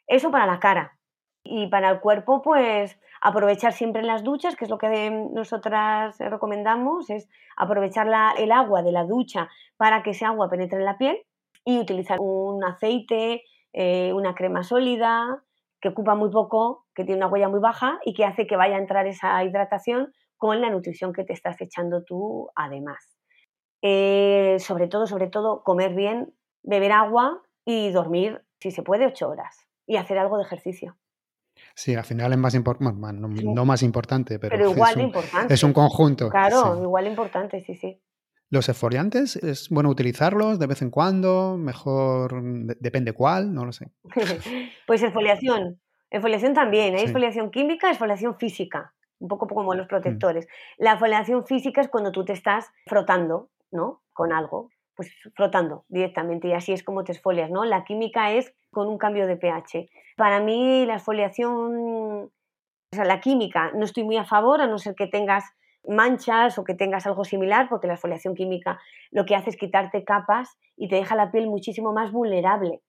Eso 0.06 0.30
para 0.30 0.46
la 0.46 0.60
cara. 0.60 0.98
Y 1.42 1.66
para 1.66 1.90
el 1.90 2.00
cuerpo, 2.00 2.40
pues 2.42 2.98
aprovechar 3.20 3.72
siempre 3.72 4.02
las 4.02 4.24
duchas, 4.24 4.56
que 4.56 4.64
es 4.64 4.70
lo 4.70 4.78
que 4.78 5.10
nosotras 5.10 6.16
recomendamos, 6.18 7.10
es 7.10 7.28
aprovechar 7.56 8.08
el 8.38 8.52
agua 8.52 8.82
de 8.82 8.92
la 8.92 9.04
ducha 9.04 9.48
para 9.76 10.02
que 10.02 10.10
ese 10.10 10.24
agua 10.24 10.48
penetre 10.48 10.78
en 10.78 10.84
la 10.84 10.98
piel 10.98 11.18
y 11.64 11.78
utilizar 11.78 12.18
un 12.20 12.64
aceite, 12.64 13.42
eh, 13.72 14.12
una 14.14 14.34
crema 14.34 14.62
sólida, 14.62 15.42
que 15.80 15.88
ocupa 15.88 16.14
muy 16.14 16.30
poco, 16.30 16.86
que 16.94 17.04
tiene 17.04 17.18
una 17.18 17.26
huella 17.26 17.48
muy 17.48 17.60
baja 17.60 17.98
y 18.04 18.14
que 18.14 18.24
hace 18.24 18.46
que 18.46 18.56
vaya 18.56 18.76
a 18.76 18.80
entrar 18.80 19.06
esa 19.06 19.42
hidratación 19.44 20.12
con 20.38 20.60
la 20.60 20.70
nutrición 20.70 21.12
que 21.12 21.24
te 21.24 21.34
estás 21.34 21.60
echando 21.60 22.04
tú 22.04 22.48
además. 22.54 23.13
Eh, 23.86 24.56
sobre 24.60 24.88
todo, 24.88 25.06
sobre 25.06 25.26
todo, 25.26 25.62
comer 25.62 25.94
bien, 25.94 26.32
beber 26.62 26.90
agua 26.92 27.42
y 27.66 27.90
dormir, 27.90 28.42
si 28.58 28.70
se 28.70 28.82
puede, 28.82 29.04
ocho 29.04 29.28
horas 29.28 29.68
y 29.86 29.96
hacer 29.96 30.16
algo 30.16 30.38
de 30.38 30.44
ejercicio. 30.44 30.96
Sí, 31.74 31.94
al 31.94 32.04
final 32.04 32.32
es 32.32 32.38
más 32.38 32.54
importante, 32.54 32.94
no, 32.96 33.64
más 33.66 33.82
importante, 33.82 34.38
pero, 34.38 34.56
igual 34.70 34.92
es, 34.92 34.96
un, 34.96 35.02
importante. 35.02 35.52
es 35.52 35.62
un 35.62 35.74
conjunto. 35.74 36.30
Claro, 36.30 36.82
igual 36.82 37.06
importante, 37.06 37.60
sí, 37.60 37.74
sí. 37.74 38.00
¿Los 38.48 38.70
exfoliantes 38.70 39.36
es 39.36 39.68
bueno 39.68 39.90
utilizarlos 39.90 40.58
de 40.58 40.66
vez 40.66 40.80
en 40.80 40.88
cuando? 40.88 41.58
¿Mejor? 41.58 42.40
depende 42.78 43.12
cuál, 43.12 43.52
no 43.52 43.66
lo 43.66 43.72
sé. 43.72 43.90
pues 44.86 45.02
exfoliación. 45.02 45.78
Exfoliación 46.10 46.54
también. 46.54 46.94
Hay 46.94 47.02
exfoliación 47.02 47.50
química, 47.50 47.90
exfoliación 47.90 48.38
física. 48.38 48.94
Un 49.18 49.28
poco 49.28 49.46
como 49.46 49.74
los 49.74 49.86
mm. 49.86 49.88
protectores. 49.88 50.46
La 50.78 50.92
exfoliación 50.92 51.44
física 51.46 51.82
es 51.82 51.88
cuando 51.88 52.12
tú 52.12 52.24
te 52.24 52.32
estás 52.32 52.70
frotando, 52.86 53.50
¿no? 53.74 54.02
Con 54.14 54.32
algo. 54.32 54.70
Pues 54.96 55.12
frotando 55.34 55.84
directamente 55.88 56.48
y 56.48 56.52
así 56.52 56.72
es 56.72 56.84
como 56.84 57.02
te 57.02 57.12
exfolias, 57.12 57.50
¿no? 57.50 57.64
La 57.64 57.84
química 57.84 58.32
es 58.32 58.54
con 58.70 58.88
un 58.88 58.96
cambio 58.96 59.26
de 59.26 59.36
pH. 59.36 59.88
Para 60.16 60.40
mí 60.40 60.86
la 60.86 60.94
exfoliación, 60.94 62.30
o 62.30 62.30
sea, 62.92 63.04
la 63.04 63.20
química, 63.20 63.72
no 63.74 63.84
estoy 63.84 64.04
muy 64.04 64.16
a 64.16 64.24
favor, 64.24 64.60
a 64.60 64.68
no 64.68 64.78
ser 64.78 64.94
que 64.94 65.08
tengas 65.08 65.44
manchas 65.86 66.58
o 66.58 66.64
que 66.64 66.74
tengas 66.74 67.06
algo 67.06 67.24
similar, 67.24 67.68
porque 67.68 67.88
la 67.88 67.94
exfoliación 67.94 68.34
química 68.34 68.80
lo 69.10 69.26
que 69.26 69.34
hace 69.34 69.50
es 69.50 69.56
quitarte 69.56 70.04
capas 70.04 70.56
y 70.76 70.88
te 70.88 70.96
deja 70.96 71.16
la 71.16 71.32
piel 71.32 71.48
muchísimo 71.48 71.92
más 71.92 72.12
vulnerable. 72.12 72.80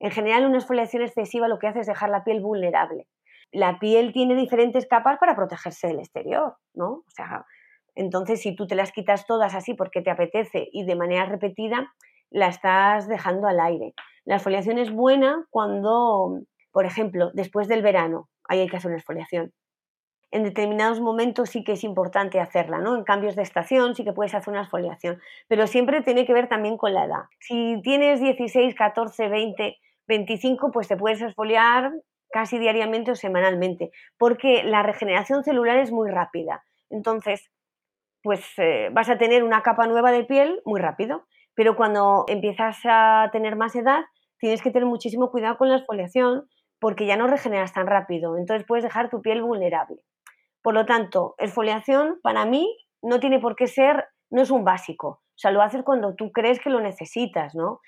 En 0.00 0.10
general, 0.10 0.46
una 0.46 0.56
exfoliación 0.56 1.02
excesiva 1.02 1.46
lo 1.46 1.58
que 1.58 1.68
hace 1.68 1.80
es 1.80 1.86
dejar 1.86 2.10
la 2.10 2.24
piel 2.24 2.40
vulnerable. 2.40 3.06
La 3.52 3.78
piel 3.78 4.12
tiene 4.12 4.34
diferentes 4.34 4.86
capas 4.86 5.18
para 5.18 5.36
protegerse 5.36 5.86
del 5.86 6.00
exterior, 6.00 6.56
¿no? 6.72 6.88
O 6.88 7.10
sea, 7.10 7.46
entonces 7.94 8.40
si 8.40 8.54
tú 8.54 8.66
te 8.66 8.74
las 8.74 8.92
quitas 8.92 9.26
todas 9.26 9.54
así 9.54 9.74
porque 9.74 10.02
te 10.02 10.10
apetece 10.10 10.68
y 10.72 10.84
de 10.84 10.96
manera 10.96 11.26
repetida, 11.26 11.92
la 12.30 12.48
estás 12.48 13.08
dejando 13.08 13.46
al 13.46 13.60
aire. 13.60 13.94
La 14.24 14.36
exfoliación 14.36 14.78
es 14.78 14.90
buena 14.92 15.46
cuando, 15.50 16.40
por 16.72 16.86
ejemplo, 16.86 17.30
después 17.34 17.68
del 17.68 17.82
verano, 17.82 18.28
ahí 18.48 18.60
hay 18.60 18.68
que 18.68 18.76
hacer 18.76 18.90
una 18.90 18.98
exfoliación 18.98 19.52
en 20.34 20.42
determinados 20.42 21.00
momentos 21.00 21.50
sí 21.50 21.62
que 21.62 21.72
es 21.72 21.84
importante 21.84 22.40
hacerla, 22.40 22.80
¿no? 22.80 22.96
En 22.96 23.04
cambios 23.04 23.36
de 23.36 23.42
estación 23.42 23.94
sí 23.94 24.02
que 24.02 24.12
puedes 24.12 24.34
hacer 24.34 24.50
una 24.50 24.62
exfoliación, 24.62 25.20
pero 25.46 25.68
siempre 25.68 26.02
tiene 26.02 26.26
que 26.26 26.32
ver 26.32 26.48
también 26.48 26.76
con 26.76 26.92
la 26.92 27.04
edad. 27.04 27.22
Si 27.38 27.80
tienes 27.84 28.20
16, 28.20 28.74
14, 28.74 29.28
20, 29.28 29.76
25, 30.08 30.72
pues 30.72 30.88
te 30.88 30.96
puedes 30.96 31.22
exfoliar 31.22 31.92
casi 32.32 32.58
diariamente 32.58 33.12
o 33.12 33.14
semanalmente, 33.14 33.92
porque 34.18 34.64
la 34.64 34.82
regeneración 34.82 35.44
celular 35.44 35.78
es 35.78 35.92
muy 35.92 36.10
rápida. 36.10 36.64
Entonces, 36.90 37.48
pues 38.24 38.40
eh, 38.56 38.88
vas 38.90 39.10
a 39.10 39.18
tener 39.18 39.44
una 39.44 39.62
capa 39.62 39.86
nueva 39.86 40.10
de 40.10 40.24
piel 40.24 40.62
muy 40.64 40.80
rápido, 40.80 41.26
pero 41.54 41.76
cuando 41.76 42.24
empiezas 42.26 42.78
a 42.84 43.28
tener 43.32 43.54
más 43.54 43.76
edad, 43.76 44.00
tienes 44.38 44.62
que 44.62 44.70
tener 44.70 44.86
muchísimo 44.86 45.30
cuidado 45.30 45.58
con 45.58 45.68
la 45.68 45.76
exfoliación 45.76 46.48
porque 46.80 47.06
ya 47.06 47.18
no 47.18 47.26
regeneras 47.26 47.74
tan 47.74 47.86
rápido, 47.86 48.38
entonces 48.38 48.66
puedes 48.66 48.82
dejar 48.82 49.10
tu 49.10 49.20
piel 49.20 49.42
vulnerable. 49.42 50.02
Por 50.62 50.72
lo 50.72 50.86
tanto, 50.86 51.34
exfoliación 51.36 52.18
para 52.22 52.46
mí 52.46 52.74
no 53.02 53.20
tiene 53.20 53.40
por 53.40 53.56
qué 53.56 53.66
ser, 53.66 54.06
no 54.30 54.40
es 54.40 54.50
un 54.50 54.64
básico. 54.64 55.08
O 55.08 55.38
sea, 55.38 55.50
lo 55.50 55.60
haces 55.60 55.82
cuando 55.82 56.14
tú 56.14 56.32
crees 56.32 56.58
que 56.60 56.70
lo 56.70 56.80
necesitas, 56.80 57.54
¿no? 57.54 57.80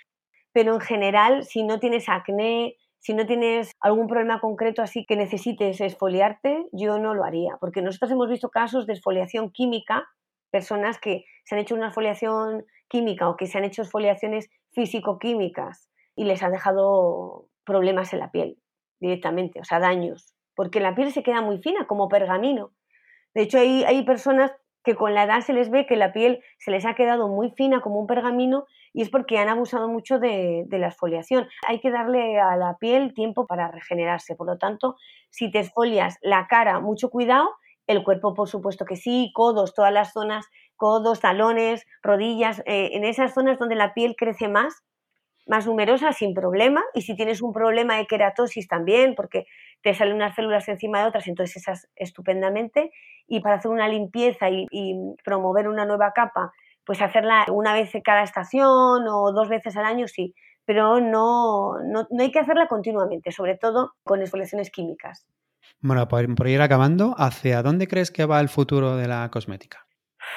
Pero 0.53 0.75
en 0.75 0.81
general, 0.81 1.45
si 1.45 1.63
no 1.63 1.81
tienes 1.81 2.11
acné, 2.11 2.77
si 2.99 3.15
no 3.15 3.25
tienes 3.25 3.73
algún 3.81 4.07
problema 4.07 4.41
concreto 4.41 4.83
así 4.83 5.07
que 5.07 5.17
necesites 5.17 5.81
exfoliarte, 5.81 6.67
yo 6.73 6.99
no 6.99 7.15
lo 7.15 7.25
haría, 7.25 7.57
porque 7.59 7.81
nosotros 7.81 8.11
hemos 8.11 8.29
visto 8.29 8.51
casos 8.51 8.87
de 8.87 8.93
exfoliación 8.93 9.51
química, 9.51 10.07
personas 10.57 10.99
que 10.99 11.25
se 11.45 11.55
han 11.55 11.61
hecho 11.61 11.75
una 11.75 11.87
exfoliación 11.87 12.65
química 12.89 13.29
o 13.29 13.37
que 13.37 13.47
se 13.47 13.59
han 13.59 13.65
hecho 13.65 13.83
exfoliaciones 13.83 14.49
físico-químicas 14.73 15.91
y 16.15 16.25
les 16.25 16.43
ha 16.43 16.51
dejado 16.51 17.49
problemas 17.65 18.13
en 18.13 18.21
la 18.21 18.31
piel 18.31 18.59
directamente, 19.01 19.61
o 19.61 19.65
sea, 19.65 19.81
daños 19.81 20.37
porque 20.57 20.81
la 20.81 20.95
piel 20.97 21.13
se 21.13 21.23
queda 21.23 21.43
muy 21.43 21.59
fina, 21.59 21.87
como 21.87 22.09
pergamino. 22.09 22.73
De 23.35 23.43
hecho, 23.43 23.59
hay, 23.59 23.85
hay 23.85 24.03
personas 24.05 24.51
que 24.83 24.97
con 24.97 25.15
la 25.15 25.25
edad 25.25 25.41
se 25.41 25.53
les 25.53 25.71
ve 25.71 25.87
que 25.87 25.97
la 25.97 26.13
piel 26.13 26.43
se 26.59 26.71
les 26.71 26.87
ha 26.87 26.95
quedado 26.95 27.29
muy 27.29 27.51
fina 27.51 27.81
como 27.81 28.01
un 28.01 28.07
pergamino 28.07 28.67
y 28.93 29.03
es 29.03 29.11
porque 29.11 29.39
han 29.39 29.49
abusado 29.49 29.89
mucho 29.89 30.19
de, 30.19 30.65
de, 30.67 30.79
la 30.79 30.89
exfoliación. 30.89 31.49
Hay 31.69 31.81
que 31.81 31.91
darle 31.91 32.41
a 32.41 32.57
la 32.57 32.79
piel 32.79 33.13
tiempo 33.13 33.47
para 33.47 33.71
regenerarse. 33.71 34.37
Por 34.37 34.47
lo 34.47 34.57
tanto, 34.57 34.97
si 35.31 35.51
te 35.51 35.59
exfolias 35.59 36.17
la 36.23 36.47
cara, 36.47 36.81
mucho 36.81 37.11
cuidado, 37.11 37.51
el 37.87 38.03
cuerpo 38.05 38.35
por 38.35 38.49
supuesto 38.49 38.85
que 38.85 38.97
sí, 38.97 39.31
codos, 39.35 39.75
todas 39.75 39.93
las 39.93 40.13
zonas, 40.13 40.47
codos, 40.77 41.21
talones, 41.21 41.87
rodillas, 42.03 42.61
eh, 42.67 42.91
en 42.93 43.05
esas 43.05 43.35
zonas 43.35 43.59
donde 43.59 43.75
la 43.75 43.95
piel 43.95 44.15
crece 44.17 44.49
más, 44.49 44.83
más 45.47 45.67
numerosa 45.67 46.13
sin 46.13 46.35
problema 46.35 46.83
y 46.93 47.03
si 47.03 47.15
tienes 47.15 47.41
un 47.41 47.53
problema 47.53 47.97
de 47.97 48.07
queratosis 48.07 48.67
también, 48.69 49.15
porque 49.15 49.47
te 49.83 49.95
salen 49.95 50.17
unas 50.17 50.35
células 50.35 50.69
encima 50.69 51.01
de 51.01 51.09
otras, 51.09 51.29
entonces 51.29 51.57
esas 51.57 51.89
estupendamente. 51.95 52.91
Y 53.29 53.41
para 53.41 53.57
hacer 53.57 53.71
una 53.71 53.89
limpieza 53.89 54.49
y, 54.51 54.67
promover 55.25 55.69
una 55.69 55.85
nueva 55.85 56.13
capa, 56.13 56.53
pues 56.85 57.01
hacerla 57.01 57.47
una 57.51 57.73
vez 57.73 57.91
cada 58.05 58.23
estación 58.23 59.07
o 59.09 59.33
dos 59.33 59.49
veces 59.49 59.77
al 59.77 59.85
año, 59.85 60.07
sí, 60.09 60.35
pero 60.65 61.01
no, 61.01 61.81
no, 61.83 62.07
hay 62.19 62.31
que 62.31 62.41
hacerla 62.41 62.69
continuamente, 62.69 63.33
sobre 63.33 63.57
todo 63.57 63.93
con 64.05 64.21
exfoliaciones 64.21 64.71
químicas. 64.71 65.27
Bueno, 65.81 66.09
por 66.09 66.49
ir 66.49 66.61
acabando, 66.61 67.15
¿hacia 67.19 67.63
dónde 67.63 67.87
crees 67.87 68.11
que 68.11 68.27
va 68.27 68.41
el 68.41 68.49
futuro 68.49 68.97
de 68.97 69.09
la 69.09 69.31
cosmética? 69.31 69.87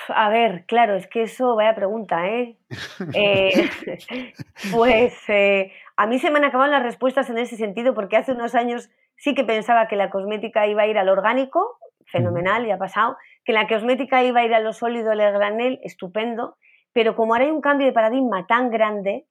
A 0.10 0.30
ver, 0.30 0.66
claro, 0.66 0.96
es 0.96 1.08
que 1.08 1.24
eso, 1.24 1.56
vaya 1.56 1.76
pregunta, 1.76 2.28
¿eh? 2.28 2.58
eh 3.14 3.70
pues 4.72 5.18
eh, 5.28 5.72
a 5.98 6.08
mí 6.08 6.20
se 6.20 6.32
me 6.32 6.38
han 6.38 6.46
acabado 6.46 6.72
las 6.72 6.84
respuestas 6.84 7.30
en 7.30 7.38
ese 7.38 7.58
sentido 7.58 7.94
porque 7.94 8.18
hace 8.18 8.32
unos 8.32 8.56
años 8.56 8.90
sí 9.18 9.36
que 9.36 9.44
pensaba 9.44 9.88
que 9.88 9.96
la 9.96 10.10
cosmética 10.10 10.68
iba 10.68 10.84
a 10.84 10.88
ir 10.88 10.98
al 10.98 11.10
orgánico, 11.10 11.78
fenomenal, 12.06 12.66
ya 12.66 12.76
ha 12.76 12.80
pasado, 12.80 13.18
que 13.44 13.54
la 13.54 13.68
cosmética 13.68 14.24
iba 14.24 14.42
a 14.42 14.46
ir 14.46 14.54
a 14.54 14.60
lo 14.60 14.74
sólido, 14.74 15.12
al 15.12 15.20
granel, 15.20 15.80
estupendo, 15.84 16.58
pero 16.94 17.16
como 17.16 17.34
ahora 17.34 17.46
hay 17.46 17.52
un 17.52 17.62
cambio 17.62 17.86
de 17.86 17.94
paradigma 17.94 18.48
tan 18.48 18.72
grande, 18.72 19.26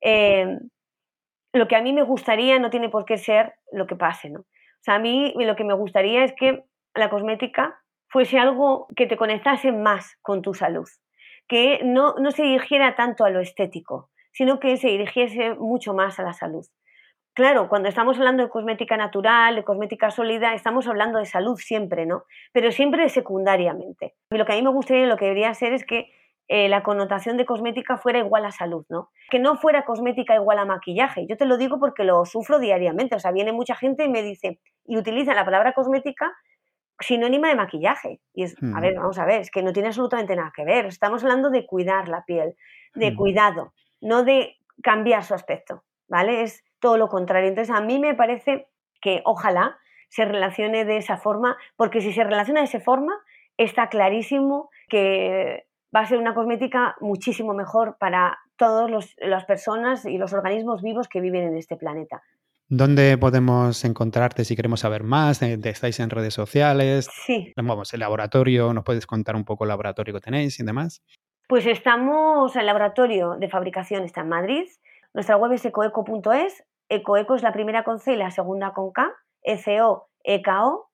eh, 0.00 0.58
lo 1.52 1.68
que 1.68 1.76
a 1.76 1.82
mí 1.82 1.92
me 1.92 2.02
gustaría 2.02 2.58
no 2.58 2.70
tiene 2.70 2.88
por 2.88 3.04
qué 3.04 3.18
ser 3.18 3.54
lo 3.72 3.86
que 3.86 3.96
pase, 3.96 4.30
¿no? 4.30 4.44
A 4.86 4.98
mí 4.98 5.34
lo 5.36 5.56
que 5.56 5.64
me 5.64 5.74
gustaría 5.74 6.24
es 6.24 6.32
que 6.34 6.64
la 6.94 7.10
cosmética 7.10 7.80
fuese 8.08 8.38
algo 8.38 8.86
que 8.96 9.06
te 9.06 9.16
conectase 9.16 9.72
más 9.72 10.16
con 10.22 10.42
tu 10.42 10.54
salud, 10.54 10.88
que 11.48 11.80
no, 11.84 12.14
no 12.18 12.30
se 12.30 12.44
dirigiera 12.44 12.94
tanto 12.94 13.24
a 13.24 13.30
lo 13.30 13.40
estético, 13.40 14.10
sino 14.32 14.60
que 14.60 14.76
se 14.76 14.88
dirigiese 14.88 15.54
mucho 15.54 15.94
más 15.94 16.18
a 16.18 16.22
la 16.22 16.32
salud. 16.32 16.64
Claro, 17.34 17.68
cuando 17.68 17.90
estamos 17.90 18.16
hablando 18.16 18.42
de 18.42 18.48
cosmética 18.48 18.96
natural, 18.96 19.56
de 19.56 19.64
cosmética 19.64 20.10
sólida, 20.10 20.54
estamos 20.54 20.88
hablando 20.88 21.18
de 21.18 21.26
salud 21.26 21.58
siempre, 21.58 22.06
¿no? 22.06 22.24
Pero 22.52 22.72
siempre 22.72 23.10
secundariamente. 23.10 24.14
Y 24.30 24.38
lo 24.38 24.46
que 24.46 24.52
a 24.54 24.56
mí 24.56 24.62
me 24.62 24.70
gustaría 24.70 25.02
y 25.02 25.06
lo 25.06 25.18
que 25.18 25.26
debería 25.26 25.52
ser 25.52 25.74
es 25.74 25.84
que 25.84 26.10
eh, 26.48 26.68
la 26.68 26.82
connotación 26.82 27.36
de 27.36 27.44
cosmética 27.44 27.96
fuera 27.96 28.18
igual 28.20 28.44
a 28.44 28.52
salud, 28.52 28.86
¿no? 28.88 29.10
Que 29.30 29.38
no 29.38 29.56
fuera 29.56 29.84
cosmética 29.84 30.34
igual 30.34 30.58
a 30.58 30.64
maquillaje. 30.64 31.26
Yo 31.28 31.36
te 31.36 31.44
lo 31.44 31.56
digo 31.56 31.80
porque 31.80 32.04
lo 32.04 32.24
sufro 32.24 32.58
diariamente. 32.58 33.16
O 33.16 33.18
sea, 33.18 33.32
viene 33.32 33.52
mucha 33.52 33.74
gente 33.74 34.04
y 34.04 34.08
me 34.08 34.22
dice, 34.22 34.60
y 34.84 34.96
utiliza 34.96 35.34
la 35.34 35.44
palabra 35.44 35.72
cosmética 35.72 36.32
sinónima 37.00 37.48
de 37.48 37.56
maquillaje. 37.56 38.20
Y 38.32 38.44
es, 38.44 38.56
a 38.74 38.80
ver, 38.80 38.94
vamos 38.94 39.18
a 39.18 39.24
ver, 39.24 39.40
es 39.40 39.50
que 39.50 39.62
no 39.62 39.72
tiene 39.72 39.88
absolutamente 39.88 40.36
nada 40.36 40.52
que 40.54 40.64
ver. 40.64 40.86
Estamos 40.86 41.22
hablando 41.22 41.50
de 41.50 41.66
cuidar 41.66 42.08
la 42.08 42.24
piel, 42.24 42.54
de 42.94 43.14
cuidado, 43.14 43.72
no 44.00 44.22
de 44.22 44.56
cambiar 44.82 45.24
su 45.24 45.34
aspecto, 45.34 45.82
¿vale? 46.08 46.42
Es 46.42 46.64
todo 46.78 46.96
lo 46.96 47.08
contrario. 47.08 47.48
Entonces, 47.48 47.74
a 47.74 47.80
mí 47.80 47.98
me 47.98 48.14
parece 48.14 48.68
que 49.00 49.20
ojalá 49.24 49.78
se 50.08 50.24
relacione 50.24 50.84
de 50.84 50.96
esa 50.96 51.16
forma, 51.16 51.56
porque 51.76 52.00
si 52.00 52.12
se 52.12 52.24
relaciona 52.24 52.60
de 52.60 52.66
esa 52.66 52.80
forma, 52.80 53.14
está 53.56 53.88
clarísimo 53.88 54.70
que 54.88 55.65
va 55.94 56.00
a 56.00 56.06
ser 56.06 56.18
una 56.18 56.34
cosmética 56.34 56.96
muchísimo 57.00 57.54
mejor 57.54 57.96
para 57.98 58.38
todas 58.56 58.90
las 59.18 59.44
personas 59.44 60.04
y 60.04 60.18
los 60.18 60.32
organismos 60.32 60.82
vivos 60.82 61.08
que 61.08 61.20
viven 61.20 61.44
en 61.44 61.56
este 61.56 61.76
planeta. 61.76 62.22
¿Dónde 62.68 63.16
podemos 63.16 63.84
encontrarte 63.84 64.44
si 64.44 64.56
queremos 64.56 64.80
saber 64.80 65.04
más? 65.04 65.40
Eh, 65.40 65.58
¿Estáis 65.62 66.00
en 66.00 66.10
redes 66.10 66.34
sociales? 66.34 67.08
Sí. 67.24 67.52
Vamos, 67.56 67.94
el 67.94 68.00
laboratorio, 68.00 68.72
¿nos 68.72 68.82
puedes 68.82 69.06
contar 69.06 69.36
un 69.36 69.44
poco 69.44 69.64
el 69.64 69.68
laboratorio 69.68 70.12
que 70.14 70.20
tenéis 70.20 70.58
y 70.58 70.64
demás? 70.64 71.00
Pues 71.48 71.64
estamos, 71.66 72.56
el 72.56 72.66
laboratorio 72.66 73.36
de 73.38 73.48
fabricación 73.48 74.02
está 74.02 74.22
en 74.22 74.30
Madrid, 74.30 74.64
nuestra 75.14 75.36
web 75.36 75.52
es 75.52 75.64
ecoeco.es, 75.64 76.64
ecoeco 76.88 77.36
es 77.36 77.42
la 77.44 77.52
primera 77.52 77.84
con 77.84 78.00
C 78.00 78.14
y 78.14 78.16
la 78.16 78.32
segunda 78.32 78.72
con 78.72 78.90
K, 78.90 79.12
ECO, 79.42 80.08
EKO, 80.24 80.85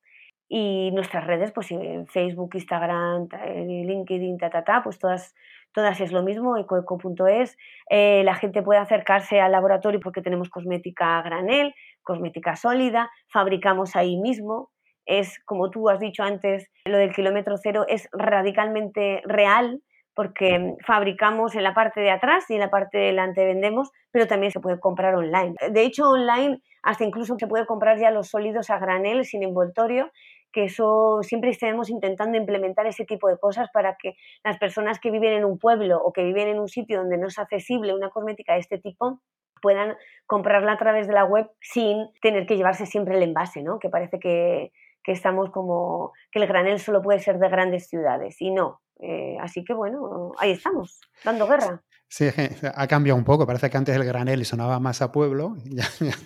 y 0.54 0.90
nuestras 0.90 1.26
redes, 1.26 1.50
pues 1.50 1.70
en 1.70 2.06
Facebook, 2.06 2.50
Instagram, 2.52 3.26
LinkedIn, 3.56 4.36
ta, 4.36 4.50
ta, 4.50 4.62
ta, 4.62 4.82
pues 4.82 4.98
todas 4.98 5.34
todas 5.72 5.98
es 6.02 6.12
lo 6.12 6.22
mismo, 6.22 6.58
ecoeco.es. 6.58 7.56
Eh, 7.88 8.22
la 8.22 8.34
gente 8.34 8.60
puede 8.60 8.78
acercarse 8.78 9.40
al 9.40 9.52
laboratorio 9.52 9.98
porque 9.98 10.20
tenemos 10.20 10.50
cosmética 10.50 11.18
a 11.18 11.22
granel, 11.22 11.74
cosmética 12.02 12.54
sólida, 12.54 13.10
fabricamos 13.32 13.96
ahí 13.96 14.18
mismo. 14.18 14.68
Es, 15.06 15.40
como 15.46 15.70
tú 15.70 15.88
has 15.88 16.00
dicho 16.00 16.22
antes, 16.22 16.68
lo 16.84 16.98
del 16.98 17.14
kilómetro 17.14 17.56
cero 17.56 17.86
es 17.88 18.10
radicalmente 18.12 19.22
real 19.24 19.80
porque 20.14 20.74
fabricamos 20.86 21.54
en 21.54 21.62
la 21.62 21.72
parte 21.72 22.02
de 22.02 22.10
atrás 22.10 22.44
y 22.50 22.54
en 22.54 22.60
la 22.60 22.68
parte 22.68 22.98
de 22.98 23.04
delante 23.06 23.46
vendemos, 23.46 23.90
pero 24.10 24.26
también 24.26 24.52
se 24.52 24.60
puede 24.60 24.78
comprar 24.78 25.14
online. 25.14 25.54
De 25.70 25.82
hecho, 25.82 26.10
online 26.10 26.60
hasta 26.82 27.04
incluso 27.04 27.36
se 27.38 27.46
puede 27.46 27.64
comprar 27.64 27.98
ya 27.98 28.10
los 28.10 28.28
sólidos 28.28 28.68
a 28.70 28.78
granel 28.78 29.24
sin 29.24 29.42
envoltorio 29.42 30.10
que 30.52 30.64
eso 30.64 31.20
siempre 31.22 31.50
estemos 31.50 31.90
intentando 31.90 32.36
implementar 32.36 32.86
ese 32.86 33.04
tipo 33.04 33.28
de 33.28 33.38
cosas 33.38 33.68
para 33.72 33.96
que 33.96 34.14
las 34.44 34.58
personas 34.58 35.00
que 35.00 35.10
viven 35.10 35.32
en 35.32 35.44
un 35.44 35.58
pueblo 35.58 35.98
o 36.02 36.12
que 36.12 36.24
viven 36.24 36.48
en 36.48 36.60
un 36.60 36.68
sitio 36.68 36.98
donde 36.98 37.18
no 37.18 37.28
es 37.28 37.38
accesible 37.38 37.94
una 37.94 38.10
cosmética 38.10 38.54
de 38.54 38.60
este 38.60 38.78
tipo 38.78 39.20
puedan 39.60 39.96
comprarla 40.26 40.72
a 40.72 40.78
través 40.78 41.06
de 41.06 41.14
la 41.14 41.24
web 41.24 41.48
sin 41.60 42.08
tener 42.20 42.46
que 42.46 42.56
llevarse 42.56 42.84
siempre 42.84 43.16
el 43.16 43.22
envase, 43.22 43.62
¿no? 43.62 43.78
Que 43.78 43.88
parece 43.88 44.18
que, 44.18 44.72
que 45.02 45.12
estamos 45.12 45.50
como 45.50 46.12
que 46.30 46.40
el 46.40 46.46
granel 46.46 46.78
solo 46.80 47.00
puede 47.00 47.20
ser 47.20 47.38
de 47.38 47.48
grandes 47.48 47.88
ciudades 47.88 48.40
y 48.40 48.50
no. 48.50 48.80
Eh, 49.00 49.36
así 49.40 49.64
que 49.64 49.74
bueno, 49.74 50.32
ahí 50.38 50.52
estamos, 50.52 51.00
dando 51.24 51.46
guerra. 51.46 51.82
Sí, 52.12 52.28
ha 52.74 52.86
cambiado 52.88 53.16
un 53.16 53.24
poco. 53.24 53.46
Parece 53.46 53.70
que 53.70 53.76
antes 53.78 53.96
el 53.96 54.04
granel 54.04 54.44
sonaba 54.44 54.78
más 54.78 55.00
a 55.00 55.10
pueblo. 55.10 55.56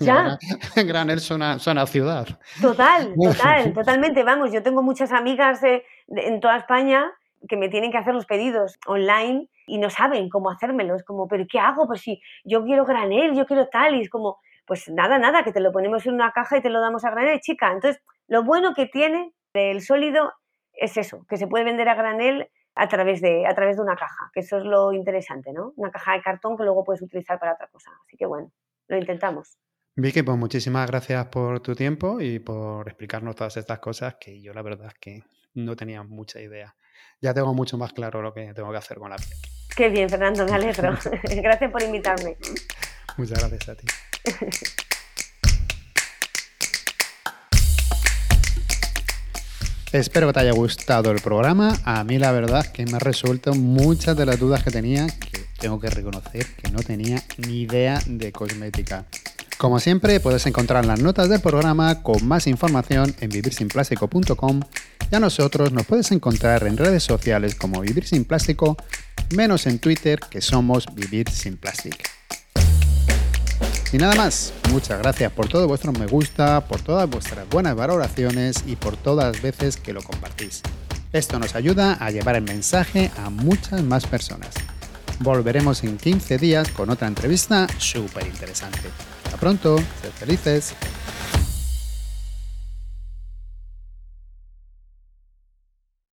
Ya. 0.01 0.37
el 0.75 0.85
granel 0.89 1.21
suena, 1.21 1.61
suena, 1.61 1.83
a 1.83 1.87
ciudad. 1.87 2.27
Total, 2.61 3.15
total, 3.23 3.73
totalmente. 3.73 4.25
Vamos, 4.25 4.51
yo 4.51 4.65
tengo 4.65 4.83
muchas 4.83 5.13
amigas 5.13 5.61
en 5.63 6.41
toda 6.41 6.57
España 6.57 7.13
que 7.49 7.57
me 7.57 7.69
tienen 7.69 7.93
que 7.93 7.99
hacer 7.99 8.15
los 8.15 8.27
pedidos 8.27 8.81
online 8.89 9.49
y 9.69 9.79
no 9.79 9.89
saben 9.89 10.29
cómo 10.29 10.51
hacérmelo. 10.51 10.97
Es 10.97 11.05
como, 11.05 11.29
¿pero 11.29 11.45
qué 11.49 11.61
hago? 11.61 11.87
Pues 11.87 12.01
si 12.01 12.21
yo 12.43 12.65
quiero 12.65 12.85
granel, 12.85 13.37
yo 13.37 13.47
quiero 13.47 13.69
tal. 13.69 13.95
Y 13.95 14.01
es 14.01 14.11
como, 14.11 14.41
pues 14.67 14.89
nada, 14.89 15.21
nada, 15.21 15.45
que 15.45 15.53
te 15.53 15.61
lo 15.61 15.71
ponemos 15.71 16.05
en 16.05 16.15
una 16.15 16.33
caja 16.33 16.57
y 16.57 16.63
te 16.63 16.71
lo 16.71 16.81
damos 16.81 17.05
a 17.05 17.13
granel, 17.13 17.39
chica. 17.39 17.71
Entonces, 17.71 18.03
lo 18.27 18.43
bueno 18.43 18.75
que 18.75 18.87
tiene 18.87 19.35
el 19.55 19.81
sólido 19.83 20.33
es 20.73 20.97
eso, 20.97 21.25
que 21.29 21.37
se 21.37 21.47
puede 21.47 21.63
vender 21.65 21.89
a 21.89 21.95
granel 21.95 22.51
a 22.77 22.89
través 22.89 23.23
de, 23.23 23.47
a 23.47 23.55
través 23.55 23.77
de 23.77 23.83
una 23.83 23.97
caja, 23.97 24.31
que 24.33 24.41
eso 24.41 24.59
es 24.59 24.65
lo 24.65 24.93
interesante, 24.93 25.53
¿no? 25.53 25.73
Una 25.77 25.91
caja 25.91 26.13
de 26.13 26.23
cartón 26.23 26.57
que 26.57 26.63
luego 26.63 26.85
puedes 26.85 27.03
utilizar 27.03 27.39
para 27.41 27.55
otra 27.55 27.69
cosa. 27.69 27.91
Así 28.07 28.17
que 28.17 28.27
bueno, 28.27 28.53
lo 28.89 28.99
intentamos. 28.99 29.59
Vicky, 29.97 30.23
pues 30.23 30.37
muchísimas 30.37 30.87
gracias 30.91 31.27
por 31.29 31.61
tu 31.61 31.75
tiempo 31.75 32.21
y 32.21 32.39
por 32.39 32.87
explicarnos 32.87 33.35
todas 33.35 33.57
estas 33.57 33.79
cosas 33.79 34.17
que 34.21 34.43
yo 34.43 34.53
la 34.53 34.61
verdad 34.61 34.89
es 34.89 34.95
que 35.01 35.23
no 35.55 35.75
tenía 35.75 36.03
mucha 36.03 36.39
idea. 36.39 36.77
Ya 37.23 37.33
tengo 37.33 37.55
mucho 37.55 37.79
más 37.79 37.95
claro 37.95 38.21
lo 38.21 38.35
que 38.35 38.53
tengo 38.53 38.71
que 38.71 38.77
hacer 38.77 38.99
con 38.99 39.09
la 39.09 39.17
piel. 39.17 39.39
Qué 39.75 39.89
bien, 39.89 40.11
Fernando, 40.11 40.45
me 40.45 40.53
alegro. 40.53 40.95
gracias 41.23 41.71
por 41.71 41.83
invitarme. 41.83 42.37
Muchas 43.17 43.39
gracias 43.39 43.69
a 43.71 43.75
ti. 43.75 43.87
Espero 49.93 50.27
que 50.27 50.33
te 50.35 50.41
haya 50.41 50.53
gustado 50.53 51.11
el 51.11 51.21
programa. 51.21 51.79
A 51.85 52.05
mí 52.05 52.19
la 52.19 52.33
verdad 52.33 52.67
que 52.67 52.85
me 52.85 52.97
ha 52.97 52.99
resuelto 52.99 53.55
muchas 53.55 54.17
de 54.17 54.27
las 54.27 54.39
dudas 54.39 54.63
que 54.63 54.71
tenía, 54.71 55.07
que 55.07 55.47
tengo 55.59 55.81
que 55.81 55.89
reconocer 55.89 56.47
que 56.57 56.71
no 56.71 56.81
tenía 56.81 57.23
ni 57.39 57.63
idea 57.63 58.01
de 58.07 58.33
cosmética. 58.33 59.07
Como 59.59 59.81
siempre, 59.81 60.21
puedes 60.21 60.45
encontrar 60.47 60.85
las 60.85 61.01
notas 61.01 61.31
del 61.31 61.41
programa 61.41 62.03
con 62.03 62.27
más 62.27 62.47
información 62.47 63.15
en 63.21 63.31
vivirsinplástico.com 63.31 64.61
y 65.11 65.15
a 65.15 65.21
nosotros 65.21 65.73
nos 65.73 65.87
puedes 65.87 66.11
encontrar 66.13 66.67
en 66.67 66.77
redes 66.77 67.03
sociales 67.05 67.55
como 67.55 67.81
Vivir 67.81 68.07
Sin 68.07 68.25
Plástico, 68.25 68.77
menos 69.35 69.67
en 69.67 69.79
Twitter 69.79 70.21
que 70.29 70.43
somos 70.43 70.85
Vivir 70.95 71.31
Sin 71.31 71.57
Plástico. 71.57 72.16
Y 73.93 73.99
nada 73.99 74.15
más, 74.15 74.53
muchas 74.71 74.99
gracias 74.99 75.33
por 75.33 75.49
todo 75.49 75.67
vuestro 75.67 75.93
me 75.93 76.07
gusta, 76.07 76.67
por 76.67 76.81
todas 76.81 77.09
vuestras 77.09 77.49
buenas 77.49 77.77
valoraciones 77.77 78.65
y 78.67 78.77
por 78.77 78.97
todas 78.97 79.33
las 79.33 79.43
veces 79.43 79.77
que 79.77 79.93
lo 79.93 80.03
compartís. 80.03 80.61
Esto 81.13 81.39
nos 81.39 81.55
ayuda 81.55 81.95
a 81.95 82.11
llevar 82.11 82.37
el 82.37 82.43
mensaje 82.43 83.11
a 83.17 83.31
muchas 83.31 83.83
más 83.83 84.05
personas. 84.07 84.51
Volveremos 85.21 85.83
en 85.85 85.97
15 85.97 86.37
días 86.37 86.69
con 86.71 86.91
otra 86.91 87.09
entrevista 87.09 87.67
súper 87.79 88.27
interesante. 88.27 88.91
Hasta 89.25 89.39
pronto, 89.39 89.79
sed 90.03 90.11
felices. 90.19 90.75